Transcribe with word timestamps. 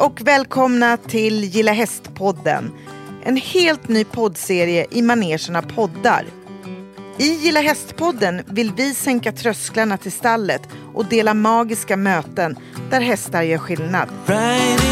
och 0.00 0.20
välkomna 0.20 0.96
till 0.96 1.44
Gilla 1.44 1.72
Hästpodden. 1.72 2.72
En 3.24 3.36
helt 3.36 3.88
ny 3.88 4.04
poddserie 4.04 4.86
i 4.90 5.02
manegerna 5.02 5.62
poddar. 5.62 6.26
I 7.18 7.34
Gilla 7.34 7.60
Hästpodden 7.60 8.42
vill 8.46 8.72
vi 8.76 8.94
sänka 8.94 9.32
trösklarna 9.32 9.96
till 9.96 10.12
stallet 10.12 10.62
och 10.94 11.04
dela 11.04 11.34
magiska 11.34 11.96
möten 11.96 12.56
där 12.90 13.00
hästar 13.00 13.42
gör 13.42 13.58
skillnad. 13.58 14.08
Riding 14.26 14.89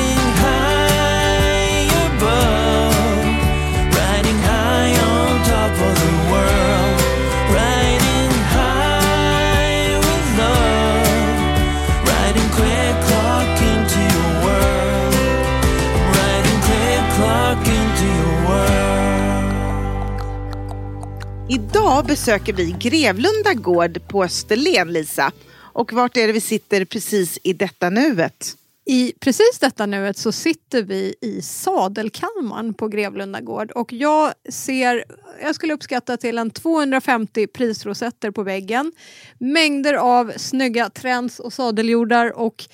Idag 21.51 22.07
besöker 22.07 22.53
vi 22.53 22.77
Grevlunda 22.79 23.55
gård 23.55 24.09
på 24.09 24.25
Österlen, 24.25 24.93
Lisa. 24.93 25.33
Och 25.57 25.93
vart 25.93 26.17
är 26.17 26.27
det 26.27 26.33
vi 26.33 26.41
sitter 26.41 26.85
precis 26.85 27.39
i 27.43 27.53
detta 27.53 27.91
nuet? 27.91 28.57
I 28.85 29.13
precis 29.21 29.59
detta 29.61 29.87
nuet 29.87 30.19
så 30.19 30.33
sitter 30.33 30.83
vi 30.83 31.15
i 31.21 31.43
sadelkammaren 31.43 32.75
på 32.75 32.89
Grevlunda 32.89 33.41
gård 33.41 33.71
och 33.71 33.93
jag 33.93 34.33
ser, 34.49 35.05
jag 35.43 35.55
skulle 35.55 35.75
uppskatta 35.75 36.17
till 36.17 36.39
en 36.39 36.51
250 36.51 37.47
prisrosetter 37.47 38.31
på 38.31 38.43
väggen. 38.43 38.93
Mängder 39.39 39.95
av 39.95 40.33
snygga 40.37 40.91
träns 40.91 41.39
och 41.39 41.53
sadeljordar 41.53 42.39
och 42.39 42.65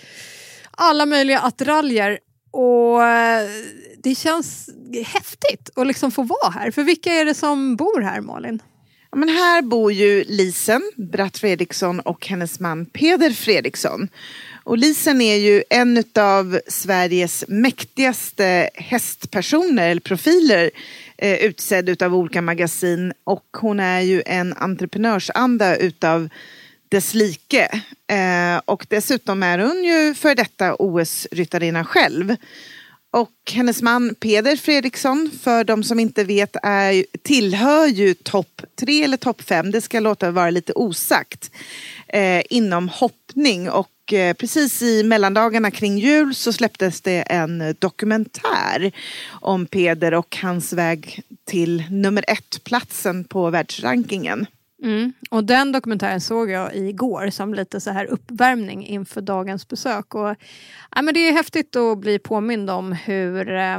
alla 0.70 1.06
möjliga 1.06 1.41
attiraljer. 1.41 2.19
Och 2.50 3.05
eh, 3.05 3.48
det 4.05 4.14
känns 4.14 4.70
häftigt 5.05 5.70
att 5.74 5.86
liksom 5.86 6.10
få 6.10 6.22
vara 6.22 6.50
här. 6.50 6.70
För 6.70 6.83
vilka 6.83 7.12
är 7.12 7.24
det 7.24 7.34
som 7.34 7.77
bor 7.77 8.00
här 8.00 8.20
Malin? 8.20 8.62
Ja, 9.10 9.19
men 9.19 9.28
här 9.28 9.62
bor 9.62 9.92
ju 9.92 10.24
Lisen 10.24 10.83
Bratt 10.97 11.38
Fredriksson 11.38 12.00
och 12.00 12.27
hennes 12.27 12.60
man 12.60 12.86
Peder 12.86 13.30
Fredriksson. 13.30 14.08
Och 14.64 14.78
Lisen 14.78 15.20
är 15.20 15.36
ju 15.36 15.62
en 15.70 16.05
av 16.19 16.60
Sveriges 16.69 17.44
mäktigaste 17.48 18.70
hästpersoner 18.75 19.88
eller 19.88 20.00
profiler 20.00 20.70
eh, 21.19 21.34
utsedd 21.34 21.88
utav 21.88 22.14
olika 22.14 22.42
magasin 22.42 23.12
och 23.25 23.47
hon 23.60 23.80
är 23.80 24.00
ju 24.00 24.22
en 24.27 24.52
entreprenörsanda 24.52 25.77
utav 25.77 26.28
dess 26.88 27.14
like. 27.14 27.69
Eh, 28.06 28.60
och 28.64 28.86
dessutom 28.88 29.42
är 29.42 29.58
hon 29.58 29.84
ju 29.84 30.14
för 30.14 30.34
detta 30.34 30.75
OS-ryttarinna 30.75 31.84
själv. 31.84 32.36
Och 33.14 33.52
hennes 33.52 33.82
man 33.82 34.14
Peder 34.14 34.56
Fredriksson, 34.56 35.30
för 35.42 35.64
de 35.64 35.84
som 35.84 36.00
inte 36.00 36.24
vet, 36.24 36.56
är, 36.62 37.04
tillhör 37.22 37.86
ju 37.86 38.14
topp 38.14 38.62
tre 38.80 39.04
eller 39.04 39.16
topp 39.16 39.42
fem, 39.42 39.70
det 39.70 39.80
ska 39.80 40.00
låta 40.00 40.30
vara 40.30 40.50
lite 40.50 40.72
osagt, 40.72 41.50
eh, 42.08 42.42
inom 42.50 42.88
hoppning. 42.88 43.70
Och 43.70 44.12
eh, 44.12 44.34
precis 44.34 44.82
i 44.82 45.02
mellandagarna 45.02 45.70
kring 45.70 45.98
jul 45.98 46.34
så 46.34 46.52
släpptes 46.52 47.00
det 47.00 47.20
en 47.20 47.74
dokumentär 47.78 48.92
om 49.30 49.66
Peder 49.66 50.14
och 50.14 50.38
hans 50.42 50.72
väg 50.72 51.22
till 51.44 51.84
nummer 51.90 52.24
ett-platsen 52.28 53.24
på 53.24 53.50
världsrankingen. 53.50 54.46
Mm. 54.84 55.12
Och 55.30 55.44
den 55.44 55.72
dokumentären 55.72 56.20
såg 56.20 56.50
jag 56.50 56.77
igår 56.77 57.30
som 57.30 57.54
lite 57.54 57.80
så 57.80 57.90
här 57.90 58.06
uppvärmning 58.06 58.86
inför 58.86 59.20
dagens 59.20 59.68
besök. 59.68 60.14
Och, 60.14 60.36
ja, 60.91 61.02
men 61.02 61.14
det 61.14 61.20
är 61.20 61.32
häftigt 61.32 61.76
att 61.76 61.98
bli 61.98 62.18
påmind 62.18 62.70
om 62.70 62.92
hur, 62.92 63.54
eh, 63.54 63.78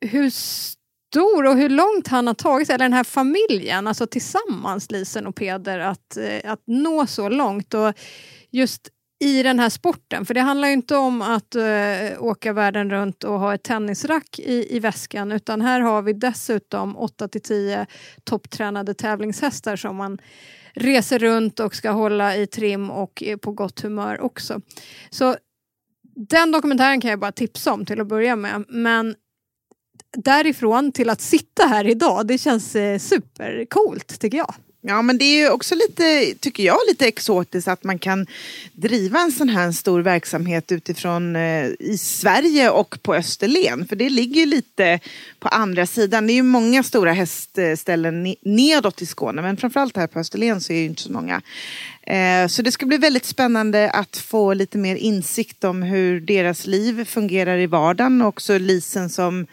hur 0.00 0.30
stor 0.30 1.46
och 1.46 1.56
hur 1.56 1.68
långt 1.68 2.08
han 2.08 2.26
har 2.26 2.34
tagit 2.34 2.66
sig, 2.66 2.74
eller 2.74 2.84
den 2.84 2.92
här 2.92 3.04
familjen, 3.04 3.86
alltså 3.86 4.06
tillsammans 4.06 4.90
Lisen 4.90 5.26
och 5.26 5.34
Peder, 5.34 5.78
att, 5.78 6.16
eh, 6.16 6.52
att 6.52 6.62
nå 6.66 7.06
så 7.06 7.28
långt. 7.28 7.74
Och 7.74 7.92
just 8.50 8.88
i 9.20 9.42
den 9.42 9.58
här 9.58 9.68
sporten, 9.68 10.26
för 10.26 10.34
det 10.34 10.40
handlar 10.40 10.68
ju 10.68 10.74
inte 10.74 10.96
om 10.96 11.22
att 11.22 11.54
eh, 11.54 12.22
åka 12.22 12.52
världen 12.52 12.90
runt 12.90 13.24
och 13.24 13.40
ha 13.40 13.54
ett 13.54 13.62
tennisrack 13.62 14.38
i, 14.38 14.76
i 14.76 14.80
väskan 14.80 15.32
utan 15.32 15.60
här 15.60 15.80
har 15.80 16.02
vi 16.02 16.12
dessutom 16.12 16.96
8 16.96 17.28
till 17.28 17.42
10 17.42 17.86
topptränade 18.24 18.94
tävlingshästar 18.94 19.76
som 19.76 19.96
man 19.96 20.18
reser 20.74 21.18
runt 21.18 21.60
och 21.60 21.74
ska 21.74 21.90
hålla 21.90 22.36
i 22.36 22.46
trim 22.46 22.90
och 22.90 23.22
är 23.22 23.36
på 23.36 23.52
gott 23.52 23.80
humör 23.80 24.20
också. 24.20 24.60
Så 25.10 25.36
den 26.16 26.52
dokumentären 26.52 27.00
kan 27.00 27.10
jag 27.10 27.20
bara 27.20 27.32
tipsa 27.32 27.72
om 27.72 27.86
till 27.86 28.00
att 28.00 28.06
börja 28.06 28.36
med 28.36 28.64
men 28.68 29.14
därifrån 30.16 30.92
till 30.92 31.10
att 31.10 31.20
sitta 31.20 31.66
här 31.66 31.86
idag, 31.86 32.26
det 32.26 32.38
känns 32.38 32.76
eh, 32.76 32.98
supercoolt 32.98 34.20
tycker 34.20 34.38
jag. 34.38 34.54
Ja 34.86 35.02
men 35.02 35.18
det 35.18 35.24
är 35.24 35.36
ju 35.36 35.50
också 35.50 35.74
lite, 35.74 36.34
tycker 36.40 36.62
jag, 36.62 36.78
lite 36.88 37.06
exotiskt 37.06 37.68
att 37.68 37.84
man 37.84 37.98
kan 37.98 38.26
driva 38.72 39.20
en 39.20 39.32
sån 39.32 39.48
här 39.48 39.72
stor 39.72 40.00
verksamhet 40.00 40.72
utifrån 40.72 41.36
eh, 41.36 41.66
i 41.78 41.98
Sverige 41.98 42.70
och 42.70 43.02
på 43.02 43.14
Österlen. 43.14 43.86
För 43.88 43.96
det 43.96 44.10
ligger 44.10 44.40
ju 44.40 44.46
lite 44.46 45.00
på 45.40 45.48
andra 45.48 45.86
sidan. 45.86 46.26
Det 46.26 46.32
är 46.32 46.34
ju 46.34 46.42
många 46.42 46.82
stora 46.82 47.12
hästställen 47.12 48.34
nedåt 48.42 49.02
i 49.02 49.06
Skåne 49.06 49.42
men 49.42 49.56
framförallt 49.56 49.96
här 49.96 50.06
på 50.06 50.18
Österlen 50.18 50.60
så 50.60 50.72
är 50.72 50.74
det 50.74 50.80
ju 50.80 50.88
inte 50.88 51.02
så 51.02 51.12
många. 51.12 51.42
Eh, 52.02 52.46
så 52.48 52.62
det 52.62 52.72
ska 52.72 52.86
bli 52.86 52.96
väldigt 52.96 53.26
spännande 53.26 53.90
att 53.90 54.16
få 54.16 54.54
lite 54.54 54.78
mer 54.78 54.96
insikt 54.96 55.64
om 55.64 55.82
hur 55.82 56.20
deras 56.20 56.66
liv 56.66 57.04
fungerar 57.04 57.58
i 57.58 57.66
vardagen 57.66 58.22
och 58.22 58.28
också 58.28 58.58
Lisen 58.58 59.10
som 59.10 59.46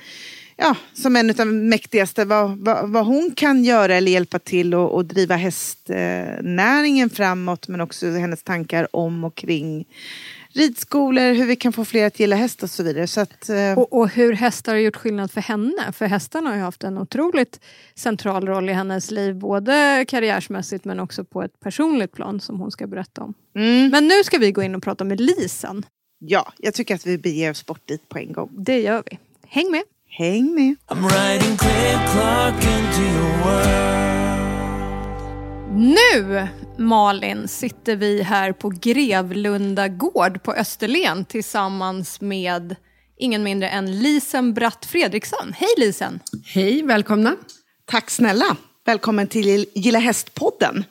ja, 0.62 0.76
som 0.94 1.16
en 1.16 1.30
av 1.30 1.36
de 1.36 1.70
mäktigaste, 1.70 2.26
vad, 2.26 2.58
vad, 2.58 2.90
vad 2.90 3.06
hon 3.06 3.32
kan 3.36 3.64
göra 3.64 3.96
eller 3.96 4.12
hjälpa 4.12 4.40
till 4.40 4.74
och, 4.76 4.96
och 4.96 5.06
driva 5.06 5.36
hästnäringen 5.36 7.10
framåt 7.10 7.68
men 7.68 7.82
också 7.82 8.08
hennes 8.08 8.44
tankar 8.44 8.96
om 8.96 9.24
och 9.24 9.36
kring 9.36 9.86
ridskolor, 10.54 11.34
hur 11.34 11.46
vi 11.46 11.56
kan 11.56 11.74
få 11.74 11.86
fler 11.86 12.06
att 12.08 12.20
gilla 12.20 12.36
häst 12.36 12.64
och 12.64 12.70
så 12.70 12.84
vidare. 12.84 13.08
Så 13.08 13.22
att, 13.22 13.50
eh, 13.50 13.80
Och, 13.80 13.94
och 13.94 14.10
hur 14.10 14.34
hästar 14.34 14.72
har 14.72 14.80
gjort 14.80 14.96
skillnad 14.96 15.32
för 15.32 15.42
henne. 15.42 15.92
För 15.94 16.06
hästarna 16.06 16.50
har 16.50 16.56
ju 16.58 16.62
haft 16.62 16.84
en 16.84 16.98
otroligt 16.98 17.60
central 17.96 18.48
roll 18.48 18.70
i 18.70 18.74
hennes 18.74 19.12
liv. 19.12 19.36
Både 19.36 20.06
karriärsmässigt 20.08 20.86
men 20.86 21.00
också 21.00 21.24
på 21.24 21.44
ett 21.44 21.60
personligt 21.60 22.12
plan 22.12 22.40
som 22.40 22.60
hon 22.60 22.72
ska 22.72 22.88
berätta 22.88 23.22
om. 23.22 23.34
mm, 23.56 23.90
Men 23.90 24.08
nu 24.08 24.24
ska 24.24 24.38
vi 24.38 24.52
gå 24.52 24.64
in 24.64 24.76
och 24.76 24.84
prata 24.84 25.04
med 25.04 25.20
Lisen. 25.22 25.86
ja, 26.20 26.54
jag 26.58 26.74
tycker 26.74 26.96
att 26.96 27.06
vi 27.06 27.18
beger 27.18 27.52
oss 27.52 27.66
bort 27.66 27.88
dit 27.88 28.10
på 28.10 28.18
en 28.18 28.34
gång. 28.34 28.50
Det 28.52 28.80
gör 28.82 29.04
vi. 29.12 29.20
Häng 29.48 29.72
med! 29.72 29.84
Häng 30.14 30.56
med! 30.56 30.76
I'm 30.88 31.04
riding 31.10 31.58
quick 31.58 32.12
clock 32.12 32.56
into 32.56 33.02
your 33.02 33.38
world. 33.44 34.42
Nu, 35.76 36.48
Malin, 36.78 37.48
sitter 37.48 37.96
vi 37.96 38.22
här 38.22 38.52
på 38.52 38.70
Grevlunda 38.70 39.88
gård 39.88 40.44
på 40.44 40.54
Österlen 40.54 41.26
tillsammans 41.26 42.22
med 42.22 42.76
ingen 43.20 43.44
mindre 43.44 43.70
än 43.70 44.00
Lisen 44.00 44.54
Bratt 44.54 44.86
Fredriksson. 44.86 45.54
Hej 45.54 45.70
Lisen! 45.78 46.20
Hej, 46.46 46.84
välkomna. 46.84 47.36
Tack 47.86 48.10
snälla! 48.10 48.56
Välkommen 48.86 49.28
till 49.28 49.66
Gilla 49.76 50.00
Hästpodden. 50.00 50.84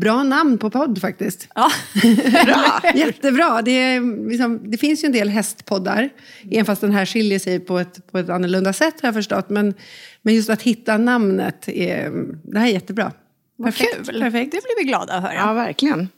Bra 0.00 0.22
namn 0.22 0.58
på 0.58 0.70
podd 0.70 1.00
faktiskt. 1.00 1.48
Ja. 1.54 1.70
Bra! 2.44 2.80
Jättebra. 2.94 3.62
Det, 3.62 3.70
är, 3.70 4.28
liksom, 4.30 4.70
det 4.70 4.78
finns 4.78 5.04
ju 5.04 5.06
en 5.06 5.12
del 5.12 5.28
hästpoddar, 5.28 6.08
även 6.50 6.64
fast 6.64 6.80
den 6.80 6.92
här 6.92 7.06
skiljer 7.06 7.38
sig 7.38 7.60
på 7.60 7.78
ett, 7.78 8.12
på 8.12 8.18
ett 8.18 8.28
annorlunda 8.28 8.72
sätt 8.72 9.00
har 9.00 9.08
jag 9.08 9.14
förstått. 9.14 9.50
Men, 9.50 9.74
men 10.22 10.34
just 10.34 10.50
att 10.50 10.62
hitta 10.62 10.98
namnet, 10.98 11.68
är, 11.68 12.10
det 12.42 12.58
här 12.58 12.66
är 12.66 12.70
jättebra. 12.70 13.12
Vad 13.56 13.66
Perfekt, 13.66 14.06
kul! 14.06 14.20
perfekt. 14.20 14.52
Det 14.52 14.60
blir 14.62 14.84
vi 14.84 14.88
glada 14.88 15.14
att 15.14 15.22
höra. 15.22 15.34
Ja, 15.34 15.52
verkligen. 15.52 16.08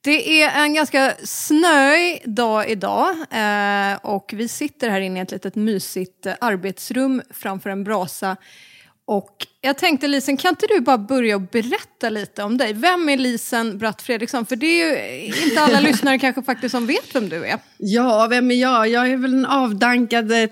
Det 0.00 0.42
är 0.42 0.64
en 0.64 0.74
ganska 0.74 1.14
snöig 1.24 2.22
dag 2.26 2.70
idag 2.70 3.08
eh, 3.30 3.96
och 4.02 4.32
vi 4.36 4.48
sitter 4.48 4.90
här 4.90 5.00
inne 5.00 5.18
i 5.18 5.22
ett 5.22 5.30
litet 5.30 5.54
mysigt 5.54 6.26
eh, 6.26 6.34
arbetsrum 6.40 7.22
framför 7.30 7.70
en 7.70 7.84
brasa. 7.84 8.36
Och 9.08 9.46
jag 9.60 9.78
tänkte 9.78 10.08
Lisen, 10.08 10.36
kan 10.36 10.48
inte 10.48 10.66
du 10.66 10.80
bara 10.80 10.98
börja 10.98 11.36
och 11.36 11.42
berätta 11.42 12.10
lite 12.10 12.42
om 12.42 12.58
dig? 12.58 12.72
Vem 12.72 13.08
är 13.08 13.16
Lisen 13.16 13.78
Bratt 13.78 14.02
Fredriksson? 14.02 14.46
För 14.46 14.56
det 14.56 14.66
är 14.66 15.26
ju 15.26 15.44
inte 15.44 15.60
alla 15.60 15.80
lyssnare 15.88 16.18
kanske 16.18 16.42
faktiskt 16.42 16.72
som 16.72 16.86
vet 16.86 17.14
vem 17.14 17.28
du 17.28 17.46
är. 17.46 17.58
Ja, 17.78 18.26
vem 18.30 18.50
är 18.50 18.54
jag? 18.54 18.88
Jag 18.88 19.10
är 19.10 19.16
väl 19.16 19.34
en 19.34 19.46
avdankad 19.46 20.32
eh, 20.32 20.48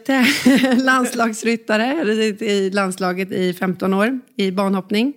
landslagsryttare 0.77 1.93
i 2.41 2.71
landslaget 2.71 3.33
i 3.33 3.55
15 3.55 3.95
år 3.95 4.21
i 4.37 4.51
banhoppning. 4.51 5.13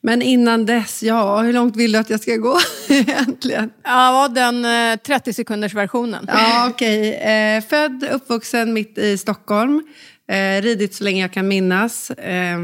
Men 0.00 0.22
innan 0.22 0.66
dess, 0.66 1.02
ja, 1.02 1.40
hur 1.40 1.52
långt 1.52 1.76
vill 1.76 1.92
du 1.92 1.98
att 1.98 2.10
jag 2.10 2.20
ska 2.20 2.36
gå 2.36 2.58
egentligen? 2.88 3.70
Ja, 3.84 4.28
den 4.28 4.64
eh, 4.64 4.96
30 4.96 5.32
sekunders 5.32 5.74
versionen. 5.74 6.24
Ja, 6.28 6.68
okej. 6.70 7.14
Eh, 7.14 7.62
född, 7.62 8.08
uppvuxen 8.12 8.72
mitt 8.72 8.98
i 8.98 9.18
Stockholm. 9.18 9.82
Eh, 10.28 10.62
ridit 10.62 10.94
så 10.94 11.04
länge 11.04 11.20
jag 11.22 11.32
kan 11.32 11.48
minnas. 11.48 12.10
Eh, 12.10 12.58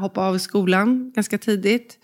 hoppade 0.00 0.26
av 0.26 0.38
skolan 0.38 1.12
ganska 1.14 1.38
tidigt. 1.38 1.98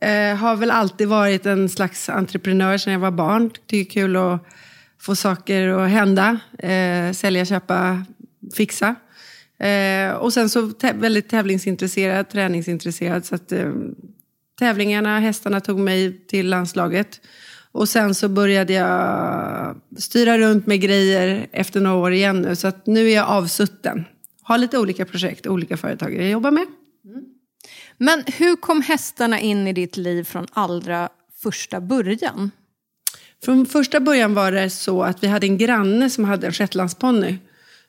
Eh, 0.00 0.36
har 0.36 0.56
väl 0.56 0.70
alltid 0.70 1.08
varit 1.08 1.46
en 1.46 1.68
slags 1.68 2.08
entreprenör 2.08 2.78
sedan 2.78 2.92
jag 2.92 3.00
var 3.00 3.10
barn. 3.10 3.50
Tycker 3.50 3.66
det 3.76 3.80
är 3.80 3.84
kul 4.04 4.16
att 4.16 4.46
få 5.00 5.16
saker 5.16 5.68
att 5.68 5.90
hända. 5.90 6.38
Eh, 6.58 7.12
sälja, 7.12 7.44
köpa, 7.44 8.04
fixa. 8.54 8.94
Eh, 9.58 10.10
och 10.12 10.32
sen 10.32 10.48
så 10.48 10.60
tä- 10.60 11.00
väldigt 11.00 11.28
tävlingsintresserad, 11.28 12.28
träningsintresserad. 12.28 13.24
Så 13.24 13.34
att, 13.34 13.52
eh, 13.52 13.72
tävlingarna, 14.58 15.18
hästarna 15.20 15.60
tog 15.60 15.78
mig 15.78 16.26
till 16.26 16.48
landslaget. 16.48 17.20
Och 17.72 17.88
sen 17.88 18.14
så 18.14 18.28
började 18.28 18.72
jag 18.72 19.76
styra 19.98 20.38
runt 20.38 20.66
med 20.66 20.80
grejer 20.80 21.48
efter 21.52 21.80
några 21.80 21.96
år 21.96 22.12
igen 22.12 22.42
nu. 22.42 22.56
Så 22.56 22.68
att 22.68 22.86
nu 22.86 23.10
är 23.10 23.14
jag 23.14 23.28
avsutten. 23.28 24.04
Har 24.42 24.58
lite 24.58 24.78
olika 24.78 25.04
projekt, 25.04 25.46
olika 25.46 25.76
företag 25.76 26.14
jag 26.14 26.30
jobbar 26.30 26.50
med. 26.50 26.66
Men 27.98 28.24
hur 28.26 28.56
kom 28.56 28.82
hästarna 28.82 29.40
in 29.40 29.66
i 29.66 29.72
ditt 29.72 29.96
liv 29.96 30.24
från 30.24 30.46
allra 30.52 31.08
första 31.42 31.80
början? 31.80 32.50
Från 33.44 33.66
första 33.66 34.00
början 34.00 34.34
var 34.34 34.52
det 34.52 34.70
så 34.70 35.02
att 35.02 35.22
vi 35.22 35.26
hade 35.26 35.46
en 35.46 35.58
granne 35.58 36.10
som 36.10 36.24
hade 36.24 36.46
en 36.46 36.52
shetlandsponny. 36.52 37.38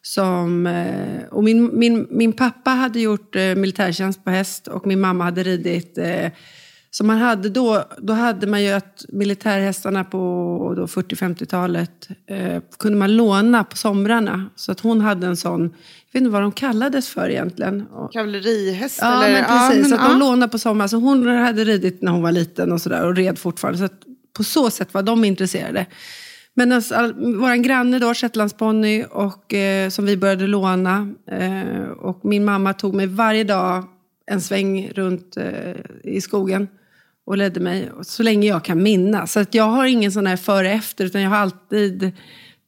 Som, 0.01 0.67
eh, 0.67 1.23
och 1.31 1.43
min, 1.43 1.79
min, 1.79 2.07
min 2.09 2.33
pappa 2.33 2.69
hade 2.69 2.99
gjort 2.99 3.35
eh, 3.35 3.55
militärtjänst 3.55 4.23
på 4.23 4.29
häst 4.29 4.67
och 4.67 4.87
min 4.87 4.99
mamma 4.99 5.23
hade 5.23 5.43
ridit. 5.43 5.97
Så 6.93 7.03
man 7.03 7.17
hade 7.17 7.49
då, 7.49 7.83
då 7.97 8.13
hade 8.13 8.47
man 8.47 8.63
ju 8.63 8.71
att 8.71 9.05
militärhästarna 9.09 10.03
på 10.03 10.17
då 10.77 10.85
40-50-talet 10.85 12.09
eh, 12.27 12.61
kunde 12.79 12.97
man 12.97 13.15
låna 13.15 13.63
på 13.63 13.77
somrarna. 13.77 14.49
Så 14.55 14.71
att 14.71 14.79
hon 14.79 15.01
hade 15.01 15.27
en 15.27 15.37
sån, 15.37 15.61
jag 15.61 16.13
vet 16.13 16.21
inte 16.21 16.29
vad 16.29 16.41
de 16.41 16.51
kallades 16.51 17.09
för 17.09 17.29
egentligen. 17.29 17.85
Kavallerihäst 18.11 18.99
Ja, 19.01 19.23
eller? 19.23 19.33
men 19.33 19.45
precis. 19.45 19.81
men, 19.81 19.89
så 19.89 19.95
att 19.95 20.09
de 20.09 20.11
ja. 20.11 20.17
lånade 20.17 20.51
på 20.51 20.59
sommaren. 20.59 20.89
Så 20.89 20.97
hon 20.97 21.27
hade 21.27 21.63
ridit 21.63 22.01
när 22.01 22.11
hon 22.11 22.21
var 22.21 22.31
liten 22.31 22.71
och 22.71 22.81
sådär 22.81 23.05
och 23.05 23.15
red 23.15 23.39
fortfarande. 23.39 23.79
Så 23.79 23.85
att 23.85 24.01
på 24.37 24.43
så 24.43 24.69
sätt 24.69 24.93
var 24.93 25.03
de 25.03 25.25
intresserade. 25.25 25.85
Men 26.53 26.71
alltså, 26.71 26.95
all, 26.95 27.13
vår 27.13 27.55
granne 27.55 27.99
då, 27.99 28.13
shetlandsponny, 28.13 29.03
och, 29.03 29.53
eh, 29.53 29.89
som 29.89 30.05
vi 30.05 30.17
började 30.17 30.47
låna. 30.47 31.13
Eh, 31.31 31.89
och 31.89 32.25
min 32.25 32.45
mamma 32.45 32.73
tog 32.73 32.93
mig 32.93 33.07
varje 33.07 33.43
dag 33.43 33.83
en 34.25 34.41
sväng 34.41 34.89
runt 34.95 35.37
eh, 35.37 35.75
i 36.03 36.21
skogen 36.21 36.67
och 37.31 37.37
ledde 37.37 37.59
mig 37.59 37.89
så 38.01 38.23
länge 38.23 38.47
jag 38.47 38.65
kan 38.65 38.83
minnas. 38.83 39.31
Så 39.31 39.39
att 39.39 39.53
jag 39.53 39.63
har 39.63 39.85
ingen 39.85 40.11
sån 40.11 40.27
här 40.27 40.37
före 40.37 40.71
efter, 40.71 41.05
utan 41.05 41.21
jag 41.21 41.29
har 41.29 41.37
alltid 41.37 42.03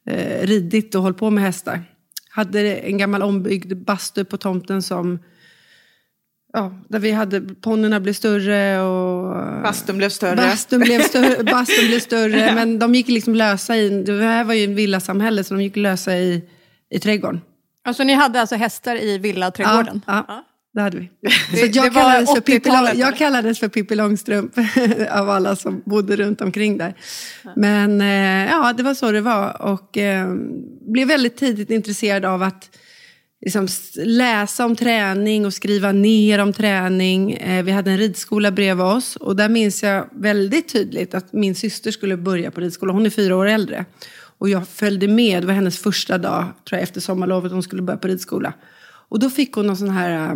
eh, 0.08 0.48
ridit 0.48 0.96
och 0.96 1.02
hållit 1.02 1.18
på 1.18 1.30
med 1.30 1.44
hästar. 1.44 1.84
Hade 2.30 2.76
en 2.76 2.98
gammal 2.98 3.22
ombyggd 3.22 3.78
bastu 3.78 4.26
på 4.26 4.38
tomten 4.38 4.82
som 4.82 5.20
Ja, 6.54 6.72
där 6.88 7.00
vi 7.00 7.12
hade, 7.12 7.42
ponnyerna 7.42 8.00
blev 8.00 8.14
större 8.14 8.82
och... 8.82 9.34
Bastun 9.64 9.98
blev 9.98 10.10
större. 10.10 10.36
Bastun 10.36 10.80
blev 10.80 11.02
större, 11.02 11.44
bastun 11.52 11.88
blev 11.88 12.00
större 12.00 12.56
men 12.56 12.80
de 12.80 12.96
gick 12.96 13.08
liksom 13.08 13.36
lösa 13.36 13.78
i, 13.78 13.90
det 13.90 14.24
här 14.24 14.44
var 14.44 14.54
ju 14.54 14.64
en 14.64 14.76
villasamhälle 14.76 15.44
så 15.44 15.54
de 15.54 15.64
gick 15.64 15.76
lösa 15.76 16.18
i, 16.18 16.44
i 16.90 17.00
trädgården. 17.00 17.42
Alltså 17.84 18.04
ni 18.04 18.14
hade 18.14 18.42
alltså 18.42 18.56
hästar 18.56 18.96
i 18.96 19.18
villaträdgården? 19.18 20.02
Ja, 20.08 20.26
ja, 20.28 20.44
det 20.74 20.82
hade 20.82 20.98
vi. 20.98 21.10
Det- 21.22 21.58
så 21.60 21.66
det 21.66 21.76
jag, 21.76 21.84
var 21.84 22.02
kallades 22.02 22.30
för 22.34 22.42
Pippi, 22.42 22.70
80-talet, 22.70 22.92
Lång- 22.94 23.00
jag 23.00 23.18
kallades 23.18 23.60
för 23.60 23.68
Pippi 23.68 23.96
Långstrump 23.96 24.52
av 25.12 25.30
alla 25.30 25.56
som 25.56 25.82
bodde 25.86 26.16
runt 26.16 26.42
omkring 26.42 26.78
där. 26.78 26.94
Men 27.56 28.02
eh, 28.02 28.52
ja, 28.52 28.74
det 28.78 28.84
var 28.84 28.94
så 28.94 29.12
det 29.12 29.22
var 29.22 29.62
och 29.62 29.98
eh, 29.98 30.34
blev 30.94 31.08
väldigt 31.08 31.38
tidigt 31.38 31.70
intresserad 31.70 32.26
av 32.26 32.44
att 32.44 32.70
liksom, 33.46 33.68
läsa 34.06 34.66
om 34.66 34.76
träning 34.76 35.46
och 35.46 35.54
skriva 35.54 35.92
ner 35.92 36.40
om 36.40 36.54
träning. 36.54 37.34
Eh, 37.34 37.64
vi 37.64 37.72
hade 37.72 37.92
en 37.92 37.98
ridskola 37.98 38.52
bredvid 38.52 38.86
oss 38.86 39.16
och 39.16 39.36
där 39.36 39.50
minns 39.50 39.84
jag 39.84 40.08
väldigt 40.12 40.68
tydligt 40.74 41.14
att 41.14 41.34
min 41.34 41.56
syster 41.56 41.92
skulle 41.92 42.18
börja 42.18 42.52
på 42.52 42.62
ridskola. 42.62 42.94
Hon 42.94 43.06
är 43.06 43.10
fyra 43.10 43.36
år 43.36 43.46
äldre. 43.46 43.86
Och 44.38 44.50
jag 44.50 44.68
följde 44.68 45.08
med, 45.08 45.44
det 45.44 45.48
var 45.48 45.54
hennes 45.54 45.80
första 45.80 46.18
dag 46.18 46.44
tror 46.44 46.78
jag, 46.78 46.82
efter 46.84 47.02
sommarlovet 47.02 47.52
hon 47.52 47.64
skulle 47.64 47.82
börja 47.82 47.98
på 47.98 48.08
ridskola. 48.08 48.54
Och 49.10 49.20
då 49.20 49.30
fick 49.30 49.54
hon 49.54 49.68
någon 49.68 49.78
sån 49.78 49.90
här 49.90 50.12
eh, 50.30 50.36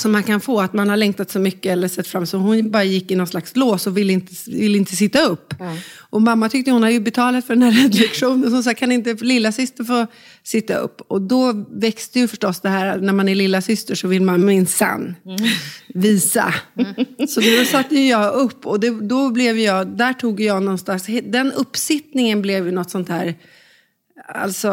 som 0.00 0.12
man 0.12 0.22
kan 0.22 0.40
få, 0.40 0.60
att 0.60 0.72
man 0.72 0.88
har 0.88 0.96
längtat 0.96 1.30
så 1.30 1.38
mycket 1.38 1.72
eller 1.72 1.88
sett 1.88 2.06
fram 2.06 2.26
så 2.26 2.38
hon 2.38 2.70
bara 2.70 2.84
gick 2.84 3.10
i 3.10 3.16
någon 3.16 3.26
slags 3.26 3.56
lås 3.56 3.86
och 3.86 3.96
ville 3.96 4.12
inte, 4.12 4.32
ville 4.46 4.78
inte 4.78 4.96
sitta 4.96 5.22
upp. 5.22 5.54
Och 5.96 6.22
mamma 6.22 6.48
tyckte 6.48 6.70
hon 6.70 6.82
har 6.82 6.90
ju 6.90 7.00
betalat 7.00 7.46
för 7.46 7.54
den 7.54 7.62
här 7.62 7.82
ridlektionen 7.82 8.44
så 8.44 8.50
hon 8.50 8.62
sa 8.62 8.74
kan 8.74 8.92
inte 8.92 9.14
lilla 9.14 9.52
syster 9.52 9.84
få 9.84 10.06
sitta 10.42 10.74
upp? 10.74 11.00
Och 11.08 11.22
då 11.22 11.64
växte 11.70 12.18
ju 12.18 12.28
förstås 12.28 12.60
det 12.60 12.68
här, 12.68 12.98
när 12.98 13.12
man 13.12 13.28
är 13.28 13.34
lilla 13.34 13.62
syster 13.62 13.94
så 13.94 14.08
vill 14.08 14.22
man 14.22 14.44
minsann 14.44 15.14
visa. 15.94 16.54
Så 17.28 17.40
då 17.40 17.64
satte 17.64 18.00
jag 18.00 18.34
upp 18.34 18.66
och 18.66 18.80
det, 18.80 18.90
då 18.90 19.30
blev 19.30 19.58
jag, 19.58 19.86
där 19.86 20.12
tog 20.12 20.40
jag 20.40 20.62
någonstans, 20.62 21.06
den 21.22 21.52
uppsittningen 21.52 22.42
blev 22.42 22.66
ju 22.66 22.72
något 22.72 22.90
sånt 22.90 23.08
här 23.08 23.34
Alltså, 24.34 24.68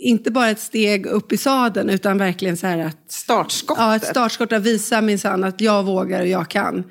inte 0.00 0.30
bara 0.30 0.50
ett 0.50 0.60
steg 0.60 1.06
upp 1.06 1.32
i 1.32 1.36
sadeln 1.36 1.90
utan 1.90 2.18
verkligen 2.18 2.56
så 2.56 2.66
här 2.66 2.78
att 2.78 2.96
Startskottet. 3.08 3.82
Ja, 3.84 3.96
ett 3.96 4.06
startskott 4.06 4.52
att 4.52 4.62
visa 4.62 5.00
minsann 5.00 5.44
att 5.44 5.60
jag 5.60 5.82
vågar 5.82 6.20
och 6.20 6.26
jag 6.26 6.48
kan. 6.48 6.84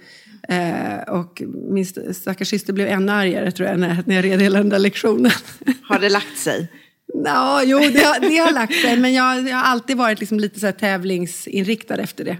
Eh, 0.49 0.99
och 1.13 1.41
min 1.71 1.83
st- 1.83 2.13
stackars 2.13 2.47
syster 2.49 2.73
blev 2.73 2.87
ännu 2.87 3.11
argare 3.11 3.51
tror 3.51 3.69
jag 3.69 3.79
när, 3.79 4.03
när 4.05 4.15
jag 4.15 4.25
red 4.25 4.41
hela 4.41 4.59
den 4.59 4.69
där 4.69 4.79
lektionen. 4.79 5.31
Har 5.83 5.99
det 5.99 6.09
lagt 6.09 6.37
sig? 6.37 6.71
Nå, 7.13 7.61
jo, 7.63 7.79
det 7.79 8.03
har, 8.03 8.29
det 8.29 8.37
har 8.37 8.51
lagt 8.51 8.81
sig 8.81 8.97
men 8.97 9.13
jag, 9.13 9.49
jag 9.49 9.55
har 9.57 9.63
alltid 9.63 9.97
varit 9.97 10.19
liksom 10.19 10.39
lite 10.39 10.59
så 10.59 10.65
här 10.65 10.73
tävlingsinriktad 10.73 11.95
efter 11.95 12.25
det. 12.25 12.37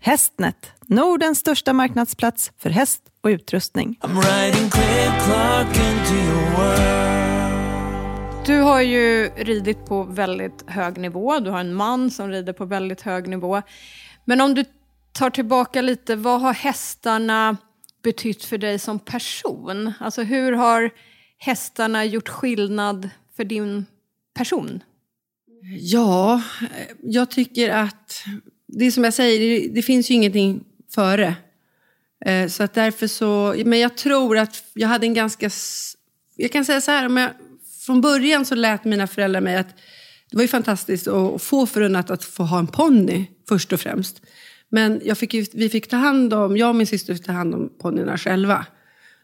Hästnet, 0.00 0.70
Nordens 0.86 1.38
största 1.38 1.72
marknadsplats 1.72 2.52
för 2.58 2.70
häst 2.70 3.02
och 3.22 3.28
utrustning. 3.28 3.98
Du 8.50 8.60
har 8.60 8.80
ju 8.80 9.30
ridit 9.36 9.84
på 9.86 10.02
väldigt 10.02 10.64
hög 10.66 10.98
nivå. 10.98 11.40
Du 11.40 11.50
har 11.50 11.60
en 11.60 11.74
man 11.74 12.10
som 12.10 12.30
rider 12.30 12.52
på 12.52 12.64
väldigt 12.64 13.00
hög 13.00 13.28
nivå. 13.28 13.62
Men 14.24 14.40
om 14.40 14.54
du 14.54 14.64
tar 15.12 15.30
tillbaka 15.30 15.82
lite, 15.82 16.16
vad 16.16 16.40
har 16.40 16.52
hästarna 16.52 17.56
betytt 18.02 18.44
för 18.44 18.58
dig 18.58 18.78
som 18.78 18.98
person? 18.98 19.92
Alltså 20.00 20.22
hur 20.22 20.52
har 20.52 20.90
hästarna 21.38 22.04
gjort 22.04 22.28
skillnad 22.28 23.10
för 23.36 23.44
din 23.44 23.86
person? 24.34 24.82
Ja, 25.78 26.42
jag 27.02 27.30
tycker 27.30 27.70
att 27.70 28.24
det 28.66 28.84
är 28.84 28.90
som 28.90 29.04
jag 29.04 29.14
säger, 29.14 29.68
det, 29.68 29.82
finns 29.82 30.10
ju 30.10 30.14
ingenting 30.14 30.64
före. 30.94 31.34
Eh, 32.24 32.48
så 32.48 32.62
att 32.62 32.74
därför 32.74 33.06
så, 33.06 33.54
men 33.64 33.78
jag 33.78 33.96
tror 33.96 34.38
att 34.38 34.64
jag 34.74 34.88
hade 34.88 35.06
en 35.06 35.14
ganska, 35.14 35.50
jag 36.36 36.52
kan 36.52 36.64
säga 36.64 36.80
så 36.80 36.90
här, 36.90 37.06
om 37.06 37.16
jag, 37.16 37.30
från 37.90 38.00
början 38.00 38.44
så 38.44 38.54
lät 38.54 38.84
mina 38.84 39.06
föräldrar 39.06 39.40
mig 39.40 39.56
att 39.56 39.68
det 40.30 40.36
var 40.36 40.42
ju 40.42 40.48
fantastiskt 40.48 41.08
att 41.08 41.42
få 41.42 41.66
förunnat 41.66 42.10
att 42.10 42.24
få 42.24 42.42
ha 42.42 42.58
en 42.58 42.66
ponny 42.66 43.26
först 43.48 43.72
och 43.72 43.80
främst. 43.80 44.22
Men 44.68 45.00
jag 45.04 45.18
fick 45.18 45.34
ju, 45.34 45.46
vi 45.52 45.68
fick 45.68 45.88
ta 45.88 45.96
hand 45.96 46.34
om, 46.34 46.56
jag 46.56 46.68
och 46.68 46.74
min 46.74 46.86
syster 46.86 47.14
fick 47.14 47.26
ta 47.26 47.32
hand 47.32 47.54
om 47.54 47.70
ponnyerna 47.82 48.18
själva. 48.18 48.66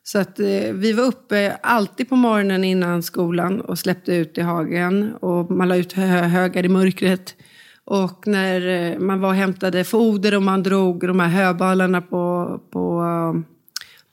Så 0.03 0.19
att 0.19 0.41
eh, 0.41 0.73
vi 0.73 0.93
var 0.93 1.05
uppe 1.05 1.59
alltid 1.63 2.09
på 2.09 2.17
morgonen 2.17 2.65
innan 2.65 3.03
skolan 3.03 3.61
och 3.61 3.79
släppte 3.79 4.15
ut 4.15 4.39
i 4.39 4.41
hagen. 4.41 5.15
Och 5.21 5.51
man 5.51 5.69
la 5.69 5.77
ut 5.77 5.93
hö 5.93 6.07
högar 6.07 6.65
i 6.65 6.69
mörkret. 6.69 7.35
Och 7.85 8.27
när 8.27 8.69
eh, 8.93 8.99
man 8.99 9.21
var 9.21 9.29
och 9.29 9.35
hämtade 9.35 9.85
foder 9.85 10.35
och 10.35 10.43
man 10.43 10.63
drog 10.63 11.07
de 11.07 11.21
här 11.21 11.29
höbalarna 11.29 12.03
på, 12.03 12.61
på, 12.71 13.05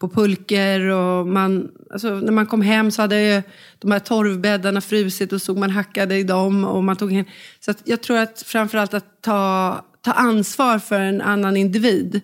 på 0.03 0.10
pulker. 0.10 0.79
Och 0.89 1.27
man, 1.27 1.72
alltså, 1.89 2.10
när 2.10 2.31
man 2.31 2.45
kom 2.45 2.62
hem 2.62 2.91
så 2.91 3.01
hade 3.01 3.22
ju 3.22 3.41
de 3.79 3.91
här 3.91 4.00
torvbäddarna 4.00 4.81
frusit 4.81 5.33
och 5.33 5.41
så 5.41 5.53
man 5.53 5.69
hackade 5.69 6.17
i 6.17 6.24
dem. 6.24 6.65
Och 6.65 6.83
man 6.83 6.95
tog 6.95 7.12
hem. 7.12 7.25
Så 7.60 7.72
att 7.72 7.81
jag 7.86 8.01
tror 8.01 8.17
att 8.17 8.43
framförallt 8.45 8.93
att 8.93 9.22
ta, 9.22 9.86
ta 10.01 10.12
ansvar 10.12 10.79
för 10.79 11.00
en 11.00 11.22
annan 11.22 11.57
individ 11.57 12.22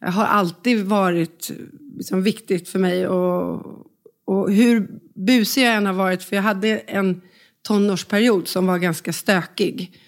har 0.00 0.24
alltid 0.24 0.84
varit 0.84 1.50
liksom 1.96 2.22
viktigt 2.22 2.68
för 2.68 2.78
mig. 2.78 3.06
Och, 3.06 3.66
och 4.24 4.52
hur 4.52 4.88
busig 5.14 5.62
jag 5.62 5.74
än 5.74 5.86
har 5.86 5.92
varit, 5.92 6.22
för 6.22 6.36
jag 6.36 6.42
hade 6.42 6.78
en 6.78 7.20
tonårsperiod 7.68 8.48
som 8.48 8.66
var 8.66 8.78
ganska 8.78 9.12
stökig. 9.12 9.98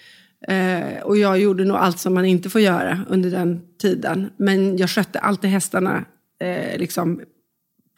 Eh, 0.48 1.02
och 1.02 1.16
jag 1.16 1.38
gjorde 1.38 1.64
nog 1.64 1.76
allt 1.76 1.98
som 1.98 2.14
man 2.14 2.24
inte 2.24 2.50
får 2.50 2.60
göra 2.60 3.00
under 3.08 3.30
den 3.30 3.60
tiden. 3.80 4.30
Men 4.36 4.76
jag 4.76 4.90
skötte 4.90 5.18
alltid 5.18 5.50
hästarna. 5.50 6.04
Eh, 6.44 6.78
liksom, 6.78 7.20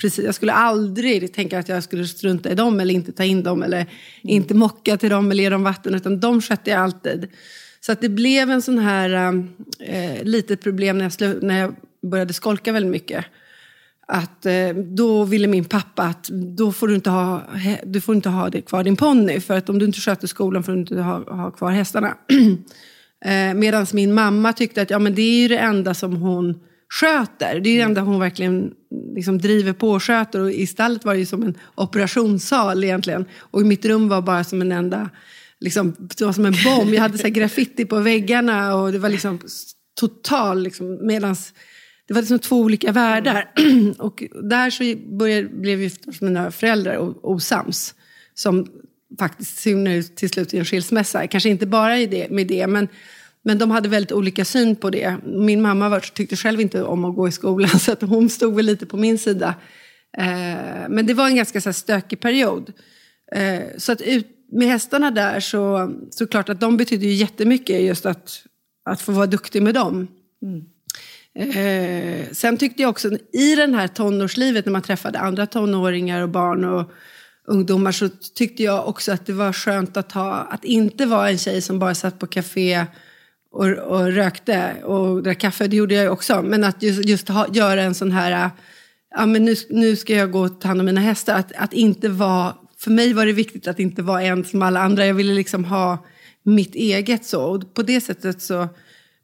precis. 0.01 0.25
Jag 0.25 0.35
skulle 0.35 0.53
aldrig 0.53 1.35
tänka 1.35 1.59
att 1.59 1.69
jag 1.69 1.83
skulle 1.83 2.07
strunta 2.07 2.51
i 2.51 2.55
dem 2.55 2.81
eller 2.81 2.95
inte 2.95 3.13
ta 3.13 3.25
in 3.25 3.43
dem 3.43 3.63
eller 3.63 3.87
inte 4.23 4.55
mocka 4.55 4.97
till 4.97 5.11
dem 5.11 5.31
eller 5.31 5.43
ge 5.43 5.51
dem 5.51 5.63
vatten. 5.63 5.95
Utan 5.95 6.21
de 6.21 6.43
skötte 6.43 6.71
jag 6.71 6.81
alltid. 6.81 7.29
Så 7.81 7.93
att 7.93 8.01
det 8.01 8.09
blev 8.09 8.51
en 8.51 8.63
sån 8.63 8.79
här 8.79 9.45
eh, 9.81 10.25
litet 10.25 10.61
problem 10.61 10.99
när 10.99 11.05
jag, 11.05 11.11
slu- 11.11 11.43
när 11.43 11.61
jag 11.61 11.75
började 12.11 12.33
skolka 12.33 12.73
väldigt 12.73 12.93
mycket. 12.93 13.25
Att 14.09 14.47
eh, 14.47 14.69
då 14.75 15.25
ville 15.25 15.47
min 15.47 15.65
pappa 15.65 16.03
att 16.03 16.29
då 16.57 16.73
får 16.73 16.89
du 16.89 16.95
inte 16.95 17.11
ha, 17.11 17.43
du 17.85 18.01
får 18.01 18.15
inte 18.15 18.29
ha 18.29 18.51
det 18.51 18.61
kvar 18.61 18.85
din 18.85 18.97
ponny. 18.97 19.41
För 19.41 19.57
att 19.57 19.69
om 19.69 19.79
du 19.79 19.87
inte 19.87 20.01
sköter 20.01 20.27
skolan 20.27 20.63
får 20.63 20.73
du 20.73 20.79
inte 20.79 20.95
ha, 20.95 21.35
ha 21.35 21.51
kvar 21.51 21.71
hästarna. 21.71 22.17
eh, 23.25 23.55
Medan 23.55 23.87
min 23.93 24.15
mamma 24.15 24.53
tyckte 24.53 24.83
att 24.83 24.91
ja, 24.91 24.99
men 24.99 25.15
det 25.15 25.23
är 25.23 25.43
ju 25.43 25.49
det 25.49 25.59
enda 25.59 25.95
som 25.95 26.17
hon 26.17 26.61
sköter. 26.89 27.61
Det 27.61 27.71
är 27.71 27.77
det 27.77 27.81
enda 27.81 28.01
hon 28.01 28.21
verkligen 28.21 28.75
liksom 29.15 29.39
driver 29.39 29.73
på 29.73 29.91
och 29.91 30.03
sköter. 30.03 30.41
Och 30.41 30.53
I 30.53 30.67
stallet 30.67 31.05
var 31.05 31.15
det 31.15 31.21
ju 31.21 31.27
som 31.27 31.43
en 31.43 31.59
operationssal 31.75 32.85
egentligen. 32.85 33.25
Och 33.39 33.63
mitt 33.63 33.85
rum 33.85 34.09
var 34.09 34.23
bara 34.23 34.45
som 34.45 34.61
en 34.61 34.73
enda, 34.73 35.11
liksom, 35.61 35.97
det 35.99 36.25
var 36.25 36.33
som 36.33 36.47
en 36.47 36.55
bomb. 36.65 36.95
Jag 36.95 37.01
hade 37.01 37.19
så 37.19 37.25
här 37.25 37.31
graffiti 37.31 37.85
på 37.85 38.01
väggarna 38.01 38.75
och 38.75 38.93
det 38.93 38.99
var 38.99 39.09
liksom 39.09 39.41
total, 40.01 40.63
liksom, 40.63 41.07
medans 41.07 41.53
det 42.09 42.15
var 42.15 42.23
liksom 42.23 42.39
två 42.39 42.57
olika 42.57 42.93
världar. 42.93 43.53
och 43.99 44.25
där 44.43 44.71
så 44.71 44.99
började, 45.17 45.49
blev 45.49 45.79
vi 45.79 45.91
mina 46.21 46.51
föräldrar 46.51 47.27
osams. 47.27 47.95
Som 48.35 48.67
faktiskt 49.19 49.59
simmade 49.59 50.03
till 50.03 50.31
slut 50.31 50.55
i 50.55 50.59
en 50.59 50.65
skilsmässa. 50.65 51.27
Kanske 51.27 51.49
inte 51.49 51.67
bara 51.67 51.99
i 51.99 52.07
det, 52.07 52.31
med 52.31 52.47
det, 52.47 52.67
men, 52.67 52.89
men 53.47 53.59
de 53.59 53.71
hade 53.71 53.89
väldigt 53.89 54.13
olika 54.13 54.45
syn 54.45 54.77
på 54.77 54.91
det. 54.91 55.17
Min 55.25 55.63
mamma 55.63 55.89
var, 55.89 56.01
tyckte 56.01 56.37
själv 56.37 56.61
inte 56.61 56.83
om 56.83 57.05
att 57.05 57.17
gå 57.17 57.29
i 57.29 57.33
skolan, 57.33 57.71
så 57.79 57.93
att 57.93 58.03
hon 58.03 58.29
stod 58.29 58.57
väl 58.57 58.67
lite 58.67 58.87
på 58.87 58.97
min 58.97 59.19
sida. 59.19 59.55
Eh, 60.19 60.89
men 60.89 61.07
det 61.07 61.15
var 61.15 61.27
en 61.27 61.37
ganska 61.37 61.61
så 61.61 61.73
stökig 61.73 62.21
period. 62.21 62.73
Eh, 63.33 63.63
så 63.77 63.93
att 63.93 64.01
ut, 64.01 64.27
med 64.53 64.69
hästarna 64.69 65.11
där 65.11 65.41
så, 65.41 65.93
så 66.11 66.27
klart 66.27 66.49
att 66.49 66.61
de 66.61 66.77
betydde 66.77 67.07
ju 67.07 67.13
jättemycket 67.13 67.83
just 67.83 68.07
att, 68.07 68.43
att 68.85 69.01
få 69.01 69.13
vara 69.13 69.27
duktig 69.27 69.63
med 69.63 69.75
dem. 69.75 70.09
Eh, 71.35 72.27
sen 72.33 72.57
tyckte 72.57 72.83
jag 72.83 72.91
också 72.91 73.11
i 73.33 73.55
den 73.57 73.75
här 73.75 73.89
tonårslivet 73.89 74.65
när 74.67 74.73
man 74.73 74.83
träffade 74.83 75.19
andra 75.19 75.47
tonåringar 75.47 76.23
och 76.23 76.29
barn 76.29 76.65
och 76.65 76.93
ungdomar 77.45 77.93
så 77.93 78.09
tyckte 78.35 78.63
jag 78.63 78.89
också 78.89 79.13
att 79.13 79.27
det 79.27 79.33
var 79.33 79.53
skönt 79.53 79.97
att 79.97 80.13
ha, 80.13 80.35
att 80.35 80.65
inte 80.65 81.07
vara 81.07 81.31
en 81.31 81.39
tjej 81.39 81.63
som 81.63 81.79
bara 81.79 81.95
satt 81.95 82.19
på 82.19 82.27
café 82.27 82.87
och, 83.53 83.69
och 83.69 84.13
rökte 84.13 84.75
och 84.85 85.23
drack 85.23 85.39
kaffe, 85.39 85.67
det 85.67 85.77
gjorde 85.77 85.95
jag 85.95 86.05
ju 86.05 86.11
också. 86.11 86.43
Men 86.43 86.65
att 86.65 86.83
just, 86.83 87.05
just 87.05 87.29
ha, 87.29 87.47
göra 87.53 87.83
en 87.83 87.95
sån 87.95 88.13
här, 88.13 88.51
ja 89.15 89.27
men 89.27 89.45
nu, 89.45 89.55
nu 89.71 89.97
ska 89.97 90.15
jag 90.15 90.31
gå 90.31 90.41
och 90.41 90.61
ta 90.61 90.69
hand 90.69 90.81
om 90.81 90.87
mina 90.87 91.01
hästar. 91.01 91.39
Att, 91.39 91.53
att 91.53 91.73
inte 91.73 92.09
vara, 92.09 92.55
för 92.79 92.91
mig 92.91 93.13
var 93.13 93.27
det 93.27 93.33
viktigt 93.33 93.67
att 93.67 93.81
inte 93.81 94.03
vara 94.03 94.23
en 94.23 94.45
som 94.45 94.63
alla 94.63 94.81
andra. 94.81 95.07
Jag 95.07 95.15
ville 95.15 95.35
liksom 95.35 95.65
ha 95.65 95.99
mitt 96.43 96.75
eget 96.75 97.25
så. 97.25 97.45
Och 97.45 97.75
på 97.75 97.83
det 97.83 98.01
sättet 98.01 98.43
så 98.43 98.69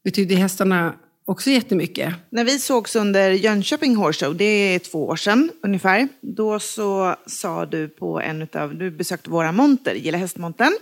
betydde 0.05 0.35
hästarna 0.35 0.95
också 1.25 1.51
jättemycket. 1.51 2.15
När 2.31 2.45
vi 2.45 2.59
sågs 2.59 2.97
under 2.97 3.31
Jönköping 3.31 3.97
Horse 3.97 4.25
Show, 4.25 4.37
det 4.37 4.45
är 4.45 4.79
två 4.79 5.07
år 5.07 5.17
sedan 5.17 5.51
ungefär, 5.63 6.09
då 6.21 6.61
så 6.61 7.17
sa 7.27 7.67
du 7.67 7.89
på 7.89 8.21
en 8.21 8.43
utav, 8.43 8.75
du 8.75 8.91
besökte 8.91 9.31
våra 9.31 9.53
monter, 9.53 9.95
Gilla 9.95 10.19
hästmontern. 10.19 10.73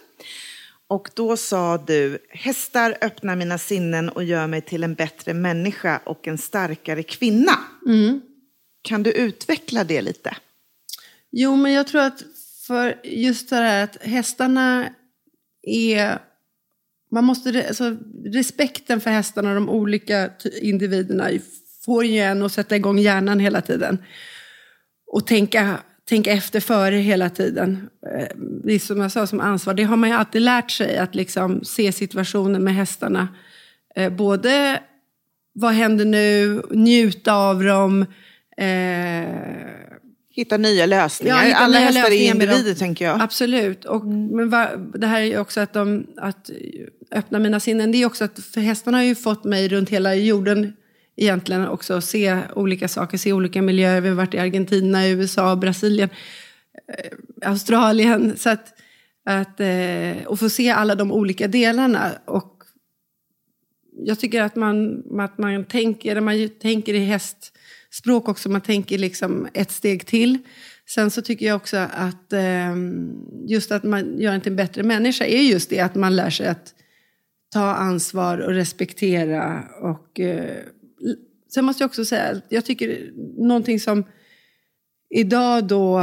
Och 0.90 1.10
då 1.14 1.36
sa 1.36 1.78
du, 1.78 2.18
hästar 2.28 2.96
öppnar 3.00 3.36
mina 3.36 3.58
sinnen 3.58 4.08
och 4.08 4.24
gör 4.24 4.46
mig 4.46 4.60
till 4.62 4.84
en 4.84 4.94
bättre 4.94 5.34
människa 5.34 6.00
och 6.04 6.28
en 6.28 6.38
starkare 6.38 7.02
kvinna. 7.02 7.52
Kan 8.82 9.02
du 9.02 9.12
utveckla 9.12 9.84
det 9.84 10.02
lite? 10.02 10.36
Jo, 11.30 11.56
men 11.56 11.72
jag 11.72 11.86
tror 11.86 12.00
att 12.00 12.22
för 12.66 13.00
just 13.04 13.50
det 13.50 13.56
här 13.56 13.84
att 13.84 14.02
hästarna 14.02 14.88
är... 15.62 16.18
Man 17.10 17.24
måste, 17.24 17.66
alltså, 17.68 17.96
respekten 18.24 19.00
för 19.00 19.10
hästarna, 19.10 19.54
de 19.54 19.68
olika 19.68 20.30
individerna, 20.62 21.30
får 21.84 22.04
ju 22.04 22.18
en 22.18 22.42
att 22.42 22.52
sätta 22.52 22.76
igång 22.76 22.98
hjärnan 22.98 23.40
hela 23.40 23.60
tiden. 23.60 24.04
Och 25.06 25.26
tänka, 25.26 25.78
tänka 26.10 26.32
efter 26.32 26.60
före 26.60 26.96
hela 26.96 27.30
tiden. 27.30 27.88
Eh, 28.16 28.26
Det 28.64 28.72
är 28.74 28.78
som 28.78 29.00
jag 29.00 29.12
sa, 29.12 29.26
som 29.26 29.40
ansvar. 29.40 29.74
Det 29.74 29.82
har 29.82 29.96
man 29.96 30.10
ju 30.10 30.16
alltid 30.16 30.42
lärt 30.42 30.70
sig, 30.70 30.98
att 30.98 31.14
liksom 31.14 31.64
se 31.64 31.92
situationen 31.92 32.64
med 32.64 32.74
hästarna. 32.74 33.28
Eh, 33.96 34.12
Både 34.12 34.80
vad 35.52 35.72
händer 35.72 36.04
nu, 36.04 36.62
njuta 36.70 37.34
av 37.34 37.62
dem. 37.64 38.06
Eh, 38.56 39.28
Hitta 40.32 40.56
nya 40.56 40.86
lösningar. 40.86 41.36
Ja, 41.36 41.42
hitta 41.42 41.58
Alla 41.58 41.78
nya 41.78 41.86
hästar 41.86 42.10
är 42.12 42.30
individer 42.30 42.74
tänker 42.74 43.04
jag. 43.04 43.20
Absolut. 43.20 43.84
Och, 43.84 44.06
men 44.06 44.50
va, 44.50 44.68
det 44.94 45.06
här 45.06 45.20
är 45.20 45.38
också 45.40 45.60
att, 45.60 45.72
de, 45.72 46.06
att 46.16 46.50
öppna 47.12 47.38
mina 47.38 47.60
sinnen. 47.60 47.92
Det 47.92 48.02
är 48.02 48.06
också 48.06 48.24
att 48.24 48.38
för 48.54 48.60
hästarna 48.60 48.96
har 48.98 49.04
ju 49.04 49.14
fått 49.14 49.44
mig 49.44 49.68
runt 49.68 49.90
hela 49.90 50.14
jorden 50.14 50.72
egentligen 51.16 51.68
också 51.68 51.94
att 51.94 52.04
se 52.04 52.38
olika 52.56 52.88
saker, 52.88 53.18
se 53.18 53.32
olika 53.32 53.62
miljöer. 53.62 54.00
Vi 54.00 54.08
har 54.08 54.16
varit 54.16 54.34
i 54.34 54.38
Argentina, 54.38 55.08
USA, 55.08 55.56
Brasilien, 55.56 56.08
eh, 56.88 57.50
Australien. 57.50 58.36
Så 58.36 58.50
att, 58.50 58.74
att, 59.24 59.60
eh, 59.60 60.26
och 60.26 60.38
få 60.38 60.50
se 60.50 60.70
alla 60.70 60.94
de 60.94 61.12
olika 61.12 61.48
delarna. 61.48 62.12
Och 62.24 62.62
jag 63.92 64.18
tycker 64.20 64.42
att 64.42 64.56
man, 64.56 65.02
att 65.20 65.38
man 65.38 65.64
tänker, 65.64 66.20
man 66.20 66.48
tänker 66.48 66.94
i 66.94 66.98
hästspråk 66.98 68.28
också, 68.28 68.48
man 68.48 68.60
tänker 68.60 68.98
liksom 68.98 69.48
ett 69.54 69.70
steg 69.70 70.06
till. 70.06 70.38
Sen 70.88 71.10
så 71.10 71.22
tycker 71.22 71.46
jag 71.46 71.56
också 71.56 71.76
att 71.76 72.32
eh, 72.32 72.76
just 73.46 73.72
att 73.72 73.84
man 73.84 74.18
gör 74.18 74.32
en 74.32 74.40
till 74.40 74.52
en 74.52 74.56
bättre 74.56 74.82
människa 74.82 75.24
är 75.24 75.42
just 75.42 75.70
det 75.70 75.80
att 75.80 75.94
man 75.94 76.16
lär 76.16 76.30
sig 76.30 76.46
att 76.46 76.74
ta 77.52 77.74
ansvar 77.74 78.38
och 78.38 78.54
respektera. 78.54 79.64
Och, 79.82 80.20
sen 81.54 81.64
måste 81.64 81.82
jag 81.82 81.88
också 81.88 82.04
säga, 82.04 82.30
att 82.30 82.44
jag 82.48 82.64
tycker 82.64 83.10
någonting 83.38 83.80
som 83.80 84.04
idag 85.14 85.64
då, 85.64 85.98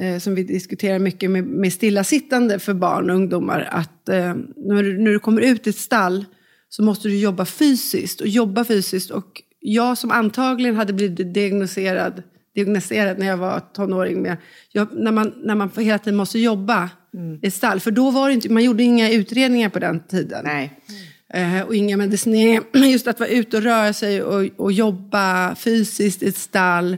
eh, 0.00 0.18
som 0.18 0.34
vi 0.34 0.42
diskuterar 0.42 0.98
mycket 0.98 1.30
med, 1.30 1.44
med 1.44 1.72
stillasittande 1.72 2.58
för 2.58 2.74
barn 2.74 3.10
och 3.10 3.16
ungdomar, 3.16 3.68
att 3.70 4.08
eh, 4.08 4.34
när, 4.56 4.82
du, 4.82 4.98
när 4.98 5.10
du 5.10 5.18
kommer 5.18 5.42
ut 5.42 5.66
i 5.66 5.70
ett 5.70 5.76
stall 5.76 6.24
så 6.68 6.82
måste 6.82 7.08
du 7.08 7.18
jobba 7.18 7.44
fysiskt 7.44 8.20
och 8.20 8.28
jobba 8.28 8.64
fysiskt. 8.64 9.10
Och 9.10 9.42
jag 9.60 9.98
som 9.98 10.10
antagligen 10.10 10.76
hade 10.76 10.92
blivit 10.92 11.34
diagnostiserad, 11.34 12.22
diagnostiserad 12.54 13.18
när 13.18 13.26
jag 13.26 13.36
var 13.36 13.60
tonåring, 13.60 14.22
med, 14.22 14.36
jag, 14.72 14.88
när, 14.92 15.12
man, 15.12 15.32
när 15.44 15.54
man 15.54 15.70
hela 15.76 15.98
tiden 15.98 16.16
måste 16.16 16.38
jobba 16.38 16.90
i 17.42 17.46
ett 17.46 17.54
stall, 17.54 17.80
för 17.80 17.90
då 17.90 18.10
var 18.10 18.28
det 18.28 18.34
inte, 18.34 18.52
man 18.52 18.64
gjorde 18.64 18.82
inga 18.82 19.10
utredningar 19.10 19.68
på 19.68 19.78
den 19.78 20.00
tiden. 20.00 20.44
Nej. 20.44 20.80
Eh, 21.34 21.60
och 21.60 21.74
inga 21.74 21.96
medicineringar. 21.96 22.62
Men 22.72 22.90
just 22.90 23.06
att 23.06 23.20
vara 23.20 23.30
ute 23.30 23.56
och 23.56 23.62
röra 23.62 23.92
sig 23.92 24.22
och, 24.22 24.50
och 24.56 24.72
jobba 24.72 25.54
fysiskt 25.54 26.22
i 26.22 26.28
ett 26.28 26.36
stall 26.36 26.96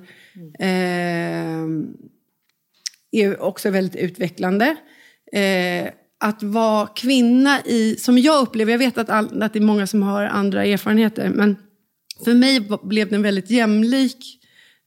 eh, 0.59 1.65
är 3.13 3.43
också 3.43 3.71
väldigt 3.71 3.97
utvecklande. 3.97 4.77
Eh, 5.33 5.89
att 6.21 6.43
vara 6.43 6.87
kvinna 6.87 7.61
i, 7.65 7.97
som 7.99 8.19
jag 8.19 8.43
upplever, 8.43 8.73
jag 8.73 8.79
vet 8.79 8.99
att, 8.99 9.11
all, 9.11 9.43
att 9.43 9.53
det 9.53 9.59
är 9.59 9.61
många 9.61 9.87
som 9.87 10.03
har 10.03 10.25
andra 10.25 10.65
erfarenheter, 10.65 11.29
men 11.29 11.57
för 12.25 12.35
mig 12.35 12.69
blev 12.83 13.11
den 13.11 13.23
väldigt 13.23 13.51
jämlik. 13.51 14.35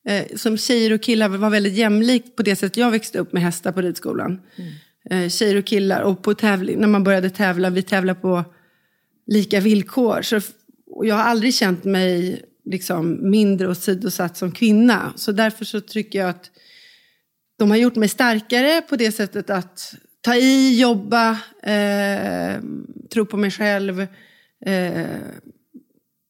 Eh, 0.07 0.35
som 0.35 0.57
tjejer 0.57 0.93
och 0.93 1.01
killar 1.01 1.29
var 1.29 1.49
väldigt 1.49 1.73
jämlikt 1.73 2.35
på 2.35 2.43
det 2.43 2.55
sättet 2.55 2.77
jag 2.77 2.91
växte 2.91 3.19
upp 3.19 3.33
med 3.33 3.43
hästar 3.43 3.71
på 3.71 3.81
ridskolan. 3.81 4.41
Eh, 5.09 5.29
tjejer 5.29 5.55
och 5.55 5.65
killar 5.65 6.01
och 6.01 6.23
på 6.23 6.33
tävling, 6.33 6.79
när 6.79 6.87
man 6.87 7.03
började 7.03 7.29
tävla, 7.29 7.69
vi 7.69 7.81
tävlade 7.81 8.19
på 8.19 8.43
lika 9.27 9.59
villkor. 9.59 10.21
Så, 10.21 10.39
jag 11.03 11.15
har 11.15 11.23
aldrig 11.23 11.53
känt 11.53 11.83
mig 11.83 12.41
liksom 12.65 13.29
mindre 13.29 13.67
åsidosatt 13.67 14.37
som 14.37 14.51
kvinna. 14.51 15.13
Så 15.15 15.31
därför 15.31 15.65
så 15.65 15.81
tycker 15.81 16.19
jag 16.19 16.29
att 16.29 16.51
de 17.59 17.69
har 17.69 17.77
gjort 17.77 17.95
mig 17.95 18.09
starkare 18.09 18.81
på 18.81 18.95
det 18.95 19.11
sättet 19.11 19.49
att 19.49 19.93
ta 20.21 20.35
i, 20.35 20.79
jobba, 20.79 21.31
eh, 21.63 22.61
tro 23.13 23.25
på 23.25 23.37
mig 23.37 23.51
själv. 23.51 24.07
Eh, 24.65 25.05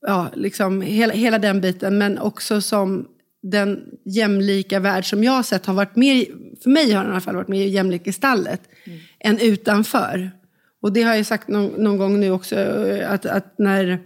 ja, 0.08 0.32
liksom 0.36 0.82
hela, 0.82 1.14
hela 1.14 1.40
den 1.40 1.62
biten. 1.62 1.98
Men 1.98 2.18
också 2.18 2.62
som 2.62 3.08
den 3.44 3.84
jämlika 4.06 4.80
värld 4.80 5.10
som 5.10 5.24
jag 5.24 5.32
har 5.32 5.44
sett 5.44 5.66
har 5.66 5.74
varit 5.74 5.96
mer, 5.96 6.26
för 6.64 6.70
mig 6.70 6.92
har 6.92 7.04
den 7.04 7.12
i 7.12 7.14
alla 7.14 7.22
fall 7.22 7.36
varit 7.36 7.48
mer 7.48 7.66
jämlik 7.66 8.08
i 8.08 8.12
stallet 8.12 8.62
än 9.20 9.40
utanför. 9.40 10.32
Och 10.82 10.94
det 10.94 11.02
har 11.02 11.16
jag 11.16 11.26
sagt 11.26 11.48
någon, 11.48 11.84
någon 11.84 11.98
gång 11.98 12.20
nu 12.20 12.32
också, 12.32 12.56
att, 13.08 13.26
att 13.26 13.58
när, 13.58 14.00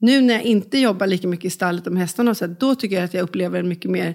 nu 0.00 0.20
när 0.20 0.34
jag 0.34 0.42
inte 0.42 0.78
jobbar 0.78 1.06
lika 1.06 1.28
mycket 1.28 1.44
i 1.44 1.50
stallet 1.50 1.86
om 1.86 1.96
hästarna, 1.96 2.34
så, 2.34 2.46
då 2.46 2.74
tycker 2.74 2.96
jag 2.96 3.04
att 3.04 3.14
jag 3.14 3.22
upplever 3.22 3.60
en 3.60 3.68
mycket 3.68 3.90
mer 3.90 4.14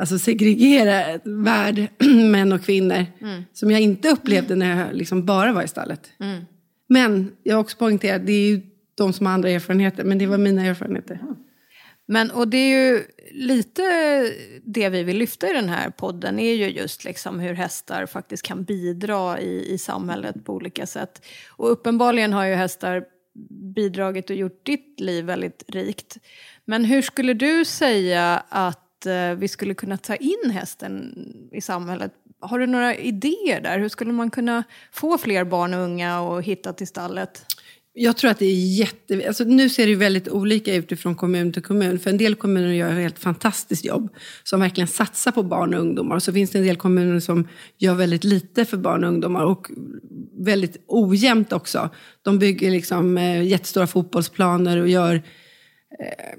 alltså, 0.00 0.18
segregerad 0.18 1.20
värld, 1.24 1.86
män 2.30 2.52
och 2.52 2.62
kvinnor, 2.62 3.06
som 3.52 3.70
jag 3.70 3.80
inte 3.80 4.08
upplevde 4.08 4.54
när 4.54 4.86
jag 4.86 4.96
liksom 4.96 5.26
bara 5.26 5.52
var 5.52 5.62
i 5.62 5.68
stallet. 5.68 6.10
Men 6.88 7.30
jag 7.42 7.54
har 7.54 7.60
också 7.60 7.76
poängterat, 7.76 8.26
det 8.26 8.32
är 8.32 8.48
ju 8.50 8.60
de 8.94 9.12
som 9.12 9.26
har 9.26 9.32
andra 9.32 9.50
erfarenheter, 9.50 10.04
men 10.04 10.18
det 10.18 10.26
var 10.26 10.38
mina 10.38 10.64
erfarenheter. 10.64 11.20
Men 12.10 12.30
och 12.30 12.48
det 12.48 12.56
är 12.56 12.68
ju 12.68 13.04
lite 13.30 13.82
det 14.62 14.88
vi 14.88 15.02
vill 15.02 15.16
lyfta 15.16 15.50
i 15.50 15.52
den 15.52 15.68
här 15.68 15.90
podden 15.90 16.38
är 16.38 16.54
ju 16.54 16.68
just 16.68 17.04
liksom 17.04 17.40
hur 17.40 17.54
hästar 17.54 18.06
faktiskt 18.06 18.42
kan 18.42 18.64
bidra 18.64 19.40
i, 19.40 19.72
i 19.72 19.78
samhället 19.78 20.44
på 20.44 20.52
olika 20.52 20.86
sätt. 20.86 21.26
Och 21.48 21.72
uppenbarligen 21.72 22.32
har 22.32 22.44
ju 22.44 22.54
hästar 22.54 23.04
bidragit 23.74 24.30
och 24.30 24.36
gjort 24.36 24.66
ditt 24.66 25.00
liv 25.00 25.24
väldigt 25.24 25.64
rikt. 25.68 26.16
Men 26.64 26.84
hur 26.84 27.02
skulle 27.02 27.34
du 27.34 27.64
säga 27.64 28.42
att 28.48 29.06
eh, 29.06 29.32
vi 29.36 29.48
skulle 29.48 29.74
kunna 29.74 29.96
ta 29.96 30.14
in 30.14 30.50
hästen 30.50 31.14
i 31.52 31.60
samhället? 31.60 32.12
Har 32.40 32.58
du 32.58 32.66
några 32.66 32.94
idéer 32.94 33.60
där? 33.60 33.78
Hur 33.78 33.88
skulle 33.88 34.12
man 34.12 34.30
kunna 34.30 34.64
få 34.92 35.18
fler 35.18 35.44
barn 35.44 35.74
och 35.74 35.80
unga 35.80 36.18
att 36.20 36.44
hitta 36.44 36.72
till 36.72 36.86
stallet? 36.86 37.46
Jag 38.00 38.16
tror 38.16 38.30
att 38.30 38.38
det 38.38 38.46
är 38.46 38.78
jätte... 38.78 39.24
Alltså 39.28 39.44
nu 39.44 39.68
ser 39.68 39.86
det 39.86 39.94
väldigt 39.94 40.28
olika 40.28 40.74
ut 40.74 40.92
ifrån 40.92 41.14
kommun 41.14 41.52
till 41.52 41.62
kommun. 41.62 41.98
För 41.98 42.10
en 42.10 42.18
del 42.18 42.34
kommuner 42.34 42.72
gör 42.72 42.90
ett 42.90 42.98
helt 42.98 43.18
fantastiskt 43.18 43.84
jobb. 43.84 44.08
Som 44.44 44.60
verkligen 44.60 44.88
satsar 44.88 45.32
på 45.32 45.42
barn 45.42 45.74
och 45.74 45.80
ungdomar. 45.80 46.16
Och 46.16 46.22
så 46.22 46.32
finns 46.32 46.50
det 46.50 46.58
en 46.58 46.64
del 46.64 46.76
kommuner 46.76 47.20
som 47.20 47.48
gör 47.78 47.94
väldigt 47.94 48.24
lite 48.24 48.64
för 48.64 48.76
barn 48.76 49.04
och 49.04 49.08
ungdomar. 49.08 49.44
Och 49.44 49.70
väldigt 50.44 50.84
ojämnt 50.86 51.52
också. 51.52 51.90
De 52.22 52.38
bygger 52.38 52.70
liksom 52.70 53.18
eh, 53.18 53.42
jättestora 53.42 53.86
fotbollsplaner 53.86 54.80
och 54.80 54.88
gör 54.88 55.14
eh, 55.14 56.38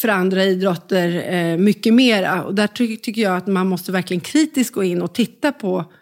för 0.00 0.08
andra 0.08 0.44
idrotter 0.44 1.34
eh, 1.34 1.58
mycket 1.58 1.94
mera. 1.94 2.44
Och 2.44 2.54
där 2.54 2.66
ty 2.66 2.96
tycker 2.96 3.22
jag 3.22 3.36
att 3.36 3.46
man 3.46 3.66
måste 3.66 3.92
verkligen 3.92 4.20
kritiskt 4.20 4.74
gå 4.74 4.84
in 4.84 5.02
och 5.02 5.14
titta 5.14 5.52
på 5.52 5.92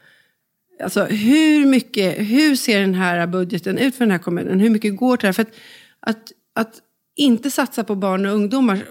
Alltså 0.82 1.04
hur 1.04 1.66
mycket, 1.66 2.18
hur 2.18 2.56
ser 2.56 2.80
den 2.80 2.94
här 2.94 3.26
budgeten 3.26 3.78
ut 3.78 3.94
för 3.94 4.04
den 4.04 4.10
här 4.10 4.18
kommunen? 4.18 4.60
Hur 4.60 4.70
mycket 4.70 4.96
går 4.96 5.16
till 5.16 5.22
det 5.22 5.28
här? 5.28 5.32
För 5.32 5.42
att, 5.42 5.54
att, 6.00 6.32
att 6.54 6.80
inte 7.16 7.50
satsa 7.50 7.84
på 7.84 7.94
barn 7.94 8.26
och 8.26 8.32
ungdomar, 8.32 8.82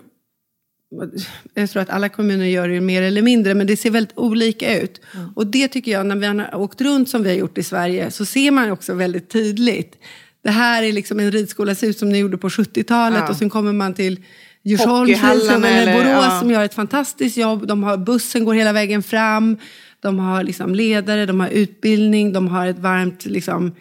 jag 1.54 1.70
tror 1.70 1.82
att 1.82 1.90
alla 1.90 2.10
kommuner 2.10 2.46
gör 2.46 2.70
det 2.70 2.82
mer 2.82 3.02
eller 3.02 3.22
mindre, 3.22 3.54
men 3.54 3.68
det 3.68 3.78
ser 3.78 3.90
väldigt 3.90 4.18
olika 4.18 4.82
ut. 4.82 5.02
Mm. 5.16 5.30
Och 5.36 5.48
det 5.48 5.68
tycker 5.68 5.92
jag, 5.92 6.06
när 6.06 6.16
vi 6.16 6.26
har 6.26 6.56
åkt 6.56 6.82
runt 6.82 7.10
som 7.10 7.24
vi 7.24 7.30
har 7.30 7.36
gjort 7.36 7.58
i 7.58 7.64
Sverige, 7.64 8.12
så 8.12 8.26
ser 8.26 8.52
man 8.52 8.72
också 8.72 8.94
väldigt 8.94 9.30
tydligt. 9.30 9.96
Det 10.44 10.52
här 10.52 10.84
är 10.84 10.92
liksom 10.92 11.20
en 11.20 11.32
ridskola, 11.32 11.76
ser 11.76 11.88
ut 11.88 11.98
som 11.98 12.10
ni 12.10 12.18
gjorde 12.18 12.38
på 12.38 12.50
70-talet 12.50 13.20
Ja. 13.20 13.30
och 13.30 13.36
sen 13.36 13.50
kommer 13.50 13.74
man 13.74 13.94
till 13.94 14.24
ridskola 14.64 15.04
eller 15.04 15.82
eller- 15.82 15.94
Borås 15.94 16.26
ja. 16.26 16.40
som 16.40 16.52
gör 16.52 16.64
ett 16.64 16.74
fantastiskt 16.74 17.38
jobb. 17.38 17.68
De 17.68 17.84
har, 17.84 17.98
bussen 17.98 18.46
går 18.46 18.54
hela 18.54 18.74
vägen 18.74 19.04
fram. 19.04 19.58
De 20.04 20.20
har 20.20 20.44
liksom 20.44 20.76
ledare, 20.76 21.26
de 21.26 21.40
har 21.40 21.50
utbildning, 21.50 22.34
de 22.34 22.48
har 22.48 22.68
ett 22.68 22.80
varmt... 22.80 23.26
Liksom, 23.26 23.76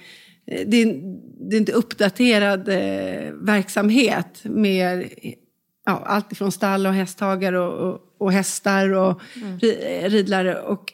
eh, 0.47 0.61
det, 0.67 0.83
är, 0.83 0.87
det 1.49 1.57
är 1.57 1.61
inte 1.61 1.73
uppdaterad 1.73 2.69
eh, 2.69 3.33
verksamhet 3.33 4.41
med 4.45 5.09
ja, 5.87 6.03
allt 6.07 6.33
ifrån 6.33 6.53
stall 6.53 6.87
och 6.87 6.93
hästhagare 6.93 7.61
och, 7.61 7.89
och, 7.89 8.01
och 8.19 8.33
hästar 8.33 8.93
och 8.93 9.23
ri, 9.61 9.73
ridlare. 10.09 10.61
Och 10.61 10.93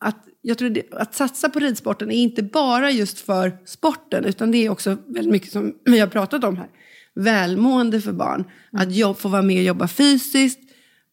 att, 0.00 0.24
jag 0.42 0.58
tror 0.58 0.70
det, 0.70 0.82
att 0.92 1.14
satsa 1.14 1.48
på 1.48 1.58
ridsporten 1.58 2.10
är 2.10 2.22
inte 2.22 2.42
bara 2.42 2.90
just 2.90 3.18
för 3.18 3.58
sporten 3.66 4.24
utan 4.24 4.50
det 4.50 4.66
är 4.66 4.70
också 4.70 4.96
väldigt 5.06 5.32
mycket 5.32 5.52
som 5.52 5.74
vi 5.84 5.98
har 5.98 6.06
pratat 6.06 6.44
om 6.44 6.56
här. 6.56 6.68
Välmående 7.14 8.00
för 8.00 8.12
barn. 8.12 8.44
Att 8.72 8.94
jobb, 8.94 9.18
få 9.18 9.28
vara 9.28 9.42
med 9.42 9.56
och 9.56 9.62
jobba 9.62 9.88
fysiskt, 9.88 10.67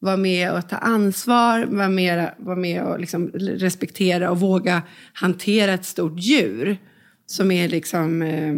vara 0.06 0.18
med 0.18 0.54
och 0.54 0.70
ta 0.70 0.76
ansvar, 0.76 1.66
vara 1.66 1.90
med, 1.90 2.32
vara 2.38 2.56
med 2.56 2.84
och 2.84 3.00
liksom 3.00 3.28
respektera 3.34 4.32
och 4.32 4.40
våga 4.40 4.82
hantera 5.14 5.74
ett 5.74 5.86
stort 5.86 6.20
djur. 6.20 6.78
Som 7.28 7.52
är 7.52 7.70
liksom 7.70 8.22
eh, 8.22 8.56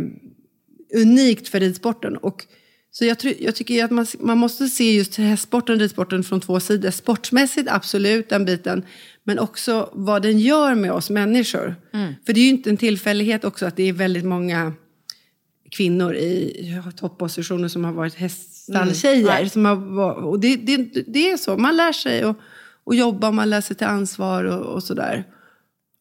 unikt 1.01 1.47
för 1.47 1.59
ridsporten. 1.59 2.17
Och, 2.17 2.45
så 2.91 3.05
jag, 3.05 3.17
jag 3.39 3.55
tycker 3.55 3.83
att 3.83 3.91
man, 3.91 4.05
man 4.19 4.37
måste 4.37 4.67
se 4.67 4.95
just 4.95 5.15
hästsporten 5.15 5.75
och 5.75 5.81
ridsporten 5.81 6.23
från 6.23 6.41
två 6.41 6.59
sidor. 6.59 6.91
Sportsmässigt, 6.91 7.69
absolut, 7.71 8.29
den 8.29 8.45
biten. 8.45 8.85
Men 9.23 9.39
också 9.39 9.89
vad 9.93 10.21
den 10.21 10.39
gör 10.39 10.75
med 10.75 10.91
oss 10.91 11.09
människor. 11.09 11.75
För 12.25 12.33
det 12.33 12.39
är 12.39 12.43
ju 12.43 12.49
inte 12.49 12.69
en 12.69 12.77
tillfällighet 12.77 13.43
också 13.43 13.65
att 13.65 13.75
det 13.75 13.83
är 13.83 13.93
väldigt 13.93 14.25
många 14.25 14.73
kvinnor 15.71 16.15
i 16.15 16.81
toppositioner 16.95 17.67
som 17.67 17.85
har 17.85 17.91
varit 17.91 18.15
häststalltjejer. 18.67 19.45
Som 19.45 19.65
har, 19.65 20.13
och 20.13 20.39
det, 20.39 20.55
det, 20.55 20.77
det 21.07 21.31
är 21.31 21.37
så, 21.37 21.57
man 21.57 21.77
lär 21.77 21.91
sig 21.91 22.23
att 22.23 22.37
och 22.87 22.95
jobba, 22.95 23.31
man 23.31 23.49
lär 23.49 23.61
sig 23.61 23.75
till 23.75 23.87
ansvar 23.87 24.43
och, 24.43 24.75
och 24.75 24.83
sådär. 24.83 25.23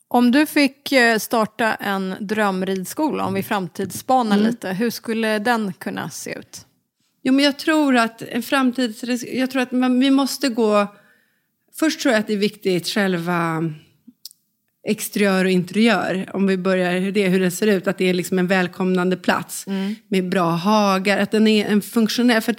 Om 0.09 0.31
du 0.31 0.47
fick 0.47 0.93
starta 1.19 1.75
en 1.75 2.15
drömridskola, 2.21 3.25
om 3.25 3.35
vi 3.35 3.43
framtidsspanar 3.43 4.37
lite, 4.37 4.69
hur 4.69 4.91
skulle 4.91 5.39
den 5.39 5.73
kunna 5.73 6.11
se 6.11 6.39
ut? 6.39 6.67
Jo, 7.23 7.33
men 7.33 7.45
jag 7.45 7.59
tror 7.59 7.97
att 7.97 8.23
en 8.23 8.43
framtids... 8.43 9.25
Jag 9.33 9.51
tror 9.51 9.63
att 9.63 9.73
man, 9.73 10.01
vi 10.01 10.11
måste 10.11 10.49
gå... 10.49 10.87
Först 11.79 12.01
tror 12.01 12.13
jag 12.13 12.21
att 12.21 12.27
det 12.27 12.33
är 12.33 12.37
viktigt 12.37 12.87
själva 12.89 13.71
exteriör 14.87 15.45
och 15.45 15.50
interiör. 15.50 16.31
Om 16.35 16.47
vi 16.47 16.57
börjar 16.57 16.99
hur 16.99 17.13
det, 17.13 17.28
hur 17.28 17.41
det 17.41 17.50
ser 17.50 17.67
ut. 17.67 17.87
Att 17.87 17.99
det 17.99 18.04
är 18.04 18.15
liksom 18.15 18.39
en 18.39 18.47
välkomnande 18.47 19.17
plats 19.17 19.67
med 20.08 20.28
bra 20.28 20.50
hagar. 20.50 21.19
Att 21.19 21.30
den 21.30 21.47
är 21.47 21.67
en 21.67 21.82
funktionell... 21.82 22.43
För 22.43 22.54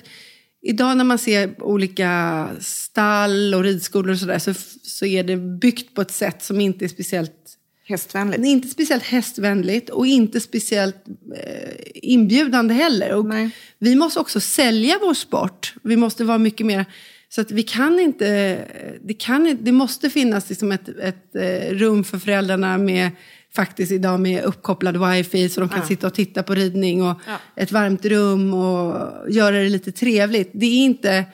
idag 0.61 0.97
när 0.97 1.03
man 1.03 1.17
ser 1.17 1.63
olika 1.63 2.47
stall 2.59 3.53
och 3.53 3.63
ridskolor 3.63 4.11
och 4.11 4.19
sådär 4.19 4.39
så, 4.39 4.53
så 4.83 5.05
är 5.05 5.23
det 5.23 5.37
byggt 5.37 5.95
på 5.95 6.01
ett 6.01 6.11
sätt 6.11 6.43
som 6.43 6.61
inte 6.61 6.85
är 6.85 6.89
speciellt 6.89 7.57
Hästvänligt. 7.89 8.45
inte 8.45 8.67
speciellt 8.67 9.03
hästvänligt 9.03 9.89
och 9.89 10.07
inte 10.07 10.39
speciellt 10.39 11.05
eh, 11.35 11.79
inbjudande 11.93 12.73
heller. 12.73 13.51
Vi 13.79 13.95
måste 13.95 14.19
också 14.19 14.39
sälja 14.39 14.97
vår 15.01 15.13
sport. 15.13 15.73
Vi 15.83 15.97
måste 15.97 16.23
vara 16.23 16.37
mycket 16.37 16.65
mer... 16.65 16.85
Så 17.29 17.41
att 17.41 17.51
vi 17.51 17.63
kan 17.63 17.99
inte... 17.99 18.57
Det, 19.01 19.13
kan, 19.13 19.57
det 19.61 19.71
måste 19.71 20.09
finnas 20.09 20.49
liksom 20.49 20.71
ett, 20.71 20.89
ett 20.89 21.35
eh, 21.35 21.75
rum 21.75 22.03
för 22.03 22.19
föräldrarna 22.19 22.77
med 22.77 23.11
faktiskt 23.55 23.91
idag 23.91 24.19
med 24.19 24.43
uppkopplad 24.43 25.09
wifi 25.09 25.49
så 25.49 25.59
de 25.59 25.69
kan 25.69 25.85
sitta 25.85 26.07
och 26.07 26.13
titta 26.13 26.43
på 26.43 26.55
ridning 26.55 27.03
och 27.03 27.21
ett 27.55 27.71
varmt 27.71 28.05
rum 28.05 28.53
och 28.53 29.09
göra 29.29 29.55
det 29.55 29.69
lite 29.69 29.91
trevligt. 29.91 30.51
Det 30.53 30.65
är 30.65 30.85
inte... 30.85 31.25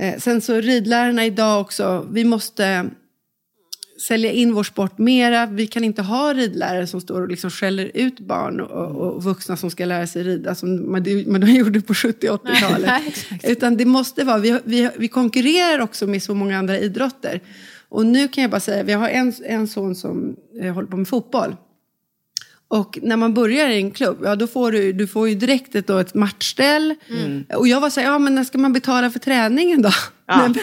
Eh, 0.00 0.18
sen 0.18 0.40
så 0.40 0.60
ridlärarna 0.60 1.26
idag 1.26 1.60
också, 1.60 2.08
vi 2.12 2.24
måste 2.24 2.90
sälja 4.02 4.32
in 4.32 4.54
vår 4.54 4.64
sport 4.64 4.98
mera. 4.98 5.46
Vi 5.46 5.66
kan 5.66 5.84
inte 5.84 6.02
ha 6.02 6.34
ridlärare 6.34 6.86
som 6.86 7.00
står 7.00 7.22
och 7.22 7.28
liksom 7.28 7.50
skäller 7.50 7.90
ut 7.94 8.20
barn 8.20 8.60
och, 8.60 8.96
och 8.96 9.24
vuxna 9.24 9.56
som 9.56 9.70
ska 9.70 9.84
lära 9.84 10.06
sig 10.06 10.22
rida 10.22 10.54
som 10.54 10.92
man, 10.92 11.04
man 11.26 11.40
de 11.40 11.46
gjorde 11.46 11.80
på 11.80 11.94
70 11.94 12.28
och 12.28 12.44
80-talet. 12.44 12.86
Nej, 12.86 13.02
exakt. 13.08 13.44
Utan 13.44 13.76
det 13.76 13.84
måste 13.84 14.24
vara, 14.24 14.38
vi, 14.38 14.58
vi, 14.64 14.90
vi 14.96 15.08
konkurrerar 15.08 15.78
också 15.78 16.06
med 16.06 16.22
så 16.22 16.34
många 16.34 16.58
andra 16.58 16.78
idrotter. 16.78 17.40
Och 17.88 18.06
nu 18.06 18.28
kan 18.28 18.42
jag 18.42 18.50
bara 18.50 18.60
säga, 18.60 18.82
vi 18.82 18.92
har 18.92 19.08
en, 19.08 19.32
en 19.44 19.68
son 19.68 19.94
som 19.94 20.36
eh, 20.60 20.74
håller 20.74 20.88
på 20.88 20.96
med 20.96 21.08
fotboll. 21.08 21.56
Och 22.68 22.98
när 23.02 23.16
man 23.16 23.34
börjar 23.34 23.68
i 23.68 23.76
en 23.76 23.90
klubb, 23.90 24.18
ja 24.24 24.36
då 24.36 24.46
får 24.46 24.72
du, 24.72 24.92
du 24.92 25.06
får 25.06 25.28
ju 25.28 25.34
direkt 25.34 25.74
ett, 25.74 25.86
då, 25.86 25.98
ett 25.98 26.14
matchställ. 26.14 26.94
Och 27.54 27.68
jag 27.68 27.80
var 27.80 27.90
så 27.90 28.00
här, 28.00 28.06
ja 28.06 28.18
men 28.18 28.34
när 28.34 28.44
ska 28.44 28.58
man 28.58 28.72
betala 28.72 29.10
för 29.10 29.18
träningen 29.18 29.82
då? 29.82 29.90
Nej, 30.28 30.38
men, 30.48 30.54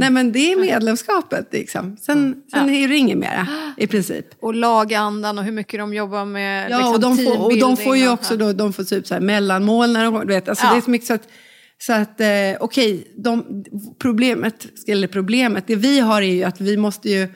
nej 0.00 0.10
men 0.10 0.32
det 0.32 0.52
är 0.52 0.56
medlemskapet 0.56 1.48
liksom. 1.52 1.96
Sen, 2.00 2.42
sen 2.50 2.70
är 2.70 2.88
det 2.88 2.96
inget 2.96 3.18
mera 3.18 3.46
i 3.76 3.86
princip. 3.86 4.26
Och 4.40 4.54
lagandan 4.54 5.38
och 5.38 5.44
hur 5.44 5.52
mycket 5.52 5.80
de 5.80 5.94
jobbar 5.94 6.24
med 6.24 6.70
Ja, 6.70 6.76
liksom, 6.76 6.94
och, 6.94 7.00
de 7.00 7.16
får, 7.16 7.44
och 7.44 7.58
de 7.58 7.76
får 7.76 7.96
ju 7.96 8.08
också 8.08 8.36
då, 8.36 8.52
de 8.52 8.72
får 8.72 8.84
typ 8.84 9.06
så 9.06 9.14
här 9.14 9.20
mellanmål 9.20 9.92
när 9.92 10.04
de 10.04 10.20
du 10.20 10.26
vet, 10.26 10.48
alltså 10.48 10.66
Ja. 10.66 10.72
det 10.72 10.78
är 10.78 10.80
så 10.80 10.90
mycket 10.90 11.06
så 11.06 11.14
att, 11.14 11.28
så 11.78 11.92
att 11.92 12.20
eh, 12.20 12.28
okej, 12.60 13.12
de, 13.16 13.64
problemet, 13.98 14.66
eller 14.88 15.08
problemet, 15.08 15.64
det 15.66 15.76
vi 15.76 16.00
har 16.00 16.22
är 16.22 16.34
ju 16.34 16.44
att 16.44 16.60
vi 16.60 16.76
måste 16.76 17.10
ju, 17.10 17.28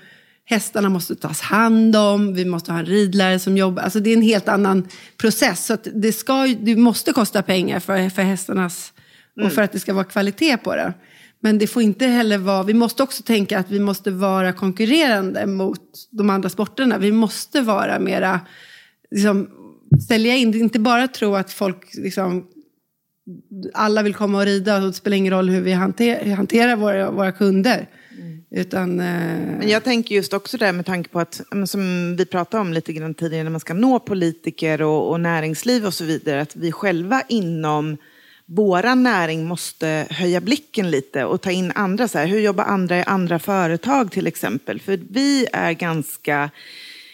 hästarna 0.45 0.89
måste 0.89 1.15
tas 1.15 1.41
hand 1.41 1.97
om, 1.97 2.35
vi 2.35 2.45
måste 2.45 2.73
ha 2.73 2.79
en 2.79 2.87
ridlärare 2.87 3.39
som 3.39 3.57
jobbar, 3.57 3.83
alltså 3.83 4.01
det 4.01 4.11
är 4.11 4.17
en 4.17 4.23
helt 4.23 4.49
annan 4.49 4.89
process. 5.17 5.67
Så 5.67 5.77
det, 5.95 6.13
ska, 6.13 6.47
det 6.61 6.77
måste 6.77 7.13
kosta 7.13 7.43
pengar 7.43 7.81
för, 7.81 8.09
för 8.11 8.23
hästarnas, 8.23 8.93
och 9.45 9.53
för 9.53 9.63
att 9.63 9.73
det 9.73 9.81
ska 9.81 9.95
vara 9.95 10.05
kvalitet 10.05 10.57
på 10.57 10.77
det. 10.77 10.93
Men 11.45 11.59
det 11.59 11.67
får 11.67 11.83
inte 11.83 12.07
heller 12.07 12.39
vara, 12.39 12.63
vi 12.63 12.75
måste 12.75 13.03
också 13.03 13.23
tänka 13.23 13.59
att 13.59 13.71
vi 13.71 13.81
måste 13.81 14.11
vara 14.11 14.53
konkurrerande 14.53 15.47
mot 15.47 15.81
de 16.11 16.31
andra 16.31 16.49
sporterna. 16.49 16.99
Vi 16.99 17.13
måste 17.13 17.61
vara 17.61 17.99
mera, 17.99 18.41
liksom, 19.11 19.51
sälja 20.09 20.37
in, 20.37 20.55
inte 20.55 20.79
bara 20.79 21.09
tro 21.09 21.35
att 21.35 21.53
folk 21.53 21.95
liksom, 21.95 22.47
alla 23.75 24.03
vill 24.03 24.15
komma 24.15 24.39
och 24.39 24.45
rida 24.45 24.77
och 24.77 24.83
det 24.83 24.93
spelar 24.93 25.17
ingen 25.17 25.33
roll 25.33 25.49
hur 25.49 25.61
vi 25.61 25.73
hanter, 25.73 26.31
hanterar 26.31 26.77
våra, 26.77 27.11
våra 27.11 27.33
kunder. 27.33 27.89
Utan, 28.51 29.01
eh, 29.01 29.07
Men 29.59 29.69
jag 29.69 29.85
tänker 29.85 30.15
just 30.15 30.33
också 30.33 30.57
där 30.57 30.73
med 30.73 30.87
tanke 30.87 31.11
på 31.11 31.21
att, 31.21 31.41
som 31.67 32.17
vi 32.17 32.27
pratade 32.27 32.61
om 32.61 32.73
lite 32.73 32.93
grann 32.93 33.15
tidigare, 33.15 33.45
när 33.45 33.51
man 33.51 33.61
ska 33.61 33.75
nå 33.75 33.99
politiker 33.99 34.83
och, 34.83 35.11
och 35.11 35.21
näringsliv 35.21 35.87
och 35.87 35.95
så 35.95 36.05
vidare, 36.05 36.41
att 36.41 36.57
vi 36.57 36.73
själva 36.73 37.23
inom 37.29 37.97
våra 38.47 38.95
näring 38.95 39.45
måste 39.45 40.07
höja 40.11 40.41
blicken 40.41 40.91
lite 40.91 41.25
och 41.25 41.41
ta 41.41 41.51
in 41.51 41.73
andra. 41.75 42.09
Så 42.09 42.19
här, 42.19 42.27
hur 42.27 42.41
jobbar 42.41 42.65
andra 42.65 42.99
i 42.99 43.03
andra 43.03 43.39
företag 43.39 44.13
till 44.13 44.27
exempel? 44.27 44.81
För 44.81 45.01
vi 45.11 45.47
är 45.53 45.73
ganska... 45.73 46.51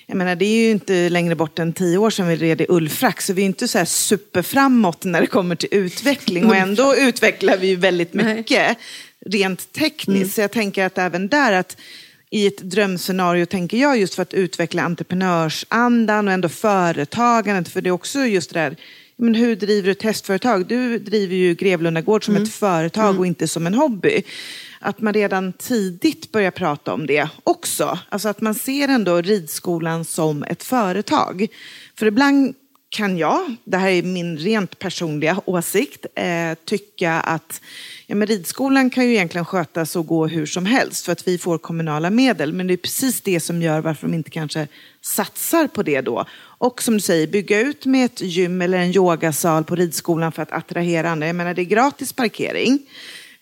Jag 0.06 0.16
menar, 0.16 0.36
det 0.36 0.44
är 0.44 0.64
ju 0.64 0.70
inte 0.70 1.08
längre 1.08 1.34
bort 1.34 1.58
än 1.58 1.72
tio 1.72 1.98
år 1.98 2.10
sedan 2.10 2.28
vi 2.28 2.36
red 2.36 2.60
i 2.60 2.66
ullfrack, 2.68 3.20
så 3.20 3.32
vi 3.32 3.42
är 3.42 3.46
inte 3.46 3.68
så 3.68 3.78
här 3.78 3.84
superframåt 3.84 5.04
när 5.04 5.20
det 5.20 5.26
kommer 5.26 5.56
till 5.56 5.68
utveckling. 5.72 6.46
Och 6.46 6.56
ändå 6.56 6.96
utvecklar 6.96 7.56
vi 7.56 7.74
väldigt 7.74 8.14
Nej. 8.14 8.34
mycket 8.34 8.78
rent 9.26 9.72
tekniskt. 9.72 10.34
Så 10.34 10.40
jag 10.40 10.50
tänker 10.50 10.86
att 10.86 10.98
även 10.98 11.28
där, 11.28 11.52
att 11.52 11.76
i 12.30 12.46
ett 12.46 12.58
drömscenario 12.58 13.46
tänker 13.46 13.76
jag 13.76 13.98
just 13.98 14.14
för 14.14 14.22
att 14.22 14.34
utveckla 14.34 14.82
entreprenörsandan 14.82 16.28
och 16.28 16.34
ändå 16.34 16.48
företagandet. 16.48 17.72
För 17.72 17.80
det 17.80 17.88
är 17.88 17.92
också 17.92 18.18
just 18.18 18.54
det 18.54 18.60
där, 18.60 18.76
men 19.20 19.34
hur 19.34 19.56
driver 19.56 19.86
du 19.86 19.92
ett 19.92 19.98
testföretag? 19.98 20.66
Du 20.66 20.98
driver 20.98 21.36
ju 21.36 21.54
Grevlunda 21.54 22.00
Gård 22.00 22.24
som 22.24 22.36
ett 22.36 22.52
företag 22.52 23.18
och 23.18 23.26
inte 23.26 23.48
som 23.48 23.66
en 23.66 23.74
hobby. 23.74 24.22
Att 24.80 25.00
man 25.00 25.14
redan 25.14 25.52
tidigt 25.52 26.32
börjar 26.32 26.50
prata 26.50 26.92
om 26.92 27.06
det 27.06 27.28
också. 27.44 27.98
Alltså 28.08 28.28
att 28.28 28.40
man 28.40 28.54
ser 28.54 28.88
ändå 28.88 29.20
ridskolan 29.20 30.04
som 30.04 30.42
ett 30.42 30.62
företag. 30.62 31.46
För 31.94 32.06
ibland 32.06 32.54
kan 32.90 33.18
jag, 33.18 33.56
det 33.64 33.76
här 33.76 33.88
är 33.88 34.02
min 34.02 34.38
rent 34.38 34.78
personliga 34.78 35.40
åsikt, 35.44 36.06
eh, 36.14 36.54
tycka 36.64 37.12
att 37.12 37.60
ja, 38.06 38.14
men 38.14 38.28
ridskolan 38.28 38.90
kan 38.90 39.04
ju 39.04 39.10
egentligen 39.10 39.44
skötas 39.44 39.96
och 39.96 40.06
gå 40.06 40.26
hur 40.26 40.46
som 40.46 40.66
helst 40.66 41.04
för 41.04 41.12
att 41.12 41.28
vi 41.28 41.38
får 41.38 41.58
kommunala 41.58 42.10
medel. 42.10 42.52
Men 42.52 42.66
det 42.66 42.74
är 42.74 42.76
precis 42.76 43.20
det 43.20 43.40
som 43.40 43.62
gör 43.62 43.80
varför 43.80 44.06
de 44.06 44.14
inte 44.14 44.30
kanske 44.30 44.68
satsar 45.02 45.66
på 45.66 45.82
det 45.82 46.00
då. 46.00 46.24
Och 46.40 46.82
som 46.82 46.94
du 46.94 47.00
säger, 47.00 47.26
bygga 47.26 47.60
ut 47.60 47.86
med 47.86 48.04
ett 48.04 48.20
gym 48.20 48.62
eller 48.62 48.78
en 48.78 48.96
yogasal 48.96 49.64
på 49.64 49.74
ridskolan 49.74 50.32
för 50.32 50.42
att 50.42 50.52
attrahera 50.52 51.10
andra. 51.10 51.26
Jag 51.26 51.36
menar, 51.36 51.54
det 51.54 51.62
är 51.62 51.64
gratis 51.64 52.12
parkering. 52.12 52.78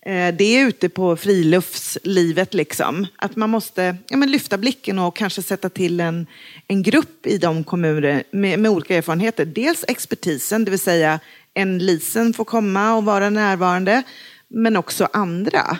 Eh, 0.07 0.35
Det 0.35 0.45
är 0.45 0.67
ute 0.69 0.89
på 0.89 1.17
friluftslivet 1.17 2.55
liksom. 2.55 3.07
Att 3.17 3.37
man 3.37 3.51
måste 3.51 3.97
ja, 4.09 4.17
men 4.17 4.31
lyfta 4.31 4.59
blicken 4.59 4.99
och 4.99 5.17
kanske 5.17 5.43
sätta 5.43 5.69
till 5.69 6.01
en, 6.01 6.27
en 6.69 6.83
grupp 6.83 7.27
i 7.27 7.39
de 7.39 7.65
kommuner 7.65 8.23
med, 8.31 8.59
med 8.59 8.71
olika 8.71 8.97
erfarenheter. 8.97 9.45
Dels 9.45 9.85
expertisen, 9.89 10.65
det 10.65 10.71
vill 10.71 10.81
säga 10.81 11.21
en 11.55 11.79
lisen 11.79 12.33
får 12.33 12.45
komma 12.45 12.95
och 12.95 13.05
vara 13.05 13.31
närvarande. 13.31 14.03
Men 14.49 14.77
också 14.77 15.09
andra. 15.13 15.79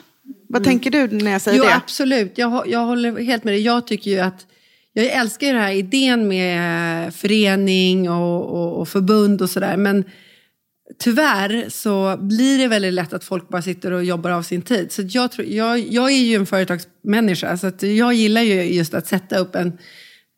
Vad 0.49 0.65
tänker 0.65 0.91
du 0.91 1.07
när 1.09 1.31
jag 1.33 1.41
säger 1.41 1.59
Jo, 1.59 1.65
det? 1.65 1.75
absolut. 1.75 2.33
Jag, 2.39 2.69
jag 2.69 2.81
håller 2.87 3.21
helt 3.21 3.45
med 3.45 3.55
dig. 3.55 3.63
Jag 3.63 3.87
tycker 3.87 4.11
ju 4.11 4.19
att 4.19 4.47
jag 4.93 5.07
älskar 5.07 5.47
den 5.47 5.63
här 5.63 5.73
idén 5.73 6.29
med 6.29 7.15
förening 7.15 8.11
och, 8.11 8.51
och, 8.55 8.81
och 8.81 8.89
förbund 8.89 9.43
och 9.43 9.51
sådär. 9.51 9.77
Men 9.77 10.05
tyvärr 10.99 11.67
så 11.69 12.17
blir 12.21 12.59
det 12.59 12.69
väldigt 12.69 12.95
lätt 12.95 13.13
att 13.13 13.25
folk 13.25 13.49
bara 13.49 13.63
sitter 13.63 13.93
och 13.93 14.05
jobbar 14.05 14.31
av 14.31 14.43
sin 14.43 14.63
tid. 14.63 14.93
Så 14.93 15.03
jag, 15.09 15.33
tror, 15.33 15.47
jag, 15.47 15.79
jag 15.79 16.11
är 16.11 16.23
ju 16.23 16.35
en 16.35 16.47
företagsmänniska 16.47 17.57
så 17.57 17.73
jag 17.81 18.15
gillar 18.15 18.43
ju 18.43 18.63
just 18.63 18.95
att 18.95 19.07
sätta 19.07 19.39
upp 19.39 19.55
en... 19.55 19.79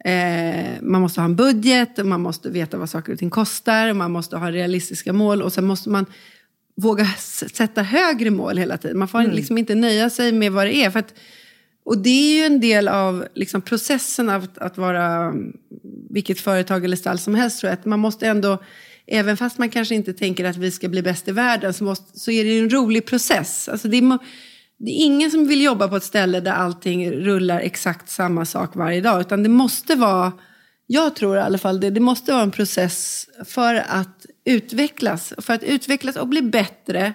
Eh, 0.05 0.83
man 0.83 1.01
måste 1.01 1.21
ha 1.21 1.25
en 1.25 1.37
budget, 1.37 1.99
och 1.99 2.07
man 2.07 2.21
måste 2.21 2.51
veta 2.51 2.79
vad 2.79 2.91
saker 2.91 3.13
och 3.13 3.19
ting 3.19 3.31
kostar, 3.31 3.89
och 3.89 3.97
man 3.97 4.11
måste 4.11 4.37
ha 4.37 4.51
realistiska 4.51 5.13
mål 5.13 5.43
och 5.43 5.53
sen 5.53 5.65
måste 5.65 5.91
man 5.91 6.07
våga 6.77 7.07
sätta 7.55 7.83
högre 7.83 8.31
mål 8.31 8.59
hela 8.59 8.77
tiden. 8.77 8.99
Man 8.99 9.09
får 9.09 9.23
liksom 9.23 9.59
inte 9.59 9.75
nöja 9.75 10.11
sig 10.11 10.33
med 10.33 10.53
vad 10.53 10.67
det 10.67 10.75
är. 10.75 10.91
För 10.91 10.99
att, 10.99 11.15
och 11.85 11.99
det 11.99 12.11
är 12.11 12.37
ju 12.39 12.45
en 12.45 12.61
del 12.61 12.89
av 12.89 13.27
liksom, 13.35 13.63
processen 13.63 14.31
av 14.31 14.43
att, 14.43 14.59
att 14.59 14.79
vara 14.79 15.07
mm, 15.07 15.53
vilket 16.11 16.41
företag 16.41 16.85
eller 16.85 16.97
stall 16.97 17.19
som 17.19 17.35
helst. 17.35 17.61
Tror 17.61 17.71
jag. 17.71 17.79
Att 17.79 17.85
man 17.85 18.01
måste 18.01 18.27
ändå, 18.27 18.59
även 19.11 19.37
fast 19.37 19.59
man 19.59 19.71
kanske 19.71 19.95
inte 19.95 20.13
tänker 20.13 20.45
att 20.45 20.57
vi 20.57 20.71
ska 20.71 20.89
bli 20.89 21.03
bäst 21.03 21.29
i 21.29 21.33
världen, 21.33 21.75
så, 21.75 21.85
måste, 21.85 22.19
så 22.19 22.31
är 22.31 22.45
det 22.45 22.59
en 22.59 22.71
rolig 22.71 23.07
process. 23.07 23.69
Alltså 23.69 23.89
det, 23.89 23.97
är, 23.97 24.19
det 24.79 24.91
är 24.91 25.05
ingen 25.05 25.31
som 25.31 25.49
vill 25.49 25.63
jobba 25.63 25.89
på 25.89 25.97
ett 25.97 26.05
ställe 26.05 26.41
där 26.41 26.53
allting 26.53 27.13
rullar 27.13 27.61
exakt 27.61 28.11
samma 28.11 28.45
sak 28.45 28.77
varje 28.77 29.01
dag. 29.01 29.21
Utan 29.21 29.43
det 29.43 29.49
måste 29.49 29.95
vara, 29.95 30.33
jag 30.87 31.17
tror 31.17 31.37
i 31.37 31.41
alla 31.41 31.59
fall 31.59 31.81
det, 31.81 31.91
det 31.91 32.01
måste 32.01 32.33
vara 32.33 32.43
en 32.43 32.51
process 32.51 33.27
för 33.45 33.75
att 33.75 34.27
utvecklas. 34.45 35.35
För 35.39 35.55
att 35.55 35.63
utvecklas 35.63 36.17
och 36.17 36.29
bli 36.29 36.43
bättre. 36.43 37.13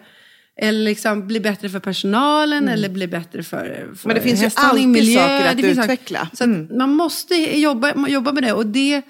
Eller 0.61 0.83
liksom 0.83 1.27
bli 1.27 1.39
bättre 1.39 1.69
för 1.69 1.79
personalen 1.79 2.69
eller 2.69 2.89
bli 2.89 3.07
bättre 3.07 3.43
för, 3.43 3.59
för 3.59 3.75
Mm. 3.75 3.97
Men 4.03 4.15
det 4.15 4.21
finns 4.21 4.41
ju 4.41 4.49
alltid 4.55 5.13
saker 5.13 5.45
att 5.45 5.55
finns 5.55 5.75
saker. 5.75 5.93
utveckla. 5.93 6.29
Så 6.33 6.43
att 6.43 6.77
man 6.77 6.89
måste 6.89 7.35
jobba, 7.59 8.07
jobba 8.07 8.31
med 8.31 8.43
det. 8.43 8.53
Och 8.53 8.65
det, 8.65 9.01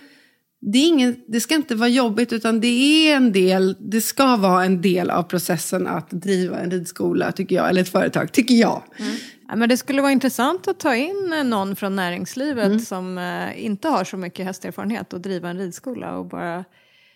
det, 0.61 0.77
är 0.77 0.87
ingen, 0.87 1.15
det 1.27 1.39
ska 1.39 1.55
inte 1.55 1.75
vara 1.75 1.89
jobbigt 1.89 2.33
utan 2.33 2.59
det 2.59 2.67
är 2.67 3.15
en 3.15 3.31
del, 3.31 3.75
det 3.79 4.01
ska 4.01 4.35
vara 4.35 4.65
en 4.65 4.81
del 4.81 5.09
av 5.09 5.23
processen 5.23 5.87
att 5.87 6.09
driva 6.11 6.59
en 6.59 6.71
ridskola 6.71 7.31
tycker 7.31 7.55
jag, 7.55 7.69
eller 7.69 7.81
ett 7.81 7.89
företag, 7.89 8.31
tycker 8.31 8.55
jag. 8.55 8.83
Ja, 9.47 9.55
men 9.55 9.69
det 9.69 9.77
skulle 9.77 10.01
vara 10.01 10.11
intressant 10.11 10.67
att 10.67 10.79
ta 10.79 10.95
in 10.95 11.33
eh, 11.37 11.43
någon 11.43 11.75
från 11.75 11.95
näringslivet 11.95 12.65
Mm. 12.65 12.79
som 12.79 13.17
eh, 13.17 13.65
inte 13.65 13.87
har 13.87 14.03
så 14.03 14.17
mycket 14.17 14.45
hästerfarenhet 14.45 15.13
och 15.13 15.21
driva 15.21 15.49
en 15.49 15.57
ridskola 15.57 16.17
och 16.17 16.25
bara 16.25 16.65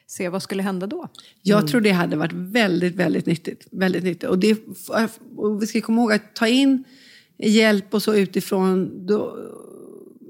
se 0.08 0.30
vad 0.30 0.44
skulle 0.44 0.64
hända 0.64 0.88
då. 0.88 1.08
Jag 1.42 1.68
tror 1.68 1.82
det 1.82 1.92
hade 1.92 2.16
varit 2.16 2.34
väldigt, 2.34 2.96
väldigt 2.96 3.26
nyttigt. 3.26 3.68
Väldigt 3.72 4.04
nyttigt. 4.04 4.30
Och, 4.30 4.40
det, 4.40 4.60
och 5.38 5.62
vi 5.62 5.68
ska 5.68 5.82
komma 5.82 6.02
ihåg 6.02 6.12
att 6.14 6.36
ta 6.36 6.48
in 6.48 6.84
hjälp 7.38 7.94
och 7.94 8.04
så 8.04 8.16
utifrån. 8.16 9.06
Då, 9.08 9.38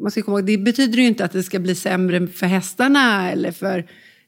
man 0.02 0.12
ska 0.12 0.22
komma 0.22 0.40
ihåg, 0.40 0.48
det 0.48 0.58
betyder 0.58 0.98
ju 0.98 1.08
inte 1.08 1.26
att 1.26 1.32
det 1.32 1.44
ska 1.44 1.60
bli 1.60 1.76
sämre 1.76 2.28
för 2.28 2.46
hästarna 2.46 3.32
eller 3.32 3.52
för 3.52 3.86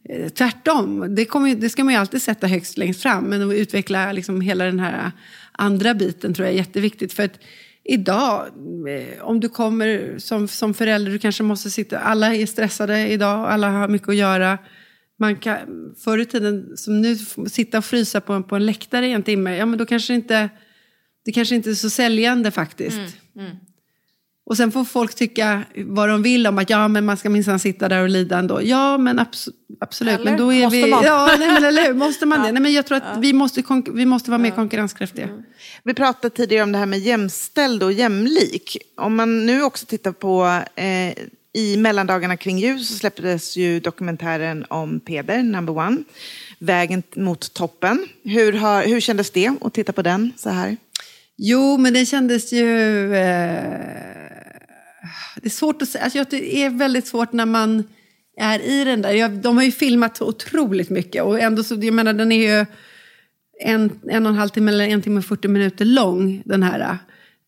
eh, 0.10 0.30
tvärtom. 0.30 1.16
Det, 1.16 1.26
kommer, 1.26 1.56
det 1.56 1.70
ska 1.70 1.84
man 1.84 1.94
ju 1.94 2.00
alltid 2.00 2.22
sätta 2.22 2.48
högst 2.48 2.78
längst 2.78 3.02
fram. 3.02 3.24
Men 3.24 3.50
att 3.50 3.56
utveckla 3.56 4.12
liksom 4.12 4.42
hela 4.42 4.66
den 4.66 4.80
här 4.80 5.12
andra 5.52 5.94
biten 5.94 6.34
tror 6.34 6.46
jag 6.48 6.54
är 6.54 6.58
jätteviktigt. 6.58 7.14
För 7.14 7.24
att 7.24 7.40
idag, 7.84 8.48
eh, 8.90 9.24
om 9.24 9.40
du 9.40 9.50
kommer 9.50 10.16
som, 10.18 10.48
som 10.48 10.74
förälder, 10.74 11.12
du 11.12 11.20
kanske 11.20 11.44
måste 11.44 11.70
sitta, 11.70 12.00
alla 12.00 12.36
är 12.36 12.46
stressade 12.46 13.08
idag, 13.08 13.50
alla 13.50 13.70
har 13.70 13.88
mycket 13.88 14.10
att 14.10 14.16
göra. 14.16 14.58
Man 15.20 15.36
kan, 15.36 15.58
förr 16.04 16.18
i 16.18 16.26
tiden, 16.26 16.78
som 16.78 17.02
nu, 17.02 17.16
sitta 17.48 17.78
och 17.78 17.86
frysa 17.86 18.22
på, 18.22 18.34
en- 18.34 18.44
på 18.44 18.56
en 18.56 18.66
läktare 18.66 19.08
i 19.08 19.12
en 19.12 19.24
timme, 19.24 19.58
ja 19.58 19.66
men 19.66 19.80
då 19.80 19.86
kanske 19.86 20.14
inte, 20.14 20.50
det 21.26 21.32
kanske 21.32 21.56
inte 21.56 21.70
är 21.70 21.74
så 21.74 21.90
säljande 21.90 22.52
faktiskt. 22.52 22.98
Mm, 22.98 23.10
mm. 23.48 23.58
Och 24.52 24.58
sen 24.58 24.72
får 24.72 24.86
folk 24.86 25.16
tycka 25.16 25.64
vad 25.76 26.10
de 26.10 26.24
vill 26.24 26.48
om 26.48 26.58
att 26.58 26.70
ja 26.70 26.88
men 26.88 27.06
man 27.06 27.18
ska 27.18 27.30
minsann 27.30 27.60
sitta 27.60 27.90
där 27.90 28.02
och 28.02 28.10
lida 28.10 28.38
ändå. 28.38 28.62
Ja 28.64 28.98
men 28.98 29.20
abs- 29.20 29.50
absolut, 29.80 30.14
Eller? 30.14 30.26
men 30.26 30.38
då 30.38 30.54
är 30.54 30.62
Måste 30.64 30.78
vi... 30.78 30.90
man? 30.90 31.04
Ja, 31.06 31.36
nej, 31.40 31.48
men 31.48 31.64
eller 31.64 31.88
hur, 31.88 31.94
måste 31.94 32.26
man 32.26 32.42
det? 32.44 32.52
Nej, 32.52 32.62
men 32.62 32.74
jag 32.74 32.86
tror 32.86 32.98
att 32.98 33.18
vi, 33.20 33.34
måste 33.34 33.64
vi 33.94 34.06
måste 34.06 34.32
vara 34.32 34.38
mer 34.38 34.52
konkurrenskraftiga. 34.52 35.30
Vi 35.84 35.94
pratade 35.94 36.36
tidigare 36.36 36.64
om 36.64 36.72
det 36.72 36.78
här 36.78 36.86
med 36.86 37.00
jämställd 37.00 37.84
och 37.84 37.94
jämlik. 37.94 38.78
Om 38.98 39.16
man 39.16 39.46
nu 39.46 39.64
också 39.64 39.86
tittar 39.86 40.12
på 40.12 40.62
eh, 40.76 41.14
i 41.54 41.78
mellandagarna 41.78 42.38
kring 42.38 42.58
jul 42.58 42.80
så 42.80 42.94
släpptes 42.94 43.58
ju 43.58 43.80
dokumentären 43.80 44.66
om 44.70 45.00
Peder, 45.00 45.44
number 45.44 45.78
one, 45.78 45.98
Vägen 46.60 47.04
mot 47.16 47.54
toppen. 47.54 48.06
Hur, 48.24 48.54
har, 48.54 48.84
hur 48.84 49.00
kändes 49.00 49.32
det 49.32 49.52
att 49.62 49.74
titta 49.74 49.94
på 49.94 50.02
den 50.02 50.32
så 50.38 50.50
här? 50.50 50.78
Jo, 51.38 51.78
men 51.78 51.94
det 51.94 52.06
kändes 52.06 52.54
ju... 52.54 53.16
Eh, 53.16 54.31
det 55.36 55.46
är 55.48 55.50
svårt 55.50 55.82
att 55.82 55.90
säga. 55.90 56.04
Alltså, 56.04 56.18
jag- 56.18 56.28
det 56.30 56.64
är 56.64 56.70
väldigt 56.70 57.08
svårt 57.08 57.34
när 57.34 57.46
man 57.46 57.84
är 58.40 58.60
i 58.60 58.84
den 58.84 59.02
där. 59.02 59.12
Jag, 59.12 59.32
de 59.32 59.58
har 59.58 59.64
ju 59.64 59.72
filmat 59.72 60.18
så 60.18 60.26
otroligt 60.28 60.90
mycket. 60.90 61.24
Och 61.24 61.40
ändå 61.40 61.64
så, 61.64 61.76
jag 61.76 61.94
menar, 61.94 62.14
den 62.14 62.32
är 62.32 62.60
ju 62.60 62.66
en, 63.64 64.00
en 64.10 64.26
och 64.26 64.32
en 64.32 64.38
halv 64.38 64.50
timme 64.50 64.72
eller 64.72 64.88
en 64.88 65.02
timme 65.02 65.18
och 65.20 65.26
40 65.26 65.48
minuter 65.48 65.86
lång, 65.86 66.42
den 66.46 66.64
här. 66.64 66.98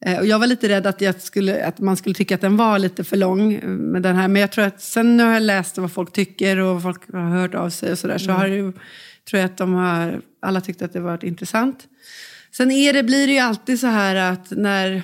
Eh, 0.05 0.19
Och 0.19 0.25
jag 0.25 0.39
var 0.39 0.47
lite 0.47 0.69
rädd 0.69 0.87
att, 0.87 1.01
jag 1.01 1.21
skulle, 1.21 1.65
att 1.65 1.79
man 1.79 1.97
skulle 1.97 2.15
tycka 2.15 2.35
att 2.35 2.41
den 2.41 2.57
var 2.57 2.79
lite 2.79 3.03
för 3.03 3.17
lång. 3.17 3.53
eh, 3.53 3.67
Med 3.67 4.01
den 4.01 4.15
här. 4.15 4.27
Men 4.27 4.41
jag 4.41 4.51
tror 4.51 4.65
att 4.65 4.81
sen 4.81 5.17
när 5.17 5.25
jag 5.25 5.33
har 5.33 5.39
läst 5.39 5.77
vad 5.77 5.91
folk 5.91 6.11
tycker 6.13 6.57
och 6.59 6.73
vad 6.73 6.81
folk 6.83 7.11
har 7.13 7.29
hört 7.29 7.55
av 7.55 7.69
sig 7.69 7.91
och 7.91 7.99
sådär 7.99 8.17
så 8.17 8.31
har 8.31 8.47
ju- 8.47 8.73
tror 9.29 9.39
jag 9.41 9.45
att 9.45 9.57
de 9.57 9.73
har, 9.73 10.21
alla 10.41 10.61
tyckte 10.61 10.85
att 10.85 10.93
det 10.93 10.99
varit 10.99 11.23
intressant. 11.23 11.83
Sen 12.51 12.71
är 12.71 12.93
det, 12.93 13.03
blir 13.03 13.27
det 13.27 13.33
ju 13.33 13.39
alltid 13.39 13.79
så 13.79 13.87
här 13.87 14.15
att 14.15 14.51
när 14.51 15.03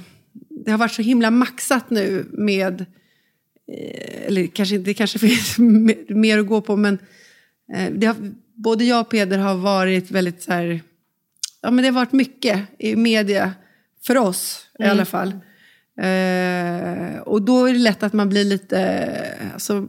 det 0.65 0.72
har 0.72 0.78
varit 0.78 0.91
så 0.91 1.02
himla 1.02 1.32
maxat 1.32 1.89
nu 1.89 2.26
med, 2.32 2.82
eh, 3.72 4.28
eller 4.28 4.48
kanske, 4.48 4.78
det 4.78 4.93
kanske 4.93 5.19
finns 5.19 5.58
mer- 6.10 6.39
att 6.39 6.48
gå 6.48 6.62
på, 6.62 6.76
men 6.76 6.98
eh, 7.74 7.91
det 7.91 8.06
har, 8.06 8.15
både 8.56 8.84
jag 8.84 9.02
och 9.02 9.10
Peder 9.10 9.38
har 9.38 9.56
varit 9.56 10.12
väldigt 10.12 10.43
så 10.43 10.54
här, 10.54 10.82
ja 11.62 11.72
men 11.72 11.82
det 11.84 11.88
har 11.88 11.95
varit 11.95 12.12
mycket 12.12 12.62
i 12.80 12.95
media, 12.95 13.54
för 14.04 14.17
oss 14.17 14.65
i 14.80 14.84
alla 14.84 15.06
fall. 15.06 15.30
Eh, 16.02 17.19
och 17.19 17.41
då 17.41 17.65
är 17.65 17.74
det 17.74 17.80
lätt 17.80 18.04
att 18.04 18.13
man 18.13 18.30
blir 18.30 18.45
lite, 18.45 19.12
alltså, 19.54 19.88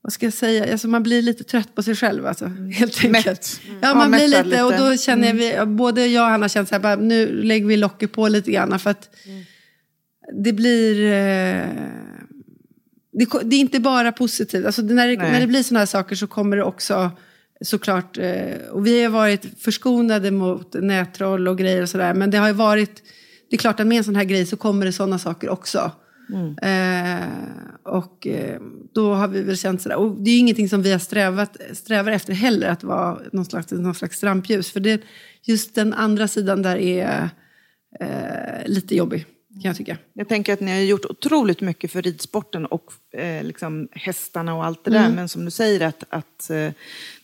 vad 0.00 0.12
ska 0.12 0.26
jag 0.26 0.32
säga, 0.32 0.72
alltså 0.72 0.88
man 0.88 1.02
blir 1.02 1.22
lite 1.22 1.44
trött 1.44 1.74
på 1.74 1.82
sig 1.82 1.96
själv 1.96 2.26
alltså, 2.26 2.46
helt 2.46 3.04
enkelt. 3.04 3.24
Mätt. 3.24 3.60
Ja, 3.82 3.94
man 3.94 4.10
blir 4.10 4.28
mättad 4.28 4.46
lite, 4.46 4.62
och 4.62 4.70
lite. 4.70 4.90
då 4.90 4.96
känner 4.96 5.34
vi, 5.34 5.66
både 5.66 6.06
jag 6.06 6.24
och 6.24 6.30
Hanna 6.30 6.48
känner 6.48 6.66
så 6.66 6.74
här, 6.74 6.82
bara, 6.82 6.96
nu 6.96 7.42
lägger 7.42 7.66
vi 7.66 7.76
locket 7.76 8.12
på 8.12 8.28
lite 8.28 8.50
grann 8.50 8.78
för 8.78 8.90
att 8.90 9.16
det 10.32 10.52
blir... 10.52 11.04
Eh, 11.04 11.68
det, 13.12 13.26
det 13.44 13.56
är 13.56 13.60
inte 13.60 13.80
bara 13.80 14.12
positivt. 14.12 14.66
Alltså, 14.66 14.82
när, 14.82 15.08
det, 15.08 15.16
Nej. 15.16 15.32
när 15.32 15.40
det 15.40 15.46
blir 15.46 15.62
sådana 15.62 15.78
här 15.78 15.86
saker 15.86 16.16
så 16.16 16.26
kommer 16.26 16.56
det 16.56 16.64
också 16.64 17.10
såklart... 17.60 18.18
Eh, 18.18 18.68
och 18.70 18.86
vi 18.86 19.02
har 19.02 19.10
varit 19.10 19.62
förskonade 19.62 20.30
mot 20.30 20.74
nättroll 20.74 21.48
och 21.48 21.58
grejer 21.58 21.82
och 21.82 21.88
sådär. 21.88 22.14
Men 22.14 22.30
det 22.30 22.38
har 22.38 22.46
ju 22.46 22.54
varit... 22.54 23.02
Det 23.50 23.56
är 23.56 23.58
klart 23.58 23.80
att 23.80 23.86
med 23.86 23.98
en 23.98 24.04
sån 24.04 24.16
här 24.16 24.24
grej 24.24 24.46
så 24.46 24.56
kommer 24.56 24.86
det 24.86 24.92
sådana 24.92 25.18
saker 25.18 25.48
också. 25.48 25.92
Eh, 26.62 27.28
och 27.82 28.26
eh, 28.26 28.60
då 28.94 29.14
har 29.14 29.28
vi 29.28 29.42
väl 29.42 29.56
känt 29.56 29.82
sådär. 29.82 29.96
Och 29.96 30.22
det 30.22 30.30
är 30.30 30.32
ju 30.32 30.38
ingenting 30.38 30.68
som 30.68 30.82
vi 30.82 30.92
har 30.92 30.98
strävat, 30.98 31.56
strävar 31.72 32.12
efter 32.12 32.32
heller, 32.32 32.68
att 32.68 32.84
vara 32.84 33.18
någon 33.32 33.44
slags, 33.44 33.72
någon 33.72 33.94
slags 33.94 34.22
rampljus. 34.22 34.72
För 34.72 34.80
det, 34.80 35.02
just 35.42 35.74
den 35.74 35.94
andra 35.94 36.28
sidan 36.28 36.62
där 36.62 36.76
är 36.76 37.28
eh, 38.00 38.66
lite 38.66 38.96
jobbig, 38.96 39.26
kan 39.62 39.68
jag 39.68 39.76
tycka. 39.76 39.96
Jag 40.12 40.28
tänker 40.28 40.52
att 40.52 40.60
ni 40.60 40.70
har 40.70 40.78
gjort 40.78 41.04
otroligt 41.04 41.60
mycket 41.60 41.92
för 41.92 42.02
ridsporten 42.02 42.66
och 42.66 42.92
eh, 43.12 43.44
liksom 43.44 43.88
hästarna 43.92 44.54
och 44.54 44.64
allt 44.64 44.84
det 44.84 44.90
där. 44.90 45.08
Men 45.08 45.28
som 45.28 45.44
du 45.44 45.50
säger 45.50 45.80
att, 45.86 46.04
att 46.08 46.50
eh, 46.50 46.70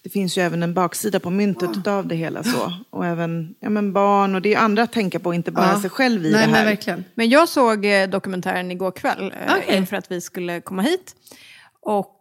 det 0.03 0.11
finns 0.13 0.39
ju 0.39 0.43
även 0.43 0.63
en 0.63 0.75
baksida 0.75 1.21
på 1.21 1.31
myntet 1.31 1.87
av 1.87 2.07
det 2.07 2.15
hela 2.15 2.43
så. 2.43 2.73
Och 2.91 3.07
även 3.07 3.55
ja, 3.61 3.71
men 3.71 3.93
barn 3.93 4.35
och 4.35 4.43
det 4.43 4.55
är 4.55 4.59
andra 4.59 4.83
att 4.83 4.93
tänka 4.93 5.19
på, 5.19 5.35
inte 5.35 5.51
bara 5.51 5.73
Ja. 5.73 5.81
sig 5.81 5.91
själv 5.91 6.27
i 6.27 6.31
Nej, 6.33 6.33
det 6.33 6.39
här. 6.39 6.51
men 6.53 6.65
verkligen. 6.65 7.05
Men 7.15 7.29
jag 7.29 7.49
såg 7.49 7.85
eh, 7.87 8.09
dokumentären 8.09 8.71
igår 8.71 8.91
kväll 8.91 9.35
eh, 9.47 9.55
Okej. 9.59 9.77
inför 9.77 9.97
att 9.97 10.11
vi 10.11 10.21
skulle 10.21 10.61
komma 10.61 10.83
hit. 10.83 11.15
Och 11.81 12.17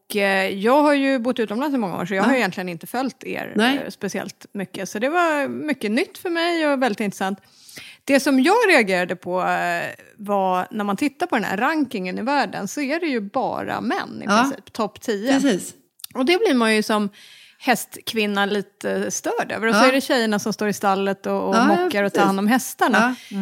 jag 0.54 0.82
har 0.82 0.94
ju 0.94 1.20
bott 1.20 1.40
utomlands 1.40 1.76
i 1.76 1.78
många 1.78 1.98
år 1.98 2.06
så 2.06 2.14
jag 2.16 2.24
har 2.24 2.32
Ja. 2.32 2.38
egentligen 2.38 2.70
inte 2.70 2.88
följt 2.88 3.24
er 3.24 3.54
Nej. 3.56 3.80
speciellt 3.90 4.46
mycket. 4.52 4.90
Så 4.90 5.00
det 5.00 5.10
var 5.10 5.48
mycket 5.48 5.92
nytt 5.92 6.18
för 6.18 6.30
mig 6.30 6.68
och 6.68 6.82
väldigt 6.82 7.00
intressant. 7.00 7.40
Det 8.14 8.20
som 8.20 8.40
jag 8.44 8.56
reagerade 8.70 9.16
på 9.16 9.40
eh, 9.42 9.90
var 10.18 10.68
när 10.72 10.84
man 10.84 10.98
tittar 10.98 11.28
på 11.28 11.36
den 11.36 11.44
här 11.44 11.58
rankingen 11.58 12.20
i 12.20 12.22
världen 12.22 12.68
så 12.68 12.82
är 12.82 13.00
det 13.00 13.06
ju 13.06 13.22
bara 13.22 13.82
män 13.82 14.22
i 14.22 14.26
Ja. 14.26 14.42
princip, 14.44 14.74
topp 14.74 15.02
10. 15.02 15.34
Precis. 15.34 15.74
Och 16.14 16.26
det 16.26 16.38
blir 16.38 16.54
man 16.54 16.76
ju 16.76 16.84
som 16.84 17.10
hästkvinna 17.60 18.46
lite 18.46 19.12
störd 19.12 19.52
över. 19.52 19.68
Och 19.68 19.76
så 19.76 19.82
Ja. 19.82 19.88
är 19.88 19.92
det 19.92 20.02
tjejerna 20.02 20.40
som 20.40 20.54
står 20.54 20.68
i 20.68 20.74
stallet 20.74 21.26
och, 21.26 21.50
och 21.50 21.56
Ja, 21.56 21.66
mockar 21.66 22.04
och 22.04 22.14
tar 22.14 22.22
hand 22.26 22.40
om 22.40 22.48
hästarna. 22.48 23.16
Ja. 23.30 23.38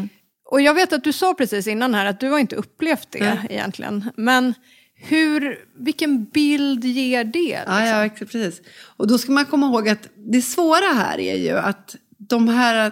Och 0.45 0.61
jag 0.61 0.73
vet 0.73 0.93
att 0.93 1.03
du 1.03 1.13
sa 1.13 1.33
precis 1.33 1.67
innan 1.67 1.93
här 1.93 2.05
att 2.05 2.19
du 2.19 2.29
har 2.29 2.39
inte 2.39 2.55
upplevt 2.55 3.07
det 3.11 3.19
Nej. 3.19 3.47
egentligen. 3.49 4.09
Men 4.15 4.53
hur, 4.95 5.59
vilken 5.75 6.23
bild 6.25 6.85
ger 6.85 7.23
det? 7.23 7.39
Liksom? 7.39 7.73
Ja, 7.73 7.85
ja, 7.85 8.05
exakt, 8.05 8.31
precis. 8.31 8.61
Och 8.97 9.07
då 9.07 9.17
ska 9.17 9.31
man 9.31 9.45
komma 9.45 9.65
ihåg 9.67 9.89
att 9.89 10.07
det 10.15 10.41
svåra 10.41 10.93
här 10.93 11.19
är 11.19 11.35
ju 11.35 11.57
att 11.57 11.95
de 12.17 12.47
här 12.47 12.91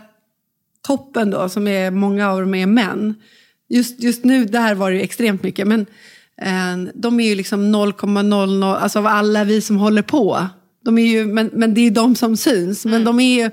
toppen 0.85 1.29
då, 1.29 1.49
som 1.49 1.67
är 1.67 1.91
många 1.91 2.29
av 2.29 2.41
dem 2.41 2.55
är 2.55 2.65
män. 2.65 3.15
Just, 3.69 4.03
just 4.03 4.23
nu, 4.23 4.45
där 4.45 4.75
var 4.75 4.91
det 4.91 4.97
ju 4.97 5.03
extremt 5.03 5.43
mycket, 5.43 5.67
men 5.67 5.85
eh, 6.41 6.93
de 6.93 7.19
är 7.19 7.27
ju 7.29 7.35
liksom 7.35 7.75
0,00, 7.75 8.75
alltså 8.75 8.99
av 8.99 9.07
alla 9.07 9.43
vi 9.43 9.61
som 9.61 9.77
håller 9.77 10.01
på. 10.01 10.47
De 10.85 10.97
är 10.97 11.05
ju, 11.05 11.25
men, 11.25 11.49
men 11.53 11.73
det 11.73 11.81
är 11.81 11.91
de 11.91 12.15
som 12.15 12.37
syns. 12.37 12.85
Men 12.85 13.03
de 13.03 13.19
är 13.19 13.43
ju, 13.43 13.51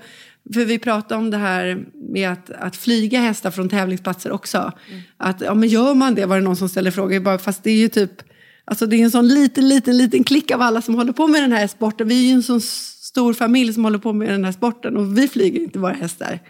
för 0.54 0.64
vi 0.64 0.78
pratade 0.78 1.20
om 1.20 1.30
det 1.30 1.36
här 1.36 1.84
med 1.94 2.32
att, 2.32 2.50
att 2.50 2.76
flyga 2.76 3.20
hästar 3.20 3.50
från 3.50 3.68
tävlingsplatser 3.68 4.32
också. 4.32 4.72
Att, 5.16 5.40
ja 5.40 5.54
men 5.54 5.68
gör 5.68 5.94
man 5.94 6.14
det 6.14 6.26
var 6.26 6.36
det 6.36 6.42
någon 6.42 6.56
som 6.56 6.68
ställde 6.68 6.92
frågor, 6.92 7.20
bara, 7.20 7.38
fast 7.38 7.62
det 7.62 7.70
är 7.70 7.76
ju 7.76 7.88
typ 7.88 8.22
Alltså 8.64 8.86
det 8.86 8.96
är 8.96 9.04
en 9.04 9.10
sån 9.10 9.28
liten, 9.28 9.68
liten, 9.68 9.96
liten 9.96 10.24
klick 10.24 10.50
av 10.50 10.62
alla 10.62 10.82
som 10.82 10.94
håller 10.94 11.12
på 11.12 11.26
med 11.26 11.42
den 11.42 11.52
här 11.52 11.66
sporten. 11.66 12.08
Vi 12.08 12.24
är 12.24 12.28
ju 12.28 12.34
en 12.34 12.42
sån 12.42 12.60
stor 13.12 13.32
familj 13.34 13.72
som 13.72 13.84
håller 13.84 13.98
på 13.98 14.12
med 14.12 14.28
den 14.28 14.44
här 14.44 14.52
sporten 14.52 14.96
och 14.96 15.18
vi 15.18 15.28
flyger 15.28 15.60
inte 15.60 15.78
våra 15.78 15.92
hästar. 15.92 16.40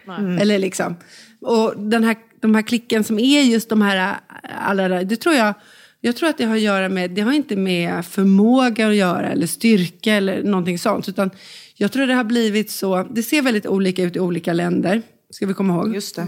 Eller 0.41 0.59
liksom. 0.59 0.95
Och 1.41 1.73
den 1.77 2.03
här, 2.03 2.15
de 2.41 2.55
här 2.55 2.61
klicken 2.61 3.03
som 3.03 3.19
är 3.19 3.41
just 3.41 3.69
de 3.69 3.81
här, 3.81 4.15
alla 4.59 4.87
där, 4.87 5.03
det 5.03 5.15
tror 5.15 5.35
jag, 5.35 5.53
jag 6.01 6.15
tror 6.15 6.29
att 6.29 6.37
det 6.37 6.45
har 6.45 6.55
att 6.55 6.61
göra 6.61 6.89
med, 6.89 7.11
det 7.11 7.21
har 7.21 7.33
inte 7.33 7.55
med 7.55 8.05
förmåga 8.05 8.87
att 8.87 8.95
göra 8.95 9.29
eller 9.29 9.47
styrka 9.47 10.13
eller 10.13 10.43
någonting 10.43 10.79
sånt. 10.79 11.09
Utan 11.09 11.29
jag 11.75 11.91
tror 11.91 12.07
det 12.07 12.13
har 12.13 12.23
blivit 12.23 12.71
så, 12.71 13.03
det 13.03 13.23
ser 13.23 13.41
väldigt 13.41 13.65
olika 13.65 14.03
ut 14.03 14.15
i 14.15 14.19
olika 14.19 14.53
länder, 14.53 15.01
ska 15.29 15.45
vi 15.45 15.53
komma 15.53 15.73
ihåg 15.73 15.95
Just 15.95 16.15
det. 16.15 16.27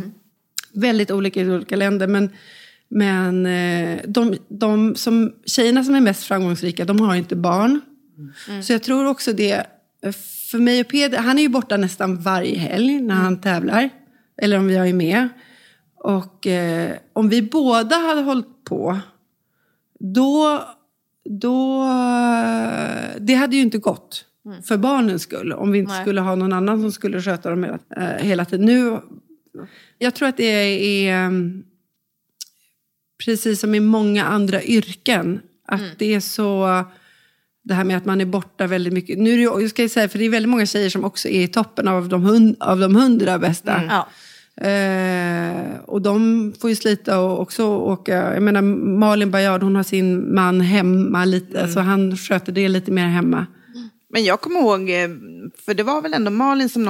väldigt 0.73 1.11
olika 1.11 1.41
i 1.41 1.49
olika 1.49 1.75
länder. 1.75 2.07
Men, 2.07 2.29
men 2.89 3.45
eh, 3.45 3.99
de, 4.07 4.35
de 4.47 4.95
som, 4.95 5.33
tjejerna 5.45 5.83
som 5.83 5.95
är 5.95 6.01
mest 6.01 6.23
framgångsrika, 6.23 6.85
de 6.85 6.99
har 6.99 7.15
inte 7.15 7.35
barn. 7.35 7.81
Så 8.63 8.73
jag 8.73 8.83
tror 8.83 9.05
också 9.07 9.33
det, 9.33 9.65
för 10.11 10.57
mig 10.57 10.81
och 10.81 10.87
Peder, 10.87 11.17
han 11.17 11.37
är 11.37 11.41
ju 11.41 11.49
borta 11.49 11.77
nästan 11.77 12.17
varje 12.17 12.57
helg 12.57 13.01
när 13.01 13.15
han 13.15 13.41
tävlar. 13.41 13.89
Eller 14.37 14.59
om 14.59 14.69
jag 14.69 14.89
är 14.89 14.93
med. 14.93 15.29
Och 15.95 16.47
eh, 16.47 16.97
om 17.13 17.29
vi 17.29 17.41
båda 17.41 17.95
hade 17.95 18.21
hållit 18.21 18.63
på, 18.63 18.99
då, 19.99 20.63
då, 21.29 21.83
det 23.19 23.33
hade 23.33 23.55
ju 23.55 23.61
inte 23.61 23.77
gått. 23.77 24.25
För 24.63 24.77
barnens 24.77 25.21
skull. 25.21 25.53
Om 25.53 25.71
vi 25.71 25.79
inte 25.79 25.91
Nej. 25.91 26.01
skulle 26.01 26.21
ha 26.21 26.35
någon 26.35 26.53
annan 26.53 26.81
som 26.81 26.91
skulle 26.91 27.21
sköta 27.21 27.49
dem 27.49 27.63
hela, 27.63 27.79
eh, 27.97 28.25
hela 28.25 28.45
tiden. 28.45 28.65
Nu, 28.65 28.99
jag 29.97 30.13
tror 30.13 30.27
att 30.27 30.37
det 30.37 30.43
är 30.45 31.25
mm, 31.25 31.63
precis 33.25 33.59
som 33.59 33.75
i 33.75 33.79
många 33.79 34.25
andra 34.25 34.63
yrken. 34.63 35.41
Att 35.67 35.99
det 35.99 36.13
är 36.13 36.19
så, 36.19 36.83
det 37.65 37.73
här 37.73 37.83
med 37.83 37.97
att 37.97 38.05
man 38.05 38.21
är 38.21 38.25
borta 38.25 38.67
väldigt 38.67 38.93
mycket. 38.93 39.17
Nu 39.17 39.33
är 39.33 39.37
det, 39.37 39.43
jag 39.43 39.69
ska 39.69 39.89
säga, 39.89 40.09
för 40.09 40.19
det 40.19 40.25
är 40.25 40.29
väldigt 40.29 40.49
många 40.49 40.65
tjejer 40.65 40.89
som 40.89 41.03
också 41.03 41.27
är 41.27 41.41
i 41.41 41.47
toppen 41.47 41.87
av 41.87 42.09
de, 42.09 42.23
hund, 42.23 42.55
av 42.59 42.79
de 42.79 42.95
hundra 42.95 43.39
bästa. 43.39 43.81
Ja. 43.89 44.07
Eh, 44.67 45.79
och 45.85 46.01
de 46.01 46.53
får 46.61 46.69
ju 46.69 46.75
slita 46.75 47.19
och 47.19 47.41
också 47.41 47.65
åka. 47.65 48.33
Jag 48.33 48.43
menar 48.43 48.61
Malin 48.99 49.31
Bajard, 49.31 49.63
hon 49.63 49.75
har 49.75 49.83
sin 49.83 50.35
man 50.35 50.61
hemma 50.61 51.25
lite. 51.25 51.67
Så 51.67 51.79
han 51.79 52.17
sköter 52.17 52.51
det 52.51 52.67
lite 52.67 52.91
mer 52.91 53.05
hemma. 53.07 53.45
Men 54.09 54.23
jag 54.23 54.41
kommer 54.41 54.59
ihåg, 54.59 54.89
eh, 54.89 55.09
för 55.65 55.73
det 55.73 55.83
var 55.83 56.01
väl 56.01 56.13
ändå 56.13 56.31
Malin 56.31 56.69
som 56.69 56.83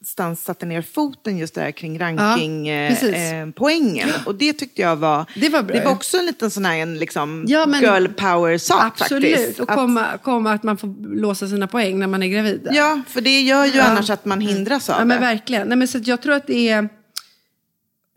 någonstans 0.00 0.44
satte 0.44 0.66
ner 0.66 0.82
foten 0.82 1.38
just 1.38 1.54
där 1.54 1.70
kring 1.70 1.98
rankingpoängen. 1.98 4.08
och 4.26 4.34
det 4.34 4.52
tyckte 4.52 4.82
jag 4.82 4.96
var, 4.96 5.24
Det 5.34 5.48
var 5.48 5.62
bra, 5.62 5.74
det 5.76 5.80
var 5.84 5.90
ja. 5.90 5.96
också 5.96 6.16
en 6.18 6.26
liten 6.26 6.50
sån 6.50 6.64
här 6.64 6.76
en 6.78 6.98
liksom 6.98 7.44
Ja, 7.48 7.66
men- 7.66 7.80
girl 7.82 8.06
power-sak 8.08 9.00
Absolut. 9.00 9.36
faktiskt. 9.36 9.60
Och 9.60 9.70
Att- 9.70 9.76
komma, 9.76 10.06
komma 10.22 10.52
att 10.52 10.62
man 10.62 10.76
får 10.76 11.16
låsa 11.20 11.48
sina 11.48 11.66
poäng 11.66 11.98
när 11.98 12.06
man 12.06 12.22
är 12.22 12.28
gravid. 12.28 12.68
Ja, 12.72 13.00
för 13.08 13.20
det 13.20 13.40
gör 13.40 13.64
ju 13.64 13.72
Ja. 13.76 13.84
annars 13.84 14.10
att 14.10 14.24
man 14.24 14.40
hindras 14.40 14.90
av 14.90 14.98
Ja, 14.98 15.04
men 15.04 15.20
det. 15.20 15.26
verkligen. 15.26 15.68
Nej, 15.68 15.76
men 15.78 15.88
så 15.88 15.98
jag 16.04 16.22
tror 16.22 16.34
att 16.34 16.46
det 16.46 16.68
är 16.68 16.88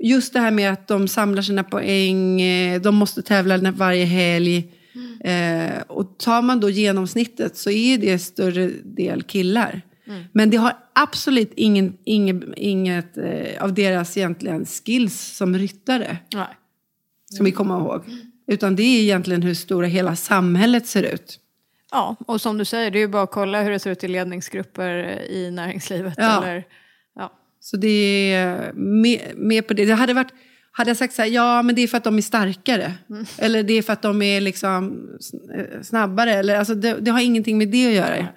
just 0.03 0.33
det 0.33 0.39
här 0.39 0.51
med 0.51 0.73
att 0.73 0.87
de 0.87 1.07
samlar 1.07 1.41
sina 1.41 1.63
poäng, 1.63 2.41
eh, 2.41 2.81
de 2.81 2.95
måste 2.95 3.21
tävla 3.21 3.57
varje 3.71 4.05
helg. 4.05 4.71
Eh, 5.23 5.81
och 5.87 6.17
tar 6.17 6.41
man 6.41 6.59
då 6.59 6.69
genomsnittet 6.69 7.57
så 7.57 7.69
är 7.69 7.97
det 7.97 8.19
större 8.19 8.67
del 8.83 9.23
killar. 9.23 9.81
Men 10.31 10.49
det 10.49 10.57
har 10.57 10.77
absolut 10.93 11.53
ingen, 11.55 11.97
ingen, 12.05 12.53
inget 12.57 13.17
eh, 13.17 13.63
av 13.63 13.73
deras 13.73 14.17
egentligen 14.17 14.65
skills 14.65 15.21
som 15.37 15.57
ryttare, 15.57 16.17
Nej. 16.33 16.47
ska 17.33 17.43
vi 17.43 17.51
komma 17.51 17.79
ihåg. 17.79 18.03
Utan 18.47 18.75
det 18.75 18.83
är 18.83 19.01
egentligen 19.01 19.41
hur 19.41 19.53
stora 19.53 19.87
hela 19.87 20.15
samhället 20.15 20.87
ser 20.87 21.03
ut. 21.03 21.39
Ja, 21.91 22.15
och 22.27 22.41
som 22.41 22.57
du 22.57 22.65
säger, 22.65 22.91
det 22.91 22.97
är 22.97 23.01
ju 23.01 23.07
bara 23.07 23.23
att 23.23 23.31
kolla 23.31 23.61
hur 23.61 23.71
det 23.71 23.79
ser 23.79 23.91
ut 23.91 24.03
i 24.03 24.07
ledningsgrupper 24.07 25.21
i 25.29 25.51
näringslivet. 25.51 26.13
Ja. 26.17 26.43
Eller, 26.43 26.63
ja. 27.15 27.33
Så 27.59 27.77
det 27.77 28.33
är 28.33 28.73
med, 28.73 29.19
med 29.35 29.67
på 29.67 29.73
det. 29.73 29.85
Det 29.85 29.93
hade 29.93 30.13
varit, 30.13 30.33
hade 30.71 30.89
jag 30.89 30.97
sagt 30.97 31.13
så 31.13 31.21
här, 31.21 31.29
ja 31.29 31.61
men 31.61 31.75
det 31.75 31.81
är 31.81 31.87
för 31.87 31.97
att 31.97 32.03
de 32.03 32.17
är 32.17 32.21
starkare. 32.21 32.93
Eller 33.37 33.63
det 33.63 33.73
är 33.73 33.81
för 33.81 33.93
att 33.93 34.01
de 34.01 34.21
är 34.21 34.41
liksom 34.41 35.07
eh, 35.55 35.81
snabbare. 35.81 36.33
Eller, 36.33 36.55
alltså 36.55 36.75
det, 36.75 36.93
det 36.93 37.11
har 37.11 37.21
ingenting 37.21 37.57
med 37.57 37.67
det 37.67 37.87
att 37.87 37.93
göra. 37.93 38.27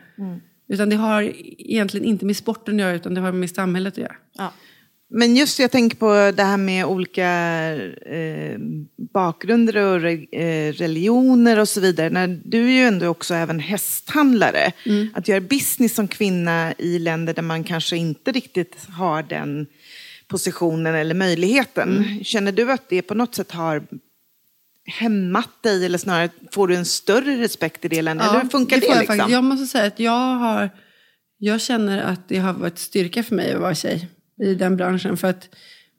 Utan 0.68 0.88
det 0.88 0.96
har 0.96 1.32
egentligen 1.58 2.06
inte 2.06 2.26
med 2.26 2.36
sporten 2.36 2.74
att 2.74 2.80
göra, 2.80 2.94
utan 2.94 3.14
det 3.14 3.20
har 3.20 3.32
med 3.32 3.50
samhället 3.50 3.94
att 3.94 3.98
göra. 3.98 4.16
Ja. 4.32 4.52
Men 5.10 5.36
just 5.36 5.58
jag 5.58 5.70
tänker 5.70 5.96
på 5.96 6.32
det 6.36 6.42
här 6.42 6.56
med 6.56 6.84
olika 6.84 7.28
eh, 8.06 8.58
bakgrunder 9.12 9.76
och 9.76 10.00
re, 10.00 10.12
eh, 10.32 10.72
religioner 10.72 11.58
och 11.58 11.68
så 11.68 11.80
vidare. 11.80 12.10
När, 12.10 12.40
du 12.44 12.66
är 12.66 12.70
ju 12.70 12.82
ändå 12.82 13.06
också 13.08 13.34
även 13.34 13.60
hästhandlare. 13.60 14.72
Att 15.14 15.28
göra 15.28 15.40
business 15.40 15.94
som 15.94 16.08
kvinna 16.08 16.74
i 16.78 16.98
länder 16.98 17.34
där 17.34 17.42
man 17.42 17.64
kanske 17.64 17.96
inte 17.96 18.32
riktigt 18.32 18.86
har 18.90 19.22
den 19.22 19.66
positionen 20.28 20.94
eller 20.94 21.14
möjligheten. 21.14 22.20
Känner 22.24 22.52
du 22.52 22.72
att 22.72 22.88
det 22.88 23.02
på 23.02 23.14
något 23.14 23.34
sätt 23.34 23.52
har 23.52 23.82
hämmat 24.86 25.62
dig 25.62 25.84
eller 25.84 25.98
snarare 25.98 26.28
får 26.52 26.68
du 26.68 26.74
en 26.74 26.84
större 26.84 27.36
respekt 27.40 27.84
i 27.84 27.88
det 27.88 28.02
landet? 28.02 28.26
eller 28.30 28.40
hur 28.42 28.48
funkar 28.48 28.80
det, 28.80 28.86
jag, 28.86 28.98
liksom? 28.98 29.16
faktiskt. 29.16 29.32
jag 29.32 29.44
måste 29.44 29.66
säga 29.66 29.84
att 29.84 30.00
jag 30.00 30.34
har, 30.36 30.70
jag 31.38 31.60
känner 31.60 31.98
att 32.02 32.28
det 32.28 32.38
har 32.38 32.52
varit 32.52 32.78
styrka 32.78 33.22
för 33.22 33.34
mig 33.34 33.52
att 33.52 33.60
vara 33.60 33.74
tjej 33.74 34.08
i 34.42 34.54
den 34.54 34.76
branschen. 34.76 35.16
För 35.16 35.28
att 35.28 35.48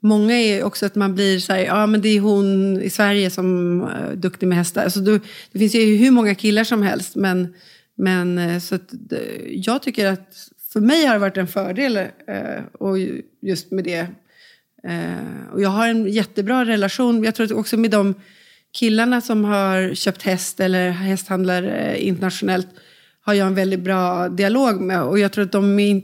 många 0.01 0.33
är 0.35 0.63
också 0.63 0.85
att 0.85 0.95
man 0.95 1.15
blir 1.15 1.39
så 1.39 1.53
här, 1.53 1.59
ja 1.59 1.85
men 1.85 2.01
det 2.01 2.09
är 2.09 2.19
hon 2.19 2.81
i 2.81 2.89
Sverige 2.89 3.29
som 3.29 3.81
är 3.83 4.15
duktig 4.15 4.47
med 4.47 4.57
hästar. 4.57 4.83
Alltså, 4.83 4.99
du, 4.99 5.19
det 5.51 5.59
finns 5.59 5.75
ju 5.75 5.95
hur 5.95 6.11
många 6.11 6.35
killar 6.35 6.63
som 6.63 6.81
helst. 6.83 7.15
Men, 7.15 7.53
men 7.97 8.37
eh, 8.37 8.59
så 8.59 8.75
att, 8.75 8.87
det- 8.91 9.45
jag 9.47 9.81
tycker 9.81 10.05
att 10.07 10.35
för 10.73 10.79
mig 10.79 11.05
har 11.05 11.13
det 11.13 11.19
varit 11.19 11.37
en 11.37 11.47
fördel 11.47 11.97
eh, 11.97 12.05
och 12.79 12.99
ju- 12.99 13.21
just 13.41 13.71
med 13.71 13.83
det. 13.83 14.07
Eh, 14.87 15.53
och 15.53 15.61
jag 15.61 15.69
har 15.69 15.87
en 15.87 16.07
jättebra 16.07 16.65
relation, 16.65 17.23
jag 17.23 17.35
tror 17.35 17.45
att 17.45 17.51
också 17.51 17.77
med 17.77 17.91
de 17.91 18.13
killarna 18.79 19.21
som 19.21 19.43
har 19.45 19.93
köpt 19.93 20.21
häst 20.21 20.59
eller 20.59 20.89
hästhandlar 20.89 21.63
eh, 21.63 22.07
internationellt 22.07 22.67
har 23.21 23.33
jag 23.33 23.47
en 23.47 23.55
väldigt 23.55 23.79
bra 23.79 24.29
dialog 24.29 24.81
med. 24.81 25.03
Och 25.03 25.19
jag 25.19 25.31
tror 25.31 25.45
att 25.45 25.51
de, 25.51 25.79
är, 25.79 26.01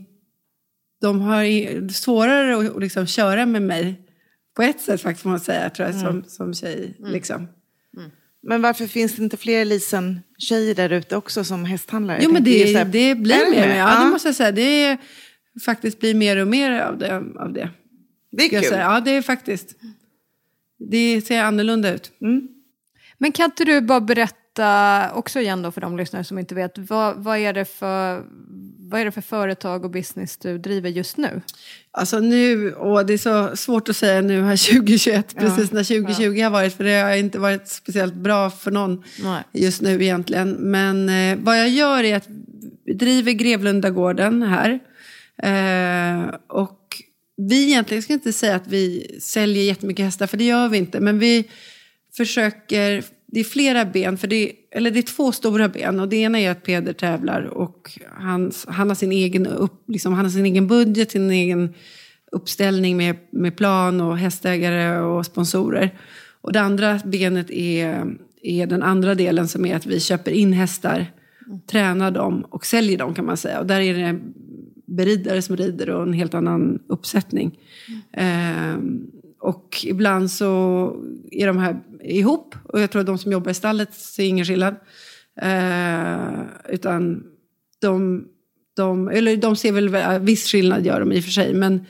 de 1.01 1.21
har 1.21 1.89
svårare 1.89 2.57
att 2.69 2.81
liksom 2.81 3.07
köra 3.07 3.45
med 3.45 3.61
mig 3.61 4.01
på 4.55 4.61
ett 4.61 4.81
sätt 4.81 5.01
faktiskt 5.01 5.23
får 5.23 5.29
man 5.29 5.39
säga, 5.39 5.69
tror 5.69 5.87
jag, 5.87 5.95
som, 5.99 6.23
som 6.27 6.53
tjej. 6.53 6.95
Liksom. 6.99 7.47
Men 8.43 8.61
varför 8.61 8.87
finns 8.87 9.15
det 9.15 9.23
inte 9.23 9.37
fler 9.37 9.65
Lisen-tjejer 9.65 10.75
där 10.75 10.89
ute 10.89 11.15
också 11.15 11.43
som 11.43 11.65
hästhandlare? 11.65 12.19
Jo 12.23 12.31
men 12.31 12.43
det, 12.43 12.73
här- 12.77 12.85
det 12.85 13.15
blir 13.15 13.51
mer, 13.51 13.67
ja, 13.69 13.75
Ja. 13.75 14.03
det 14.03 14.09
måste 14.09 14.27
jag 14.27 14.35
säga. 14.35 14.51
Det 14.51 14.61
är, 14.85 14.97
faktiskt 15.65 15.99
blir 15.99 16.13
mer 16.15 16.37
och 16.37 16.47
mer 16.47 16.79
av 16.81 16.97
det. 16.97 17.15
Av 17.39 17.53
det. 17.53 17.69
Det 18.31 18.43
är 18.45 18.49
kul. 18.49 18.63
säga. 18.63 18.81
Ja, 18.81 18.99
det 18.99 19.11
är 19.11 19.21
faktiskt. 19.21 19.75
Det 20.89 21.21
ser 21.21 21.41
annorlunda 21.43 21.93
ut. 21.93 22.11
Men 23.21 23.31
kan 23.31 23.45
inte 23.45 23.65
du 23.65 23.81
bara 23.81 24.01
berätta 24.01 25.11
också 25.13 25.39
igen 25.39 25.61
då 25.61 25.71
för 25.71 25.81
de 25.81 25.97
lyssnare 25.97 26.23
som 26.23 26.39
inte 26.39 26.55
vet, 26.55 26.77
vad, 26.77 27.15
vad, 27.17 27.37
är 27.37 27.53
det 27.53 27.65
för, 27.65 28.23
vad 28.89 29.01
är 29.01 29.05
det 29.05 29.11
för 29.11 29.21
företag 29.21 29.85
och 29.85 29.91
business 29.91 30.37
du 30.37 30.57
driver 30.57 30.89
just 30.89 31.17
nu? 31.17 31.41
Alltså 31.91 32.19
nu, 32.19 32.73
och 32.73 33.05
det 33.05 33.13
är 33.13 33.17
så 33.17 33.55
svårt 33.55 33.89
att 33.89 33.95
säga 33.95 34.21
nu 34.21 34.43
här 34.43 34.73
2021, 34.73 35.35
precis 35.35 35.71
när 35.71 35.83
2020 35.83 36.41
har 36.41 36.49
varit, 36.49 36.73
för 36.73 36.83
det 36.83 37.01
har 37.01 37.15
inte 37.15 37.39
varit 37.39 37.67
speciellt 37.67 38.13
bra 38.13 38.49
för 38.49 38.71
någon 38.71 39.03
Nej. 39.23 39.43
just 39.53 39.81
nu 39.81 40.03
egentligen. 40.03 40.51
Men 40.51 41.09
eh, 41.09 41.37
vad 41.43 41.59
jag 41.59 41.69
gör 41.69 42.03
är 42.03 42.15
att 42.15 42.27
vi 42.85 42.93
driver 42.93 43.31
Grevlundagården 43.31 44.43
här. 44.43 44.79
Eh, 45.43 46.35
och 46.47 46.79
vi 47.49 47.67
egentligen 47.67 48.03
ska 48.03 48.13
inte 48.13 48.33
säga 48.33 48.55
att 48.55 48.67
vi 48.67 49.15
säljer 49.21 49.63
jättemycket 49.63 50.05
hästar, 50.05 50.27
för 50.27 50.37
det 50.37 50.43
gör 50.43 50.69
vi 50.69 50.77
inte. 50.77 50.99
Men 50.99 51.19
vi 51.19 51.47
försöker, 52.17 53.03
det 53.25 53.39
är 53.39 53.43
flera 53.43 53.85
ben, 53.85 54.17
för 54.17 54.27
det, 54.27 54.51
eller 54.71 54.91
det 54.91 54.99
är 54.99 55.15
två 55.15 55.31
stora 55.31 55.69
ben. 55.69 55.99
Och 55.99 56.09
det 56.09 56.15
ena 56.15 56.39
är 56.39 56.51
att 56.51 56.63
Peder 56.63 56.93
tävlar 56.93 57.41
och 57.41 57.99
han, 58.17 58.51
han, 58.67 58.87
har, 58.89 58.95
sin 58.95 59.11
egen 59.11 59.47
upp, 59.47 59.83
liksom, 59.87 60.13
han 60.13 60.25
har 60.25 60.29
sin 60.29 60.45
egen 60.45 60.67
budget, 60.67 61.11
sin 61.11 61.31
egen 61.31 61.73
uppställning 62.31 62.97
med, 62.97 63.15
med 63.31 63.57
plan 63.57 64.01
och 64.01 64.17
hästägare 64.17 64.99
och 65.01 65.25
sponsorer. 65.25 65.95
Och 66.41 66.53
det 66.53 66.61
andra 66.61 66.99
benet 67.05 67.51
är, 67.51 68.05
är 68.41 68.67
den 68.67 68.83
andra 68.83 69.15
delen 69.15 69.47
som 69.47 69.65
är 69.65 69.75
att 69.75 69.85
vi 69.85 69.99
köper 69.99 70.31
in 70.31 70.53
hästar, 70.53 71.05
tränar 71.71 72.11
dem 72.11 72.45
och 72.49 72.65
säljer 72.65 72.97
dem 72.97 73.13
kan 73.13 73.25
man 73.25 73.37
säga. 73.37 73.59
Och 73.59 73.67
där 73.67 73.79
är 73.79 73.93
det 73.93 74.19
beridare 74.85 75.41
som 75.41 75.57
rider 75.57 75.89
och 75.89 76.03
en 76.03 76.13
helt 76.13 76.33
annan 76.33 76.79
uppsättning. 76.87 77.59
Ehm, 78.13 79.07
och 79.39 79.77
ibland 79.83 80.31
så 80.31 80.95
är 81.31 81.47
de 81.47 81.57
här 81.57 81.79
ihop 82.03 82.55
och 82.63 82.81
jag 82.81 82.91
tror 82.91 82.99
att 82.99 83.05
de 83.05 83.17
som 83.17 83.31
jobbar 83.31 83.51
i 83.51 83.53
stallet 83.53 83.93
ser 83.93 84.23
ingen 84.23 84.45
skillnad. 84.45 84.75
Ehm, 85.41 86.45
utan 86.69 87.23
de, 87.79 88.25
de, 88.75 89.09
eller 89.09 89.37
de 89.37 89.55
ser 89.55 89.71
väl 89.71 90.19
viss 90.19 90.47
skillnad 90.47 90.85
gör 90.85 90.99
de 90.99 91.11
i 91.11 91.19
och 91.19 91.23
för 91.23 91.31
sig. 91.31 91.53
Men 91.53 91.85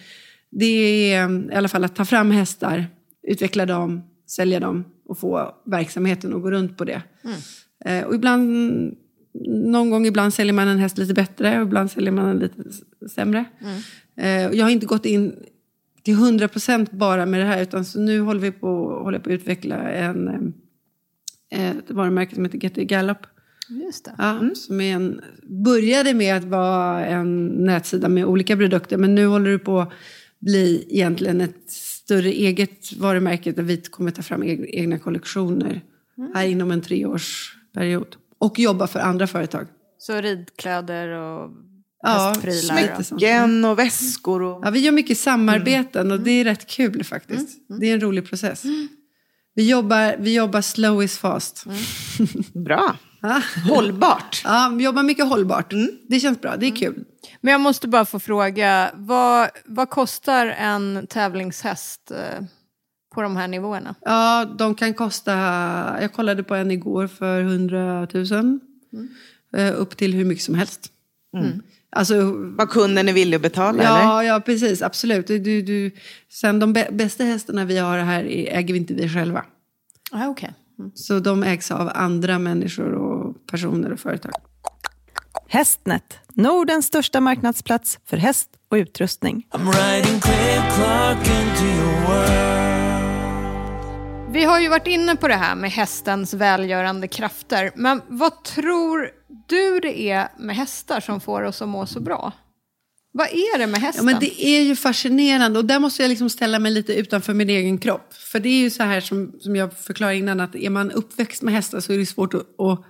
det 0.50 0.65
är 1.13 1.52
i 1.52 1.56
alla 1.56 1.67
fall 1.67 1.84
att 1.84 1.95
ta 1.95 2.06
fram 2.06 2.32
hästar, 2.32 2.86
utveckla 3.28 3.65
dem, 3.65 4.02
sälja 4.28 4.60
dem 4.60 4.84
och 5.06 5.19
få 5.19 5.56
verksamheten 5.65 6.34
att 6.34 6.41
gå 6.41 6.52
runt 6.52 6.78
på 6.78 6.86
det. 6.86 7.02
Eh, 7.86 8.04
och 8.04 8.15
ibland, 8.15 8.52
någon 9.47 9.89
gång 9.89 10.06
ibland 10.06 10.34
säljer 10.34 10.54
man 10.54 10.67
en 10.67 10.80
häst 10.80 10.97
lite 10.97 11.13
bättre 11.13 11.58
och 11.60 11.67
ibland 11.67 11.91
säljer 11.91 12.12
man 12.12 12.26
den 12.26 12.39
lite 12.39 12.63
sämre. 13.10 13.45
Eh, 14.17 14.47
och 14.47 14.56
jag 14.56 14.65
har 14.65 14.69
inte 14.69 14.86
gått 14.86 15.06
in 15.06 15.36
till 16.04 16.16
100% 16.16 16.88
bara 16.92 17.26
med 17.26 17.40
det 17.40 17.46
här 17.46 17.62
utan 17.62 17.86
så 17.86 18.00
nu 18.00 18.20
håller 18.20 18.40
vi 18.40 18.52
på, 18.52 18.68
håller 19.04 19.20
på 19.20 19.30
att 19.30 19.34
utveckla 19.34 19.76
en, 19.92 20.28
eh, 21.52 21.70
ett 21.78 21.92
varumärke 21.92 22.36
som 22.36 22.46
heter 22.46 22.58
Get 22.64 22.76
Gallop. 22.76 23.18
Just 23.70 24.06
det. 24.06 24.12
Ja, 24.18 24.50
som 24.56 24.82
är 24.82 24.94
en, 24.96 25.22
började 25.64 26.14
med 26.14 26.36
att 26.36 26.44
vara 26.44 27.06
en 27.06 27.48
nätsida 27.48 28.10
med 28.10 28.26
olika 28.26 28.58
produkter 28.58 28.98
men 28.98 29.16
nu 29.16 29.26
håller 29.26 29.52
det 29.52 29.60
på 29.60 29.80
att 29.80 29.92
bli 30.40 30.86
egentligen 30.90 31.42
ett 31.42 31.72
större 31.72 32.30
eget 32.30 32.94
varumärke 32.98 33.52
där 33.52 33.64
vi 33.64 33.78
kommer 33.78 34.12
ta 34.12 34.22
fram 34.22 34.44
eg- 34.44 34.66
egna 34.74 35.00
kollektioner 35.00 35.82
här 36.34 36.46
inom 36.48 36.72
en 36.72 36.82
treårsperiod. 36.82 38.16
Och 38.38 38.60
jobba 38.60 38.88
för 38.88 39.00
andra 39.00 39.28
företag. 39.28 39.68
Så 39.98 40.22
ridkläder 40.22 41.08
och 41.10 41.50
Ja, 42.02 42.28
hästprylar. 42.28 42.82
lite 42.82 42.94
och-. 42.98 43.06
Smycken 43.06 43.76
väskor. 43.76 44.42
Och... 44.42 44.66
Ja, 44.66 44.70
vi 44.70 44.80
gör 44.80 44.92
mycket 44.92 45.18
samarbeten 45.18 46.12
och 46.12 46.20
det 46.20 46.32
är 46.32 46.44
rätt 46.44 46.68
kul 46.68 47.04
faktiskt. 47.04 47.60
Det 47.80 47.90
är 47.90 47.94
en 47.94 48.02
rolig 48.02 48.30
process. 48.30 48.64
Vi 49.54 49.70
jobbar, 49.70 50.16
vi 50.20 50.36
jobbar 50.36 50.62
slow 50.62 51.04
is 51.04 51.18
fast. 51.18 51.66
Bra. 52.54 52.96
Ja. 53.24 53.42
Hållbart. 53.70 54.42
Ja, 54.44 54.74
vi 54.78 54.84
jobbar 54.84 55.04
mycket 55.04 55.28
hållbart. 55.30 55.74
Det 56.08 56.20
känns 56.20 56.42
bra, 56.42 56.58
det 56.58 56.66
är 56.66 56.76
kul. 56.76 57.04
Men 57.42 57.52
jag 57.52 57.62
måste 57.62 57.88
bara 57.88 58.06
få 58.06 58.20
fråga, 58.20 58.92
vad, 58.94 59.50
vad 59.66 59.90
kostar 59.90 60.48
en 60.48 61.08
tävlingshäst 61.10 62.12
eh, 62.12 62.46
på 63.16 63.22
de 63.22 63.36
här 63.36 63.48
nivåerna? 63.48 63.96
Ja, 64.02 64.46
de 64.58 64.76
kan 64.76 64.94
kosta... 64.94 65.32
Jag 66.02 66.14
kollade 66.14 66.44
på 66.44 66.56
en 66.56 66.72
igår 66.72 67.08
för 67.08 67.42
100 67.42 68.08
000. 68.14 68.60
Eh, 69.58 69.82
upp 69.82 69.98
till 69.98 70.14
hur 70.14 70.26
mycket 70.26 70.44
som 70.44 70.56
helst. 70.56 70.92
Alltså, 71.96 72.32
Vad 72.36 72.70
kunden 72.70 73.10
är 73.10 73.14
villig 73.14 73.36
att 73.36 73.42
betala 73.42 73.84
eller? 73.84 74.00
ja, 74.02 74.24
ja, 74.24 74.40
precis. 74.40 74.82
Absolut. 74.82 75.28
Du, 75.28 75.62
du, 75.62 75.92
sen 76.30 76.60
de 76.60 76.76
bä- 76.76 76.92
bästa 76.96 77.24
hästarna 77.24 77.66
vi 77.66 77.78
har 77.78 77.98
här 78.00 78.24
är- 78.24 78.58
äger 78.58 78.74
vi 78.74 78.80
inte 78.80 78.94
vi 78.94 79.10
själva. 79.10 79.46
Ah, 80.12 80.28
okay. 80.28 80.50
Så 80.96 81.20
de 81.20 81.44
ägs 81.44 81.72
av 81.72 81.92
andra 81.96 82.40
människor 82.40 82.94
och 82.94 83.48
personer 83.48 83.94
och 83.94 84.00
företag. 84.00 84.32
Hästnet, 85.48 86.20
Nordens 86.34 86.86
största 86.86 87.22
marknadsplats 87.22 88.00
för 88.06 88.18
häst 88.18 88.50
och 88.70 88.76
utrustning. 88.76 89.48
I'm 89.52 89.72
riding 89.72 90.20
Clay 90.20 90.62
Clark 90.76 91.18
into 91.28 91.66
your 91.66 92.08
world. 92.08 92.52
Vi 94.34 94.44
har 94.44 94.60
ju 94.60 94.70
varit 94.70 94.88
inne 94.88 95.16
på 95.16 95.28
det 95.28 95.36
här 95.36 95.56
med 95.56 95.72
hästens 95.72 96.34
välgörande 96.34 97.08
krafter. 97.08 97.72
Men 97.76 98.02
vad 98.08 98.44
tror 98.44 99.10
du 99.52 99.80
det 99.80 100.00
är 100.10 100.28
med 100.40 100.56
hästar 100.56 101.00
som 101.00 101.22
får 101.22 101.42
oss 101.42 101.62
att 101.62 101.70
må 101.70 101.86
så 101.86 102.00
bra? 102.00 102.32
Vad 103.14 103.28
är 103.28 103.58
det 103.58 103.68
med 103.68 103.78
Ja, 103.82 103.86
hästen? 103.86 104.06
men 104.06 104.20
det 104.20 104.46
är 104.46 104.62
ju 104.62 104.76
fascinerande 104.76 105.60
och 105.60 105.66
där 105.66 105.80
måste 105.80 106.02
jag 106.04 106.10
liksom 106.10 106.30
ställa 106.30 106.60
mig 106.60 106.72
lite 106.72 106.94
utanför 106.94 107.34
min 107.34 107.50
egen 107.50 107.78
kropp. 107.78 108.14
För 108.14 108.40
det 108.40 108.50
är 108.50 108.60
ju 108.60 108.70
så 108.70 108.84
här 108.84 109.02
som, 109.02 109.32
som 109.40 109.56
jag 109.56 109.74
förklarade 109.78 110.18
innan 110.18 110.40
att 110.40 110.56
är 110.56 110.70
man 110.70 110.92
uppväxt 110.92 111.42
med 111.42 111.54
hästar 111.54 111.80
så 111.80 111.94
är 111.94 111.98
det 111.98 112.06
svårt 112.06 112.34
att, 112.34 112.60
att 112.60 112.84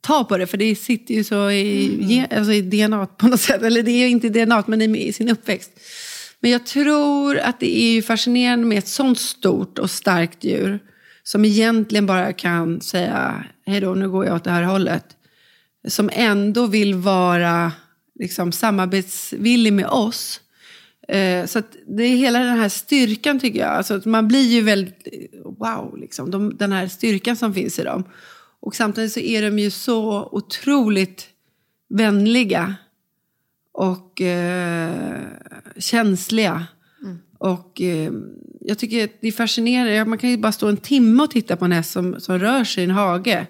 ta 0.00 0.24
på 0.24 0.36
det. 0.38 0.46
För 0.46 0.56
det 0.58 0.74
sitter 0.76 1.14
ju 1.14 1.24
så 1.24 1.50
i, 1.50 1.98
ge- 2.04 2.26
alltså 2.36 2.52
i 2.52 2.62
DNA 2.62 3.06
på 3.06 3.26
något 3.28 3.40
sätt. 3.40 3.62
Eller 3.62 3.82
det 3.82 3.90
är 3.90 3.98
ju 3.98 4.08
inte 4.08 4.28
DNA 4.28 4.64
men 4.66 4.82
i, 4.82 5.06
i 5.06 5.12
sin 5.12 5.28
uppväxt. 5.28 5.70
Men 6.40 6.50
jag 6.50 6.66
tror 6.66 7.38
att 7.38 7.60
det 7.60 7.78
är 7.78 7.92
ju 7.92 8.02
fascinerande 8.02 8.66
med 8.66 8.78
ett 8.78 8.88
sånt 8.88 9.18
stort 9.20 9.78
och 9.78 9.90
starkt 9.90 10.44
djur. 10.44 10.78
Som 11.22 11.44
egentligen 11.44 12.06
bara 12.06 12.32
kan 12.32 12.80
säga 12.80 13.44
hej 13.66 13.80
då, 13.80 13.94
nu 13.94 14.10
går 14.10 14.26
jag 14.26 14.34
åt 14.36 14.44
det 14.44 14.50
här 14.50 14.62
hållet. 14.62 15.04
Som 15.88 16.10
ändå 16.12 16.66
vill 16.66 16.94
vara 16.94 17.72
liksom, 18.14 18.52
samarbetsvillig 18.52 19.72
med 19.72 19.86
oss. 19.86 20.40
Eh, 21.08 21.46
så 21.46 21.62
det 21.86 22.02
är 22.02 22.16
hela 22.16 22.38
den 22.38 22.58
här 22.58 22.68
styrkan 22.68 23.40
tycker 23.40 23.60
jag. 23.60 23.70
Alltså 23.70 24.00
man 24.04 24.28
blir 24.28 24.52
ju 24.52 24.60
väldigt, 24.60 25.08
wow, 25.44 25.98
liksom, 25.98 26.30
de, 26.30 26.56
den 26.56 26.72
här 26.72 26.88
styrkan 26.88 27.36
som 27.36 27.54
finns 27.54 27.78
i 27.78 27.82
dem. 27.82 28.04
Och 28.60 28.76
samtidigt 28.76 29.12
så 29.12 29.20
är 29.20 29.42
de 29.42 29.58
ju 29.58 29.70
så 29.70 30.28
otroligt 30.32 31.28
vänliga 31.88 32.74
och 33.72 34.20
eh, 34.20 35.20
känsliga. 35.78 36.66
Och 37.38 37.80
eh, 37.80 38.12
jag 38.60 38.78
tycker 38.78 39.04
att 39.04 39.10
det 39.20 39.28
är 39.28 39.32
fascinerande. 39.32 40.04
Man 40.04 40.18
kan 40.18 40.30
ju 40.30 40.36
bara 40.36 40.52
stå 40.52 40.68
en 40.68 40.76
timme 40.76 41.22
och 41.22 41.30
titta 41.30 41.56
på 41.56 41.64
en 41.64 41.72
häst 41.72 41.90
som, 41.90 42.20
som 42.20 42.38
rör 42.38 42.64
sig 42.64 42.84
i 42.84 42.84
en 42.84 42.90
hage. 42.90 43.46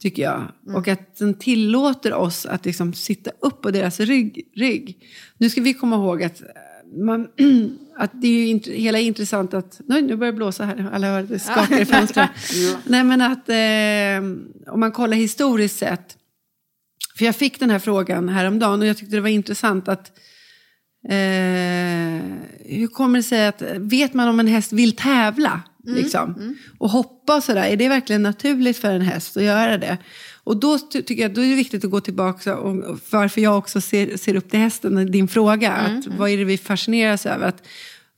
Tycker 0.00 0.22
jag. 0.22 0.52
Och 0.74 0.88
att 0.88 1.16
den 1.16 1.34
tillåter 1.34 2.14
oss 2.14 2.46
att 2.46 2.64
liksom 2.64 2.94
sitta 2.94 3.30
upp 3.40 3.62
på 3.62 3.70
deras 3.70 4.00
rygg. 4.00 4.52
rygg. 4.56 4.98
Nu 5.38 5.50
ska 5.50 5.60
vi 5.60 5.74
komma 5.74 5.96
ihåg 5.96 6.22
att, 6.22 6.40
eh, 6.40 6.46
man, 7.04 7.28
att 7.98 8.10
det 8.12 8.28
är 8.28 8.32
ju 8.32 8.46
int- 8.46 8.72
hela 8.72 8.98
intressant 8.98 9.54
att... 9.54 9.80
Nej, 9.86 10.02
nu 10.02 10.16
börjar 10.16 10.32
det 10.32 10.36
blåsa 10.36 10.64
här. 10.64 10.90
Alla 10.92 11.06
hör 11.06 11.22
det 11.22 11.38
skakar 11.38 11.80
i 11.80 11.84
fönstren. 11.84 12.28
Nej, 12.86 13.04
men 13.04 13.20
att 13.20 13.48
eh, 13.48 14.72
om 14.74 14.80
man 14.80 14.92
kollar 14.92 15.16
historiskt 15.16 15.78
sett. 15.78 16.16
För 17.18 17.24
jag 17.24 17.36
fick 17.36 17.60
den 17.60 17.70
här 17.70 17.78
frågan 17.78 18.28
häromdagen 18.28 18.80
och 18.80 18.86
jag 18.86 18.96
tyckte 18.96 19.16
det 19.16 19.20
var 19.20 19.28
intressant 19.28 19.88
att 19.88 20.18
Eh, 21.08 22.22
hur 22.64 22.86
kommer 22.86 23.18
det 23.18 23.22
sig 23.22 23.46
att, 23.46 23.62
vet 23.76 24.14
man 24.14 24.28
om 24.28 24.40
en 24.40 24.46
häst 24.46 24.72
vill 24.72 24.96
tävla? 24.96 25.62
Liksom, 25.86 26.56
Och 26.78 26.90
hoppa 26.90 27.36
och 27.36 27.42
sådär, 27.42 27.64
är 27.64 27.76
det 27.76 27.88
verkligen 27.88 28.22
naturligt 28.22 28.76
för 28.76 28.90
en 28.90 29.02
häst 29.02 29.36
att 29.36 29.42
göra 29.42 29.78
det? 29.78 29.98
Och 30.44 30.56
då 30.56 30.78
ty- 30.78 31.02
tycker 31.02 31.22
jag 31.22 31.34
då 31.34 31.40
är 31.40 31.48
det 31.48 31.54
viktigt 31.54 31.84
att 31.84 31.90
gå 31.90 32.00
tillbaka 32.00 32.56
och, 32.56 32.98
varför 33.10 33.40
jag 33.40 33.58
också 33.58 33.80
ser, 33.80 34.16
ser 34.16 34.36
upp 34.36 34.50
till 34.50 34.60
hästen, 34.60 35.10
din 35.10 35.28
fråga. 35.28 35.72
Att, 35.72 36.06
vad 36.06 36.30
är 36.30 36.38
det 36.38 36.44
vi 36.44 36.58
fascineras 36.58 37.26
över? 37.26 37.46
Att 37.46 37.62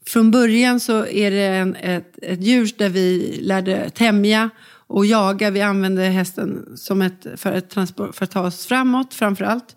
från 0.07 0.31
början 0.31 0.81
så 0.81 1.07
är 1.07 1.31
det 1.31 1.47
en, 1.47 1.75
ett, 1.75 2.19
ett 2.23 2.43
djur 2.43 2.71
där 2.79 2.89
vi 2.89 3.39
lärde 3.43 3.91
tämja 3.91 4.51
och 4.87 5.07
jaga. 5.07 5.51
Vi 5.51 5.61
använde 5.61 6.03
hästen 6.03 6.77
som 6.77 7.03
ett, 7.03 7.27
för, 7.37 7.53
ett 7.53 7.71
transport, 7.71 8.17
för 8.17 8.25
att 8.25 8.31
ta 8.31 8.47
oss 8.47 8.67
framåt 8.67 9.15
framför 9.15 9.45
allt. 9.45 9.77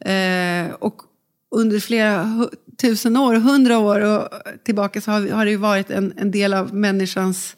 Eh, 0.00 0.74
och 0.74 1.02
under 1.50 1.80
flera 1.80 2.48
tusen 2.76 3.16
år, 3.16 3.34
hundra 3.34 3.78
år 3.78 4.00
och 4.00 4.28
tillbaka 4.64 5.00
så 5.00 5.10
har, 5.10 5.30
har 5.30 5.44
det 5.44 5.50
ju 5.50 5.56
varit 5.56 5.90
en, 5.90 6.12
en 6.16 6.30
del 6.30 6.54
av 6.54 6.74
människans 6.74 7.56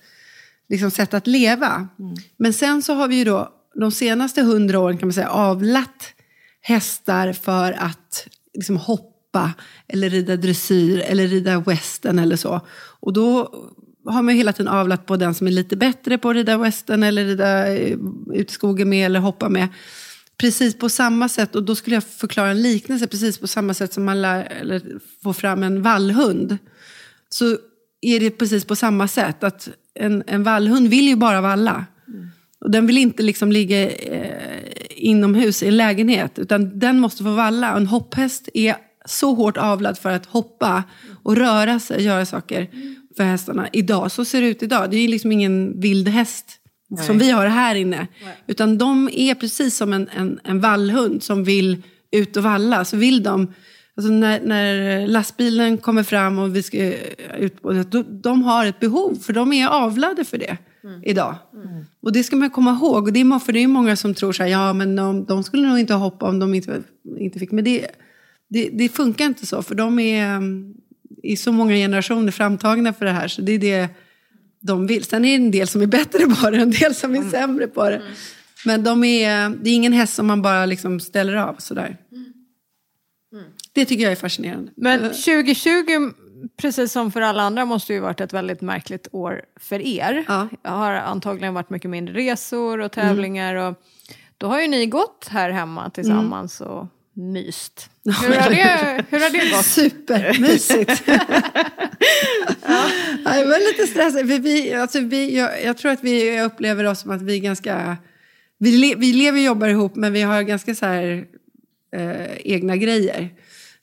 liksom, 0.69 0.91
sätt 0.91 1.15
att 1.15 1.27
leva. 1.27 1.89
Men 2.37 2.53
sen 2.53 2.83
så 2.83 2.95
har 2.95 3.09
vi 3.09 3.17
ju 3.17 3.25
då 3.25 3.53
de 3.75 3.91
senaste 3.91 4.43
hundra 4.43 4.81
åren 4.81 4.99
kan 4.99 5.09
man 5.09 5.13
säga 5.13 5.29
avlat 5.29 6.15
hästar 6.61 7.33
för 7.33 7.73
att 7.73 8.29
liksom, 8.55 8.77
hoppa 8.77 9.53
eller 9.89 10.11
rida 10.11 10.37
dressyr 10.37 11.01
eller 11.01 11.27
rida 11.29 11.61
western 11.61 12.19
eller 12.19 12.37
så. 12.37 12.61
Och 13.01 13.13
då 13.13 13.55
har 14.05 14.23
man 14.23 14.35
hela 14.35 14.53
tiden 14.53 14.73
avlat 14.73 15.07
på 15.07 15.17
den 15.17 15.35
som 15.35 15.47
är 15.47 15.51
lite 15.51 15.77
bättre 15.77 16.19
på 16.19 16.31
att 16.31 16.37
rida 16.37 16.59
western 16.59 17.03
eller 17.03 17.25
rida 17.25 17.77
eh, 17.77 17.97
ut 18.35 18.51
i 18.51 18.55
skogen 18.55 18.89
med 18.89 19.07
eller 19.07 19.21
hoppa 19.21 19.49
med. 19.49 19.69
Precis 20.39 20.79
på 20.79 20.89
samma 20.89 21.29
sätt, 21.29 21.55
och 21.55 21.63
då 21.63 21.75
skulle 21.75 21.97
jag 21.97 22.05
förklara 22.05 22.51
en 22.51 22.63
liknelse, 22.63 23.07
precis 23.07 23.39
på 23.39 23.47
samma 23.47 23.75
sätt 23.75 23.93
som 23.93 24.05
man 24.05 24.23
lär, 24.23 24.53
eller 24.61 24.83
får 25.23 25.33
fram 25.33 25.63
en 25.63 25.83
vallhund. 25.83 26.59
Så 27.29 27.57
är 28.01 28.21
det 28.21 28.31
precis 28.31 28.65
på 28.65 28.77
samma 28.77 29.09
sätt, 29.09 29.45
att 29.45 29.69
en, 29.95 30.23
en 30.27 30.43
vallhund 30.43 30.89
vill 30.89 31.09
ju 31.09 31.17
bara 31.17 31.41
valla. 31.41 31.87
Och 32.61 32.71
den 32.71 32.87
vill 32.87 32.99
inte 32.99 33.23
liksom 33.23 33.53
ligga 33.53 33.91
eh, 33.91 34.63
inomhus 34.91 35.63
i 35.63 35.69
en 35.69 35.77
lägenhet, 35.77 36.39
utan 36.39 36.79
den 36.79 37.01
måste 37.01 37.23
få 37.23 37.31
valla. 37.31 37.77
En 37.77 37.87
hopphäst 37.87 38.49
är 38.55 38.77
så 39.07 39.35
hårt 39.35 39.57
avlad 39.57 39.99
för 39.99 40.11
att 40.11 40.27
hoppa 40.27 40.83
och 41.23 41.37
röra 41.37 41.81
sig, 41.81 42.03
göra 42.03 42.27
saker 42.27 42.71
för 43.17 43.25
hästarna. 43.25 43.69
Idag, 43.73 44.13
så 44.13 44.25
ser 44.25 44.41
det 44.41 44.49
ut 44.49 44.63
idag. 44.63 44.91
Det 44.91 44.97
är 44.97 45.09
liksom 45.09 45.33
ingen 45.33 45.81
vild 45.81 46.09
häst 46.09 46.58
som 46.97 47.19
vi 47.19 47.31
har 47.31 47.47
här 47.47 47.75
inne. 47.75 48.07
Utan 48.47 48.79
de 48.79 49.11
är 49.13 49.35
precis 49.35 49.77
som 49.77 49.93
en, 49.93 50.09
en, 50.17 50.41
en 50.45 50.61
vallhund 50.61 51.23
som 51.23 51.45
vill 51.45 51.83
ut 52.11 52.37
och 52.37 52.43
valla. 52.43 52.85
Så 52.85 52.97
vill 52.97 53.23
de, 53.23 53.53
alltså 53.97 54.13
när, 54.13 54.41
när 54.41 55.07
lastbilen 55.07 55.79
kommer 55.79 56.03
fram 56.03 56.39
och 56.39 56.57
vi 56.57 56.63
ska 56.63 56.93
ut 57.39 57.63
på 57.63 57.73
det, 57.73 57.83
då, 57.83 58.03
de 58.03 58.43
har 58.43 58.67
ett 58.67 58.81
behov. 58.81 59.15
För 59.15 59.33
de 59.33 59.53
är 59.53 59.69
avlade 59.69 60.25
för 60.25 60.39
det 60.39 60.57
idag. 61.05 61.35
Och 62.03 62.13
det 62.13 62.23
ska 62.23 62.37
man 62.37 62.51
komma 62.51 62.71
ihåg. 62.71 63.05
Och 63.05 63.13
det 63.13 63.21
är, 63.21 63.39
för 63.39 63.53
det 63.53 63.63
är 63.63 63.69
många 63.69 63.97
som 63.97 64.15
tror 64.15 64.33
så 64.33 64.43
här, 64.43 64.51
ja 64.51 64.73
men 64.73 64.97
de, 64.97 65.25
de 65.25 65.43
skulle 65.45 65.69
nog 65.69 65.79
inte 65.79 65.95
hoppa 65.95 66.29
om 66.29 66.39
de 66.39 66.55
inte, 66.55 66.83
inte 67.19 67.39
fick. 67.39 67.53
Men 67.53 67.65
det, 67.65 67.87
det, 68.49 68.71
det 68.73 68.89
funkar 68.89 69.25
inte 69.25 69.47
så. 69.47 69.63
För 69.63 69.75
de 69.75 69.99
är 69.99 70.37
um, 70.37 70.75
i 71.23 71.37
så 71.37 71.53
många 71.53 71.75
generationer 71.75 72.33
framtagna 72.33 72.93
för 72.93 73.05
det 73.05 73.13
här. 73.13 73.29
Så 73.29 73.43
det 73.43 73.53
är 73.53 73.59
det 73.59 73.89
de 74.61 74.87
vill. 74.87 75.05
Sen 75.05 75.25
är 75.25 75.39
det 75.39 75.45
en 75.45 75.51
del 75.51 75.69
som 75.69 75.83
är 75.83 75.87
bättre 75.87 76.27
på 76.27 76.51
det, 76.51 76.59
en 76.59 76.71
del 76.71 76.95
som 76.95 77.15
är 77.15 77.31
sämre 77.31 77.67
på 77.67 77.91
det. 77.91 78.03
Men 78.65 78.85
de 78.85 79.05
är, 79.05 79.49
det 79.49 79.71
är 79.71 79.75
ingen 79.75 79.93
häst 79.93 80.15
som 80.15 80.27
man 80.27 80.43
bara 80.43 80.67
liksom 80.67 81.01
ställer 81.01 81.35
av 81.35 81.55
sådär. 81.59 81.97
Det 83.73 83.85
tycker 83.85 84.05
jag 84.05 84.13
är 84.13 84.17
fascinerande. 84.17 84.73
Men 84.77 85.01
2020, 85.01 86.11
precis 86.57 86.93
som 86.93 87.13
för 87.13 87.21
alla 87.21 87.43
andra, 87.43 87.65
måste 87.65 87.93
ju 87.93 88.01
varit 88.01 88.21
ett 88.21 88.33
väldigt 88.33 88.61
märkligt 88.61 89.09
år 89.13 89.43
för 89.61 89.81
er. 89.81 90.25
Ja. 90.29 90.49
Jag 90.63 90.71
har 90.71 90.93
antagligen 90.93 91.55
varit 91.55 91.71
mycket 91.71 91.91
mindre 91.91 92.15
resor 92.15 92.81
och 92.81 92.93
tävlingar. 92.93 93.55
Och 93.55 93.83
då 94.39 94.47
har 94.47 94.61
ju 94.61 94.69
ni 94.69 94.87
gått 94.87 95.29
här 95.31 95.51
hemma 95.51 95.91
tillsammans 95.91 96.61
och 96.61 96.87
myst. 97.13 97.91
Hur 98.05 98.37
har 98.37 98.51
det, 98.51 99.05
hur 99.09 99.21
har 99.21 99.31
det 99.31 99.51
gått? 99.51 99.65
Supermysigt. 99.65 101.03
ja. 103.25 103.37
Jag 103.37 103.49
var 103.49 103.73
lite 103.73 103.87
stressad. 103.87 104.29
För 104.29 104.39
vi, 104.39 104.75
alltså 104.75 105.01
vi, 105.01 105.37
jag, 105.37 105.65
jag 105.65 105.79
tror 105.79 105.93
att 105.93 106.05
vi 106.05 106.41
upplever 106.41 106.85
oss 106.85 107.01
som 107.01 107.11
att 107.11 107.23
vi 107.23 107.37
är 107.37 107.41
ganska... 107.41 107.97
Vi, 108.59 108.73
le, 108.73 108.95
vi 108.95 109.13
lever 109.13 109.39
och 109.39 109.45
jobbar 109.45 109.69
ihop 109.69 109.97
men 109.97 110.13
vi 110.13 110.23
har 110.23 110.43
ganska 110.43 110.75
så 110.75 110.87
här, 110.87 111.25
eh, 111.97 112.37
egna 112.45 112.77
grejer. 112.77 113.31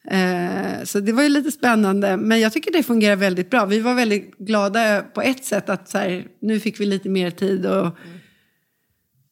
Eh, 0.08 0.84
så 0.84 1.00
det 1.00 1.12
var 1.12 1.24
ju 1.24 1.30
lite 1.30 1.52
spännande. 1.52 2.18
Men 2.18 2.40
jag 2.40 2.54
tycker 2.54 2.72
det 2.72 2.84
fungerar 2.84 3.16
väldigt 3.16 3.50
bra. 3.50 3.66
Vi 3.66 3.80
var 3.80 3.94
väldigt 3.94 4.38
glada 4.38 5.02
på 5.02 5.22
ett 5.22 5.46
sätt 5.46 5.70
att 5.70 5.90
så 5.90 5.98
här, 5.98 6.28
nu 6.42 6.60
fick 6.60 6.80
vi 6.80 6.86
lite 6.86 7.10
mer 7.10 7.32
tid 7.32 7.66
och 7.66 7.98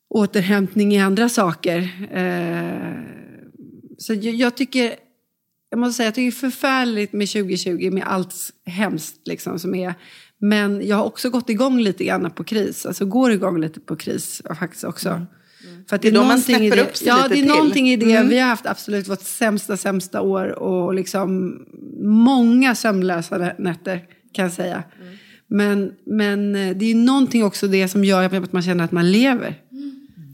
återhämtning 0.09 0.93
i 0.93 0.99
andra 0.99 1.29
saker. 1.29 1.89
Eh, 2.11 2.93
så 3.97 4.13
jag, 4.13 4.35
jag 4.35 4.57
tycker, 4.57 4.93
jag 5.73 5.79
måste 5.79 5.93
säga, 5.97 6.07
jag 6.07 6.15
tycker 6.15 6.31
det 6.31 6.45
är 6.47 6.51
förfärligt 6.51 7.13
med 7.13 7.29
2020 7.29 7.89
med 7.91 8.03
allt 8.07 8.35
hemskt 8.65 9.27
liksom 9.27 9.59
som 9.59 9.75
är. 9.75 9.93
Men 10.37 10.87
jag 10.87 10.97
har 10.97 11.03
också 11.03 11.29
gått 11.29 11.49
igång 11.49 11.79
lite 11.79 12.03
grann 12.03 12.31
på 12.31 12.43
kris, 12.43 12.85
alltså 12.85 13.05
går 13.05 13.31
igång 13.31 13.61
lite 13.61 13.79
på 13.79 13.95
kris 13.95 14.41
faktiskt 14.59 14.83
också. 14.83 15.25
För 15.89 15.95
att 15.95 16.01
Det 16.01 16.07
är 16.07 16.11
då 16.11 16.23
man 16.23 16.39
snäpper 16.41 16.75
det, 16.75 16.81
upp 16.81 16.97
sig 16.97 17.07
Ja, 17.07 17.15
lite 17.15 17.27
det 17.29 17.33
är 17.33 17.35
till. 17.35 17.47
någonting 17.47 17.89
i 17.89 17.95
det. 17.97 18.23
Vi 18.23 18.39
har 18.39 18.47
haft 18.47 18.65
absolut 18.65 19.09
vårt 19.09 19.21
sämsta, 19.21 19.77
sämsta 19.77 20.21
år 20.21 20.59
och 20.59 20.93
liksom 20.93 21.59
många 22.03 22.75
sömnlösa 22.75 23.53
nätter 23.57 24.01
kan 24.33 24.43
jag 24.43 24.51
säga. 24.53 24.83
Men, 25.47 25.91
men 26.05 26.55
eh, 26.55 26.75
det 26.77 26.91
är 26.91 26.95
någonting 26.95 27.43
också 27.43 27.67
det 27.67 27.87
som 27.87 28.03
gör 28.03 28.23
att 28.43 28.53
man 28.53 28.61
känner 28.61 28.83
att 28.83 28.91
man 28.91 29.11
lever. 29.11 29.55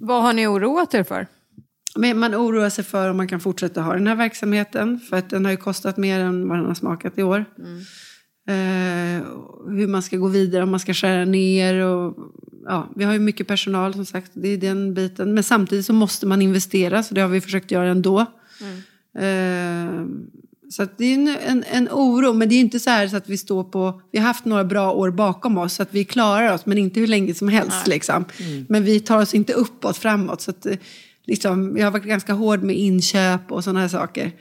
Vad 0.02 0.24
har 0.24 0.34
ni 0.34 0.48
oroat 0.48 0.94
er 0.94 1.04
för? 1.04 1.28
Men 1.96 2.20
man 2.20 2.36
oroar 2.36 2.70
sig 2.70 2.84
för 2.84 3.10
om 3.10 3.18
man 3.18 3.28
kan 3.28 3.40
fortsätta 3.40 3.82
ha 3.82 3.94
den 3.94 4.08
här 4.08 4.16
verksamheten. 4.16 5.00
För 5.00 5.18
att 5.18 5.30
den 5.30 5.46
har 5.46 5.52
ju 5.52 5.58
kostat 5.58 5.98
mer 5.98 6.20
än 6.20 6.48
vad 6.48 6.58
den 6.58 6.66
har 6.66 6.74
smakat 6.74 7.18
i 7.18 7.24
år. 7.24 7.46
Eh, 8.50 9.24
hur 9.68 9.88
man 9.88 10.02
ska 10.02 10.18
gå 10.18 10.28
vidare, 10.28 10.64
om 10.64 10.72
man 10.72 10.80
ska 10.80 10.94
skära 10.94 11.26
ner. 11.26 11.76
Och, 11.86 12.18
ja, 12.66 12.90
vi 12.96 13.04
har 13.04 13.14
ju 13.14 13.20
mycket 13.20 13.48
personal 13.48 13.94
som 13.94 14.06
sagt, 14.06 14.32
det 14.34 14.48
är 14.48 14.58
den 14.58 14.94
biten. 14.94 15.34
Men 15.34 15.44
samtidigt 15.44 15.86
så 15.86 15.94
måste 15.94 16.26
man 16.28 16.42
investera, 16.42 17.04
så 17.04 17.14
det 17.14 17.22
har 17.22 17.28
vi 17.30 17.42
försökt 17.42 17.72
göra 17.72 17.90
ändå. 17.90 18.20
Eh, 19.18 20.06
så 20.72 20.88
det 20.98 21.06
är 21.06 21.14
en, 21.14 21.28
en, 21.28 21.64
en 21.64 21.90
oro, 21.92 22.34
men 22.34 22.50
det 22.50 22.56
är 22.56 22.60
inte 22.60 22.80
så 22.80 22.90
här 22.90 23.08
så 23.08 23.18
att 23.18 23.30
vi 23.30 23.38
står 23.38 23.64
på... 23.64 24.02
Vi 24.12 24.20
har 24.20 24.26
haft 24.26 24.46
några 24.46 24.64
bra 24.64 24.92
år 24.92 25.12
bakom 25.12 25.58
oss, 25.58 25.74
så 25.74 25.84
att 25.84 25.94
vi 25.94 26.06
klarar 26.06 26.54
oss, 26.54 26.66
men 26.66 26.78
inte 26.78 27.00
hur 27.00 27.08
länge 27.08 27.34
som 27.34 27.48
helst. 27.48 27.88
Liksom. 27.88 28.26
Men 28.70 28.84
vi 28.84 29.00
tar 29.00 29.22
oss 29.22 29.34
inte 29.34 29.54
uppåt, 29.54 29.98
framåt. 29.98 30.42
Så 30.42 30.52
att, 30.52 30.66
eh, 30.66 30.78
liksom, 31.30 31.77
jag 31.77 31.86
har 31.86 31.91
varit 31.91 32.03
ganska 32.03 32.34
hård 32.34 32.63
med 32.63 32.75
inköp 32.75 33.51
och 33.51 33.63
sådana 33.63 33.80
här 33.80 33.88
saker. 33.88 34.32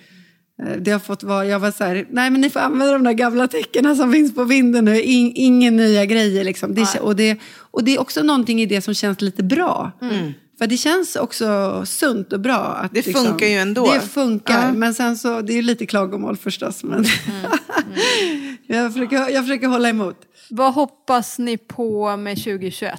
Eh, 0.62 0.76
Det 0.80 0.91
har 0.91 0.99
fått 0.99 1.22
vara, 1.22 1.47
jag 1.47 1.59
var 1.59 1.70
så 1.70 1.84
här, 1.84 2.07
nej 2.11 2.30
men 2.30 2.41
ni 2.41 2.51
får 2.51 2.61
använda 2.61 2.93
de 2.93 3.05
där 3.05 3.12
gamla 3.12 3.49
täckena 3.49 3.95
som 3.97 4.12
finns 4.12 4.34
på 4.34 4.45
vinden 4.45 4.84
nu, 4.84 5.03
In, 5.03 5.32
inga 5.34 5.70
nya 5.70 6.05
grejer 6.07 6.45
liksom. 6.45 6.74
Det, 6.74 7.01
och, 7.01 7.16
det, 7.16 7.39
och 7.70 7.84
det 7.84 7.95
är 7.95 8.01
också 8.01 8.22
någonting 8.22 8.61
i 8.62 8.66
det 8.66 8.80
som 8.80 8.95
känns 8.95 9.20
lite 9.20 9.43
bra. 9.43 9.93
För 10.59 10.66
det 10.66 10.76
känns 10.76 11.16
också 11.16 11.47
sunt 11.86 12.32
och 12.32 12.41
bra. 12.41 12.57
Att 12.82 12.95
Det 12.95 13.03
funkar 13.03 13.47
ju 13.47 13.55
ändå. 13.55 13.93
Det 13.95 14.01
funkar, 14.01 14.62
Ja. 14.66 14.72
men 14.72 14.95
sen 14.95 15.16
så, 15.16 15.41
det 15.41 15.53
är 15.59 15.62
lite 15.62 15.86
klagomål 15.86 16.36
förstås. 16.36 16.84
Men 16.84 17.05
jag, 18.66 18.93
försöker, 18.93 19.16
jag 19.28 19.45
försöker 19.47 19.66
hålla 19.66 19.89
emot. 19.89 20.16
Vad 20.51 20.74
hoppas 20.74 21.39
ni 21.39 21.57
på 21.59 22.16
med 22.16 22.36
2021? 22.36 22.93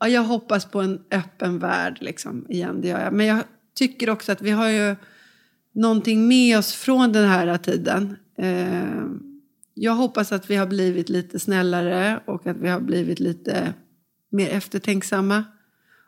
Ja, 0.00 0.08
jag 0.08 0.22
hoppas 0.22 0.64
på 0.64 0.80
en 0.80 1.00
öppen 1.10 1.58
värld 1.58 1.98
liksom, 2.00 2.46
igen, 2.48 2.80
det 2.80 2.88
gör 2.88 3.00
jag. 3.00 3.12
Men 3.12 3.26
jag 3.26 3.44
tycker 3.74 4.10
också 4.10 4.32
att 4.32 4.42
vi 4.42 4.50
har 4.50 4.68
ju 4.68 4.96
någonting 5.72 6.28
med 6.28 6.58
oss 6.58 6.74
från 6.74 7.12
den 7.12 7.28
här 7.28 7.58
tiden. 7.58 8.16
Eh, 8.38 9.04
jag 9.74 9.92
hoppas 9.92 10.32
att 10.32 10.50
vi 10.50 10.56
har 10.56 10.66
blivit 10.66 11.08
lite 11.08 11.38
snällare 11.38 12.20
och 12.24 12.46
att 12.46 12.56
vi 12.56 12.68
har 12.68 12.80
blivit 12.80 13.20
lite 13.20 13.74
mer 14.30 14.48
eftertänksamma. 14.48 15.44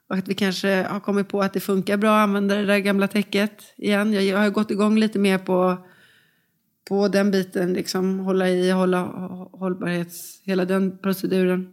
Och 0.09 0.17
att 0.17 0.29
vi 0.29 0.35
kanske 0.35 0.83
har 0.83 1.01
kommit 1.01 1.29
på 1.29 1.43
att 1.43 1.53
det 1.53 1.61
funkar 1.61 1.97
bra 1.97 2.17
att 2.17 2.23
använda 2.23 2.55
det 2.55 2.67
där 2.67 2.79
gamla 2.79 3.09
täcket 3.09 3.75
igen. 3.77 4.13
Jag, 4.13 4.25
jag 4.25 4.39
har 4.39 4.51
gått 4.51 4.71
igång 4.71 4.99
lite 4.99 5.19
mer 5.19 5.39
på, 5.39 5.87
på 6.89 7.09
den 7.09 7.31
biten, 7.31 7.73
liksom 7.73 8.19
hålla 8.19 8.49
i, 8.49 8.71
hålla 8.71 9.03
hållbarhets, 9.53 10.41
hela 10.45 10.65
den 10.65 10.99
proceduren. 10.99 11.73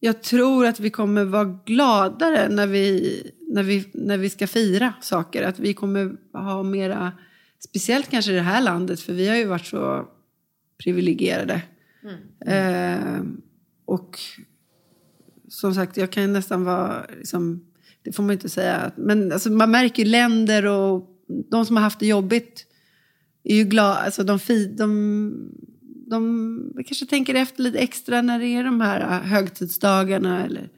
Jag 0.00 0.22
tror 0.22 0.66
att 0.66 0.80
vi 0.80 0.90
kommer 0.90 1.24
vara 1.24 1.58
gladare 1.64 2.48
när 2.48 2.66
vi, 2.66 3.22
när 3.40 3.62
vi, 3.62 3.90
när 3.94 4.18
vi 4.18 4.30
ska 4.30 4.46
fira 4.46 4.92
saker. 5.00 5.42
Att 5.42 5.58
vi 5.58 5.74
kommer 5.74 6.16
ha 6.32 6.62
mera, 6.62 7.12
speciellt 7.58 8.10
kanske 8.10 8.32
i 8.32 8.34
det 8.34 8.40
här 8.40 8.62
landet, 8.62 9.00
för 9.00 9.12
vi 9.12 9.28
har 9.28 9.36
ju 9.36 9.44
varit 9.44 9.66
så 9.66 10.08
privilegierade. 10.84 11.62
Eh, 12.46 13.20
och 13.84 14.18
som 15.48 15.74
sagt, 15.74 15.96
jag 15.96 16.10
kan 16.10 16.32
nästan 16.32 16.64
vara, 16.64 17.06
liksom, 17.18 17.64
det 18.02 18.12
får 18.12 18.22
man 18.22 18.32
inte 18.32 18.48
säga, 18.48 18.92
men 18.96 19.32
alltså, 19.32 19.50
man 19.50 19.70
märker 19.70 20.02
ju 20.02 20.10
länder 20.10 20.66
och 20.66 21.10
de 21.50 21.66
som 21.66 21.76
har 21.76 21.82
haft 21.82 22.00
det 22.00 22.06
jobbigt 22.06 22.66
är 23.44 23.56
ju 23.56 23.64
glada, 23.64 23.94
alltså 23.94 24.24
de, 24.24 24.38
fi, 24.38 24.66
de, 24.66 25.50
de 26.10 26.72
kanske 26.86 27.06
tänker 27.06 27.34
efter 27.34 27.62
lite 27.62 27.78
extra 27.78 28.22
när 28.22 28.38
det 28.38 28.46
är 28.46 28.64
de 28.64 28.80
här 28.80 29.00
äh, 29.00 29.08
högtidsdagarna 29.28 30.44
eller 30.44 30.68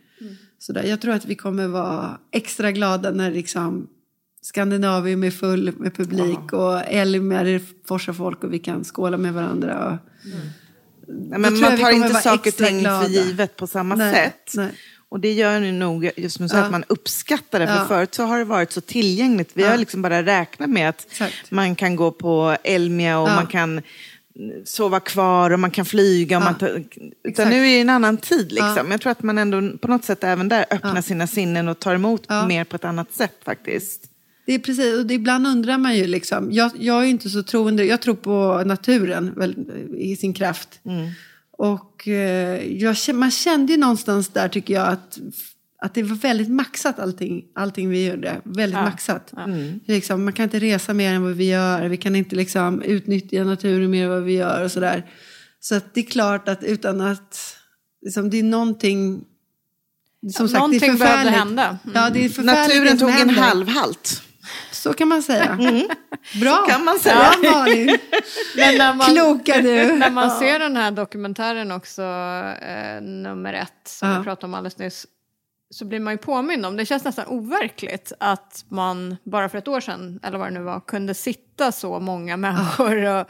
sådär. 0.59 0.83
Jag 0.85 1.01
tror 1.01 1.15
att 1.15 1.25
vi 1.25 1.35
kommer 1.35 1.67
vara 1.69 2.19
extra 2.31 2.73
glada 2.73 3.11
när 3.11 3.31
liksom 3.31 3.87
Skandinavium 4.43 5.25
är 5.25 5.31
full 5.31 5.73
med 5.79 5.95
publik 5.97 6.53
och 6.53 6.79
Elmia 6.87 7.43
det 7.43 7.63
forsar 7.89 8.13
folk 8.13 8.45
och 8.45 8.53
vi 8.53 8.59
kan 8.59 8.85
skåla 8.85 9.17
med 9.17 9.33
varandra. 9.35 9.87
Och, 9.87 9.97
Nej, 11.07 11.29
Då 11.33 11.39
men 11.39 11.61
man 11.61 11.79
tar 11.79 11.91
inte 11.91 12.09
saker 12.15 12.39
och 12.41 12.47
extra 12.47 12.67
ting 12.67 12.81
glada. 12.81 13.03
för 13.03 13.09
givet 13.11 13.57
på 13.57 13.67
samma 13.67 13.95
Nej, 13.95 14.15
sätt. 14.15 14.53
nej. 14.55 14.69
Och 15.09 15.21
det 15.21 15.33
gör 15.33 15.61
ni 15.61 15.73
nog, 15.73 16.11
just 16.17 16.37
som 16.37 16.47
du 16.47 16.55
Ja. 16.57 16.63
att 16.65 16.71
man 16.71 16.85
uppskattar 16.89 17.61
det. 17.61 17.67
För 17.67 17.75
Ja. 17.75 17.85
förut 17.89 18.15
så 18.15 18.23
har 18.23 18.39
det 18.39 18.45
varit 18.45 18.73
så 18.73 18.81
tillgängligt. 18.81 19.51
Vi 19.55 19.63
Ja. 19.63 19.69
har 19.71 19.77
liksom 19.79 20.03
bara 20.03 20.23
räknat 20.23 20.71
med 20.71 20.89
att 20.89 21.07
Exakt. 21.11 21.51
man 21.51 21.75
kan 21.75 21.97
gå 21.97 22.11
på 22.11 22.57
Elmia 22.65 23.19
och 23.19 23.29
Ja. 23.29 23.35
man 23.35 23.47
kan 23.47 23.83
sova 24.65 25.01
kvar 25.01 25.51
och 25.51 25.61
man 25.61 25.71
kan 25.71 25.85
flyga. 25.85 26.37
Och 26.37 26.43
Ja. 26.43 26.45
man 26.45 26.59
tar, 26.59 26.67
Exakt. 26.69 26.97
utan 27.25 27.49
nu 27.49 27.57
är 27.57 27.75
det 27.75 27.81
en 27.81 27.91
annan 27.91 28.17
tid. 28.17 28.53
Liksom. 28.53 28.77
Ja. 28.77 28.91
Jag 28.91 29.01
tror 29.01 29.13
att 29.13 29.23
man 29.23 29.39
ändå 29.39 29.79
på 29.79 29.89
något 29.89 30.05
sätt 30.05 30.25
även 30.25 30.49
där 30.49 30.65
öppnar 30.71 30.97
Ja. 30.97 31.03
sina 31.03 31.27
sinnen 31.27 31.69
och 31.69 31.79
tar 31.79 31.95
emot 31.95 32.29
mer 32.49 32.65
på 32.65 32.77
ett 32.77 32.85
annat 32.85 33.13
sätt 33.13 33.37
faktiskt. 33.45 34.09
Det 34.47 34.53
är 34.55 34.59
precis, 34.59 35.05
och 35.05 35.11
ibland 35.11 35.47
undrar 35.47 35.79
man 35.79 35.97
ju 35.97 36.07
liksom. 36.07 36.53
Jag, 36.53 36.71
jag 36.79 37.03
är 37.03 37.07
inte 37.07 37.31
så 37.31 37.43
troende, 37.43 37.85
jag 37.85 38.01
tror 38.03 38.15
på 38.15 38.63
naturen 38.67 39.33
väl, 39.37 39.55
i 39.99 40.17
sin 40.17 40.35
kraft. 40.35 40.69
Och 41.59 42.09
eh, 42.09 42.73
jag, 42.79 42.97
man 43.15 43.31
kände 43.31 43.73
ju 43.73 43.79
någonstans 43.79 44.29
där 44.29 44.49
tycker 44.49 44.75
jag 44.75 44.89
att, 44.89 45.19
att 45.83 45.95
det 45.95 46.03
var 46.03 46.17
väldigt 46.17 46.51
maxat 46.51 46.99
allting, 46.99 47.45
allting 47.55 47.91
vi 47.91 48.07
gjorde. 48.11 48.41
Väldigt 48.45 48.79
Ja. 48.79 48.85
maxat. 48.85 49.33
Liksom, 49.87 50.25
man 50.25 50.33
kan 50.33 50.45
inte 50.45 50.59
resa 50.59 50.95
mer 50.95 51.13
än 51.15 51.23
vad 51.23 51.33
vi 51.33 51.45
gör. 51.51 51.89
Vi 51.89 51.97
kan 51.97 52.17
inte 52.17 52.37
liksom, 52.37 52.83
utnyttja 52.83 53.45
naturen 53.45 53.91
mer 53.91 54.05
än 54.05 54.11
vad 54.11 54.23
vi 54.23 54.33
gör 54.33 54.65
och 54.65 54.71
sådär. 54.73 55.07
Så 55.61 55.75
att 55.75 55.95
det 55.95 56.01
är 56.01 56.05
klart 56.11 56.49
att 56.49 56.65
utan 56.65 57.01
att... 57.01 57.57
Liksom, 58.05 58.31
det 58.31 58.39
är 58.39 58.43
någonting... 58.43 59.25
Som 60.33 60.49
sagt, 60.49 60.53
det 60.53 60.57
är 60.57 60.61
någonting 60.61 60.99
behövde 60.99 61.31
hända. 61.31 61.67
Mm. 61.67 61.79
Ja, 61.95 62.11
det 62.11 62.25
är 62.25 62.29
förfärligt 62.29 62.77
Naturen 62.77 62.99
tog 62.99 63.21
en 63.21 63.31
halvhalt. 63.31 64.23
Så 64.73 64.93
kan 64.93 65.09
man 65.09 65.23
säga. 65.23 65.59
Bra. 66.41 66.67
kan 66.69 66.85
man 66.85 66.99
säga. 66.99 67.33
Malin. 67.53 67.87
Men 68.57 68.79
när 68.79 68.95
man, 68.95 69.11
Kloka 69.11 69.61
du. 69.63 69.93
när 69.93 70.11
man 70.11 70.39
ser 70.39 70.59
den 70.59 70.77
här 70.77 70.91
dokumentären 70.91 71.73
också, 71.73 72.03
eh, 72.63 73.01
nummer 73.03 73.55
ett, 73.55 73.69
som 73.89 74.09
Ja. 74.09 74.19
vi 74.19 74.25
pratade 74.25 74.47
om 74.47 74.55
alldeles 74.55 74.79
nyss, 74.79 75.07
så 75.73 75.85
blir 75.85 76.01
man 76.01 76.13
ju 76.15 76.19
påmind 76.19 76.67
om, 76.67 76.77
det 76.77 76.87
känns 76.87 77.05
nästan 77.05 77.27
overkligt 77.27 78.13
att 78.21 78.65
man 78.69 79.17
bara 79.25 79.49
för 79.49 79.59
ett 79.59 79.69
år 79.69 79.81
sedan, 79.81 80.21
eller 80.23 80.39
vad 80.39 80.47
det 80.47 80.51
nu 80.59 80.61
var, 80.61 80.81
kunde 80.81 81.15
sitta 81.15 81.73
så 81.73 82.01
många 82.01 82.37
människor 82.37 82.97
och 82.97 83.27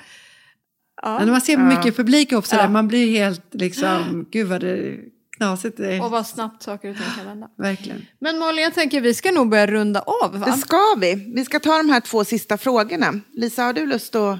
Ja, 1.03 1.18
Ja, 1.18 1.18
när 1.18 1.32
man 1.32 1.40
ser 1.40 1.57
mycket 1.57 1.97
publik 1.97 2.32
ihop 2.32 2.47
sådär, 2.47 2.62
Ja. 2.62 2.68
man 2.68 2.88
blir 2.88 3.11
helt 3.18 3.55
liksom, 3.55 4.26
gud 4.30 4.47
vad 4.49 4.61
det 4.61 4.99
knasigt 5.36 5.76
det 5.76 5.95
är. 5.97 6.05
och 6.05 6.11
vad 6.11 6.26
snabbt 6.26 6.62
saker 6.62 6.90
och 6.90 6.97
ting 6.97 7.07
kan 7.16 7.26
vända. 7.26 7.49
Verkligen. 7.59 8.07
Men 8.18 8.38
Malin, 8.38 8.62
jag 8.64 8.74
tänker 8.74 9.01
vi 9.01 9.14
ska 9.14 9.30
nog 9.30 9.49
börja 9.49 9.66
runda 9.66 10.01
av 10.01 10.38
va? 10.40 10.47
Det 10.47 10.53
ska 10.53 10.80
vi. 11.01 11.32
Vi 11.34 11.45
ska 11.45 11.61
ta 11.61 11.76
de 11.76 11.88
här 11.90 12.01
två 12.01 12.24
sista 12.24 12.59
frågorna. 12.59 13.20
Lisa, 13.32 13.62
har 13.62 13.72
du 13.72 13.86
lust 13.86 14.14
att 14.14 14.38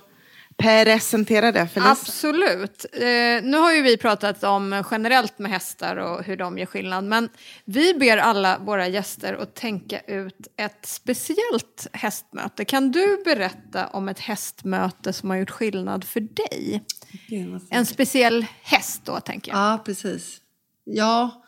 presentera 0.63 1.53
det 1.53 1.69
för 1.69 1.81
Lisa? 1.81 1.91
Absolut. 1.91 2.87
Eh, 2.93 3.01
nu 3.43 3.57
har 3.57 3.73
ju 3.73 3.83
vi 3.83 3.97
pratat 3.97 4.45
om 4.45 4.85
generellt 4.91 5.39
med 5.39 5.51
hästar 5.51 5.97
och 5.97 6.25
hur 6.25 6.37
de 6.37 6.59
gör 6.59 6.67
skillnad. 6.67 7.05
Men 7.05 7.29
vi 7.65 7.95
ber 7.95 8.17
alla 8.17 8.59
våra 8.59 8.89
gäster 8.89 9.35
att 9.35 9.55
tänka 9.55 10.01
ut 10.01 10.49
ett 10.57 10.87
speciellt 10.87 11.87
hästmöte. 11.93 12.65
Kan 12.65 12.93
du 12.93 13.23
berätta 13.25 13.87
om 13.87 14.09
ett 14.09 14.21
hästmöte 14.21 15.13
som 15.13 15.31
har 15.31 15.37
gjort 15.37 15.51
skillnad 15.51 16.05
för 16.05 16.21
dig? 16.21 16.85
En 17.71 17.87
speciell 17.87 18.47
häst 18.63 19.03
då, 19.05 19.21
tänker 19.21 19.53
jag. 19.53 19.61
Ja, 19.61 19.83
precis. 19.85 20.41
Ja, 20.85 21.45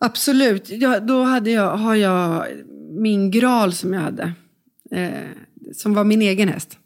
absolut. 0.00 0.68
Ja, 0.68 1.00
då 1.00 1.22
hade 1.22 1.50
jag, 1.50 1.76
har 1.76 1.94
jag 1.94 2.46
min 2.90 3.30
Graal 3.30 3.72
som 3.72 3.92
jag 3.92 4.00
hade. 4.00 4.32
Eh, 4.90 5.28
som 5.74 5.94
var 5.94 6.04
min 6.04 6.22
egen 6.22 6.48
häst. 6.48 6.78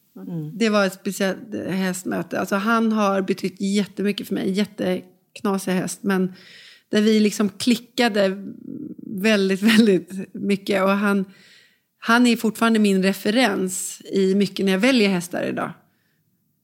Det 0.52 0.68
var 0.68 0.86
ett 0.86 0.94
speciellt 0.94 1.54
hästmöte. 1.68 2.40
Alltså, 2.40 2.56
han 2.56 2.92
har 2.92 3.22
betytt 3.22 3.60
jättemycket 3.60 4.28
för 4.28 4.34
mig. 4.34 4.50
Jätteknasig 4.50 5.72
häst. 5.72 6.00
Men 6.02 6.32
där 6.88 7.00
vi 7.00 7.20
liksom 7.20 7.48
klickade 7.48 8.36
väldigt, 9.06 9.62
väldigt 9.78 10.34
mycket. 10.34 10.82
Och 10.82 10.90
han, 10.90 11.24
han 11.98 12.26
är 12.26 12.36
fortfarande 12.36 12.78
min 12.78 13.02
referens 13.02 14.02
i 14.12 14.34
mycket 14.34 14.64
när 14.64 14.72
jag 14.72 14.78
väljer 14.78 15.08
hästar 15.08 15.42
idag. 15.42 15.72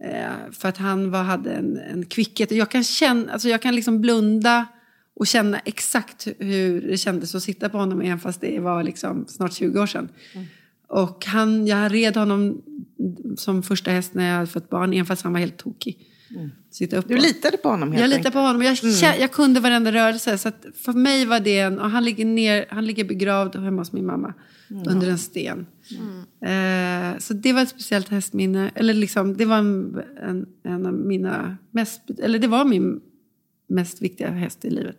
Eh, 0.05 0.53
för 0.53 0.69
att 0.69 0.77
han 0.77 1.11
var, 1.11 1.23
hade 1.23 1.53
en, 1.53 1.77
en 1.77 2.07
kvickhet. 2.07 2.51
Jag 2.51 2.71
kan, 2.71 2.85
känna, 2.85 3.33
alltså 3.33 3.49
jag 3.49 3.63
kan 3.63 3.75
liksom 3.75 4.01
blunda 4.01 4.67
och 5.17 5.27
känna 5.27 5.59
exakt 5.59 6.29
hur 6.39 6.81
det 6.81 6.97
kändes 6.97 7.35
att 7.35 7.43
sitta 7.43 7.69
på 7.69 7.79
honom 7.79 8.01
även 8.01 8.21
fast 8.21 8.41
det 8.41 8.61
var 8.61 8.83
liksom 8.83 9.27
snart 9.29 9.53
20 9.53 9.81
år 9.81 9.87
sedan. 9.87 10.09
Och 11.03 11.27
han, 11.27 11.67
jag 11.67 11.93
red 11.93 12.17
honom 12.17 12.63
som 13.37 13.63
första 13.63 13.91
häst 13.91 14.15
när 14.15 14.29
jag 14.29 14.35
hade 14.35 14.47
fått 14.47 14.71
barn, 14.71 14.93
även 14.93 15.07
fast 15.07 15.23
han 15.23 15.33
var 15.33 15.41
helt 15.41 15.57
tokig. 15.57 15.99
Sitta 16.71 16.97
upp 16.97 17.09
Du 17.09 17.17
litade 17.17 17.57
på 17.57 17.69
honom 17.69 17.93
helt 17.93 18.01
Jag 18.01 18.13
enkelt. 18.17 18.35
på 18.35 18.41
honom. 18.41 18.63
Jag, 18.63 18.75
kä- 18.75 19.21
jag 19.21 19.33
kunde 19.33 19.61
varenda 19.61 19.93
rörelse. 19.93 20.39
Så 20.39 20.51
för 20.75 20.93
mig 20.93 21.27
var 21.27 21.41
det 21.41 21.59
en... 21.59 21.79
Och 21.79 21.91
han, 21.91 22.05
ligger 22.05 22.25
ner, 22.25 22.67
han 22.71 22.87
ligger 22.87 23.05
begravd 23.05 23.57
hemma 23.57 23.81
hos 23.81 23.93
min 23.93 24.07
mamma. 24.07 24.35
Under 24.87 25.11
en 25.11 25.19
sten. 25.19 25.67
Eh, 26.41 27.19
så 27.19 27.35
det 27.35 27.53
var 27.53 27.63
ett 27.63 27.69
speciellt 27.69 28.09
hästminne. 28.09 28.71
Eller 28.75 28.95
liksom, 28.95 29.37
det 29.37 29.45
var 29.45 29.59
en, 29.59 30.01
en, 30.23 30.47
en 30.63 30.87
av 30.87 30.93
mina 30.95 31.57
mest... 31.71 32.01
Eller 32.23 32.39
det 32.39 32.49
var 32.49 32.65
min 32.65 33.01
mest 33.69 34.03
viktiga 34.03 34.31
häst 34.31 34.65
i 34.65 34.71
livet. 34.71 34.97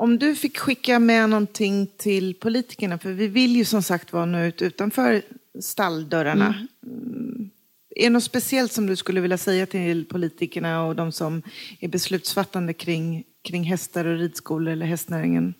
Om 0.00 0.18
du 0.18 0.34
fick 0.36 0.58
skicka 0.58 0.98
med 0.98 1.30
någonting 1.30 1.86
till 1.96 2.34
politikerna, 2.34 2.98
för 2.98 3.12
vi 3.12 3.26
vill 3.26 3.56
ju 3.56 3.64
som 3.64 3.82
sagt 3.82 4.12
vara 4.12 4.24
nå 4.24 4.38
ut 4.44 4.62
utanför 4.62 5.22
stalldörrarna. 5.60 6.66
Mm. 6.86 7.50
Är 7.96 8.02
det 8.02 8.10
något 8.10 8.24
speciellt 8.24 8.72
som 8.72 8.86
du 8.86 8.96
skulle 8.96 9.20
vilja 9.20 9.38
säga 9.38 9.66
till 9.66 10.04
politikerna 10.04 10.82
och 10.82 10.96
de 10.96 11.12
som 11.12 11.42
är 11.80 11.88
beslutsfattande 11.88 12.72
kring, 12.72 13.24
kring 13.42 13.64
hästar 13.64 14.04
och 14.04 14.18
ridskolor 14.18 14.72
eller 14.72 14.86
hästnäringen? 14.86 15.54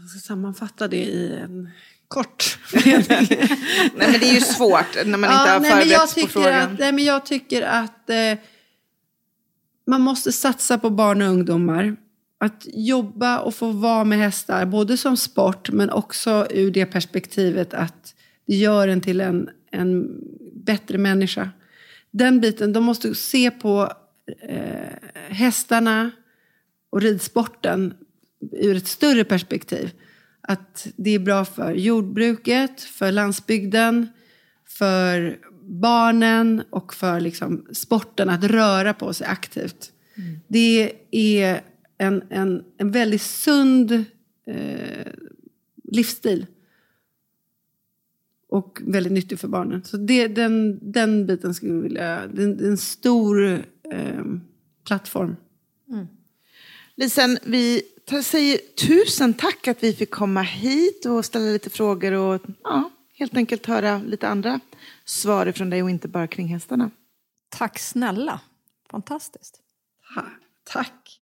Jag 0.00 0.10
ska 0.10 0.18
sammanfatta 0.18 0.88
det 0.88 1.04
i 1.04 1.36
en 1.36 1.70
kort... 2.08 2.58
Nej, 2.84 3.04
men 3.94 4.12
det 4.12 4.30
är 4.30 4.34
ju 4.34 4.40
svårt 4.40 5.06
när 5.06 5.18
man 5.18 5.30
inte 5.30 5.50
har 5.50 5.60
nej, 5.60 5.70
men 5.70 5.88
jag 5.88 6.10
förberetts 6.10 6.14
på 6.14 6.40
frågan. 6.40 6.72
Att, 6.72 6.78
nej, 6.78 6.92
men 6.92 7.04
jag 7.04 7.26
tycker 7.26 7.62
att 7.62 8.10
eh, 8.10 8.34
man 9.90 10.00
måste 10.00 10.32
satsa 10.32 10.78
på 10.78 10.90
barn 10.90 11.22
och 11.22 11.28
ungdomar. 11.28 11.96
Att 12.38 12.66
jobba 12.72 13.38
och 13.38 13.54
få 13.54 13.70
vara 13.70 14.04
med 14.04 14.18
hästar, 14.18 14.66
både 14.66 14.96
som 14.96 15.16
sport 15.16 15.70
men 15.70 15.90
också 15.90 16.46
ur 16.50 16.70
det 16.70 16.86
perspektivet 16.86 17.74
att 17.74 18.14
det 18.46 18.54
gör 18.54 18.88
en 18.88 19.00
till 19.00 19.20
en, 19.20 19.48
en 19.70 20.20
bättre 20.52 20.98
människa. 20.98 21.50
Den 22.10 22.40
biten, 22.40 22.72
de 22.72 22.84
måste 22.84 23.14
se 23.14 23.50
på 23.50 23.92
eh, 24.42 25.08
hästarna 25.28 26.10
och 26.90 27.02
ridsporten 27.02 27.94
ur 28.52 28.76
ett 28.76 28.86
större 28.86 29.24
perspektiv. 29.24 29.90
Att 30.40 30.86
det 30.96 31.10
är 31.10 31.18
bra 31.18 31.44
för 31.44 31.74
jordbruket, 31.74 32.80
för 32.80 33.12
landsbygden, 33.12 34.08
för 34.68 35.38
barnen 35.70 36.62
och 36.70 36.94
för 36.94 37.20
liksom 37.20 37.66
sporten 37.72 38.28
att 38.28 38.44
röra 38.44 38.94
på 38.94 39.12
sig 39.12 39.26
aktivt. 39.26 39.92
Det 40.48 40.92
är 41.10 41.60
en, 41.98 42.22
en, 42.30 42.64
en 42.78 42.90
väldigt 42.90 43.22
sund 43.22 44.04
eh, 44.46 45.12
livsstil. 45.84 46.46
Och 48.48 48.78
väldigt 48.84 49.12
nyttig 49.12 49.40
för 49.40 49.48
barnen. 49.48 49.84
Så 49.84 49.96
det, 49.96 50.28
den, 50.28 50.78
den 50.92 51.26
biten 51.26 51.54
skulle 51.54 51.72
jag 51.72 51.80
vilja... 51.80 52.26
Det 52.26 52.42
är 52.42 52.64
en 52.68 52.78
stor 52.78 53.64
eh, 53.92 54.24
plattform. 54.86 55.36
Mm. 55.88 56.06
Lisen, 56.96 57.38
vi 57.44 57.82
säger 58.24 58.58
tusen 58.86 59.34
tack 59.34 59.68
att 59.68 59.82
vi 59.82 59.92
fick 59.92 60.10
komma 60.10 60.42
hit 60.42 61.06
och 61.06 61.24
ställa 61.24 61.44
lite 61.44 61.70
frågor 61.70 62.12
och 62.12 62.42
ja, 62.62 62.90
helt 63.20 63.36
enkelt 63.36 63.66
höra 63.66 63.98
lite 63.98 64.28
andra 64.28 64.60
svar 65.04 65.52
från 65.52 65.70
dig 65.70 65.82
och 65.82 65.90
inte 65.90 66.08
bara 66.08 66.26
kring 66.26 66.46
hästarna. 66.48 66.90
Tack 67.48 67.78
snälla. 67.78 68.40
Fantastiskt. 68.90 69.60
Ha, 70.14 70.22
tack. 70.64 71.20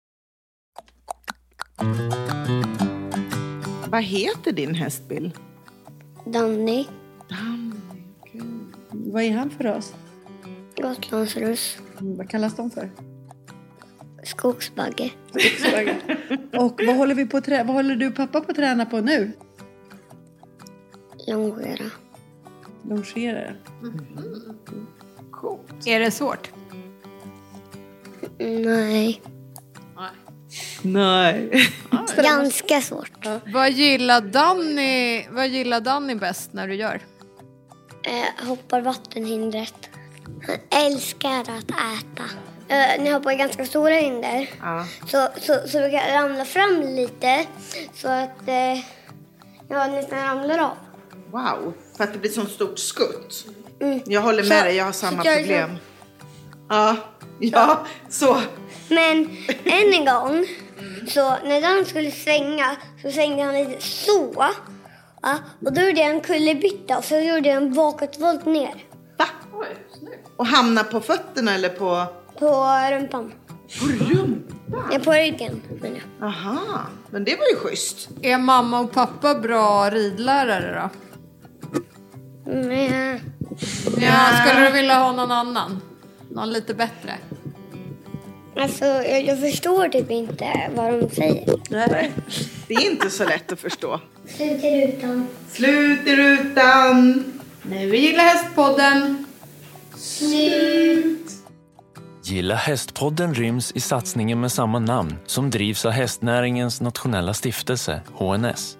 Vad 3.90 4.02
heter 4.02 4.52
din 4.52 4.74
häst, 4.74 5.08
Bill? 5.08 5.32
Danny, 6.26 6.86
Vad 8.90 9.22
är 9.22 9.32
han 9.36 9.50
för 9.50 9.66
oss? 9.76 9.94
Gotlandsruss, 10.76 11.78
Vad 11.98 12.30
kallas 12.30 12.56
de 12.56 12.70
för? 12.70 12.90
skogsbagge, 14.24 15.10
Och 16.58 16.80
vad 16.86 16.96
håller, 16.96 17.14
vi 17.14 17.26
på 17.26 17.38
trä- 17.40 17.64
vad 17.64 17.74
håller 17.76 17.96
du 17.96 18.10
pappa 18.10 18.40
på 18.40 18.50
att 18.50 18.56
träna 18.56 18.86
på 18.86 19.00
nu? 19.00 19.32
Longera. 21.26 21.90
Longera. 22.88 23.52
Är 25.86 26.00
det 26.00 26.10
svårt? 26.10 26.50
Nej, 28.38 29.22
Nej. 30.82 31.68
ganska 32.16 32.80
svårt. 32.80 33.26
Vad 33.46 33.70
gillar 33.70 34.20
Danny, 34.20 35.26
vad 35.30 35.48
gillar 35.48 35.80
Danny 35.80 36.14
bäst 36.14 36.52
när 36.52 36.68
du 36.68 36.74
gör? 36.74 37.00
Eh, 38.02 38.46
hoppar 38.48 38.80
vattenhindret. 38.80 39.90
Han 40.46 40.82
älskar 40.86 41.40
att 41.40 41.70
äta. 41.70 42.24
Eh, 42.68 43.02
när 43.02 43.06
jag 43.06 43.14
hoppar 43.14 43.32
ganska 43.34 43.64
stora 43.64 43.94
hinder 43.94 44.50
Ja. 44.62 44.86
så, 45.06 45.28
så, 45.40 45.68
så 45.68 45.78
brukar 45.78 46.08
jag 46.08 46.14
ramla 46.24 46.44
fram 46.44 46.80
lite 46.82 47.46
så 47.94 48.08
att 48.08 48.48
eh, 48.48 48.74
jag 49.68 49.90
nästan 49.90 50.18
ramlar 50.18 50.58
av. 50.58 50.76
Wow, 51.36 51.72
för 51.96 52.04
att 52.04 52.12
det 52.12 52.18
blir 52.18 52.30
sånt 52.30 52.50
stort 52.50 52.78
skutt. 52.78 53.44
Mm. 53.80 54.00
Jag 54.06 54.20
håller 54.20 54.42
med 54.42 54.58
Så- 54.58 54.64
dig, 54.64 54.76
jag 54.76 54.84
har 54.84 54.92
samma 54.92 55.24
jag- 55.24 55.38
problem. 55.38 55.70
Ja, 56.68 56.96
ja, 57.40 57.86
så. 58.08 58.36
Men 58.88 59.36
än 59.64 59.92
en 59.94 60.04
gång, 60.04 60.46
så 61.08 61.20
när 61.44 61.60
Dan 61.60 61.84
skulle 61.84 62.10
svänga 62.10 62.76
så 63.02 63.10
svängde 63.10 63.42
han 63.42 63.54
lite 63.54 63.80
så. 63.80 64.34
Ja, 65.22 65.38
och 65.66 65.72
då 65.72 65.80
gjorde 65.80 66.00
jag 66.00 66.10
en 66.10 66.20
kullerbytta 66.20 66.98
och 66.98 67.04
så 67.04 67.14
gjorde 67.18 67.48
jag 67.48 67.56
en 67.56 67.74
bakåtvolt 67.74 68.46
ner. 68.46 68.74
Va? 69.18 69.26
Och 70.36 70.46
hamna 70.46 70.84
på 70.84 71.00
fötterna 71.00 71.54
eller 71.54 71.68
på... 71.68 72.04
På 72.38 72.66
rumpan. 72.90 73.32
På 73.80 73.86
rumpan? 73.86 74.42
Ja, 74.92 74.98
på 74.98 75.12
ryggen 75.12 75.62
menar 75.82 76.00
jag. 76.20 76.28
Aha, 76.28 76.80
men 77.10 77.24
det 77.24 77.36
var 77.36 77.46
ju 77.46 77.56
schysst. 77.56 78.08
Är 78.22 78.38
mamma 78.38 78.80
och 78.80 78.92
pappa 78.92 79.34
bra 79.34 79.90
ridlärare 79.90 80.80
då? 80.82 81.05
Men, 82.46 83.20
Ja, 84.00 84.40
skulle 84.40 84.66
du 84.66 84.72
vilja 84.72 84.94
ha 84.94 85.12
någon 85.12 85.32
annan? 85.32 85.80
Någon 86.30 86.52
lite 86.52 86.74
bättre? 86.74 87.14
alltså, 88.56 88.84
jag, 88.84 89.24
jag 89.24 89.40
förstår 89.40 89.88
typ 89.88 90.10
inte 90.10 90.70
vad 90.74 91.00
de 91.00 91.10
säger. 91.10 91.54
Nej. 91.70 92.12
Det 92.68 92.74
är 92.74 92.90
inte 92.90 93.10
så 93.10 93.24
lätt 93.24 93.52
att 93.52 93.60
förstå. 93.60 94.00
Slut 94.36 94.64
i 94.64 94.86
rutan. 94.86 95.26
Slut 95.52 96.06
i 96.06 96.16
rutan. 96.16 97.24
Nu 97.62 97.76
är 97.90 97.94
Gilla 97.94 98.22
Hästpodden. 98.22 99.26
Slut. 99.96 101.30
Gilla 102.24 102.54
hästpodden 102.54 103.34
ryms 103.34 103.72
i 103.72 103.80
satsningen 103.80 104.40
med 104.40 104.52
samma 104.52 104.78
namn 104.78 105.14
som 105.26 105.50
drivs 105.50 105.84
av 105.84 105.90
hästnäringens 105.92 106.80
nationella 106.80 107.34
stiftelse, 107.34 108.00
HNS. 108.14 108.76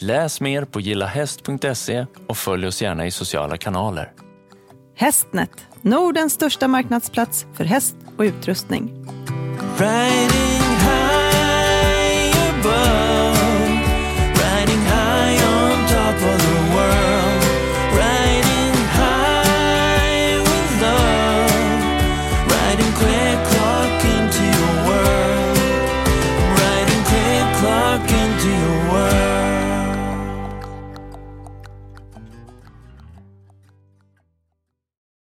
Läs 0.00 0.40
mer 0.40 0.64
på 0.64 0.80
gillahäst.se 0.80 2.06
och 2.26 2.36
följ 2.36 2.66
oss 2.66 2.82
gärna 2.82 3.06
i 3.06 3.10
sociala 3.10 3.56
kanaler. 3.56 4.12
Hästnet, 4.96 5.50
Nordens 5.82 6.32
största 6.32 6.68
marknadsplats 6.68 7.46
för 7.54 7.64
häst 7.64 7.96
och 8.16 8.22
utrustning. 8.22 9.06
Riding 9.78 10.76
high 10.78 12.50
above. 12.50 13.07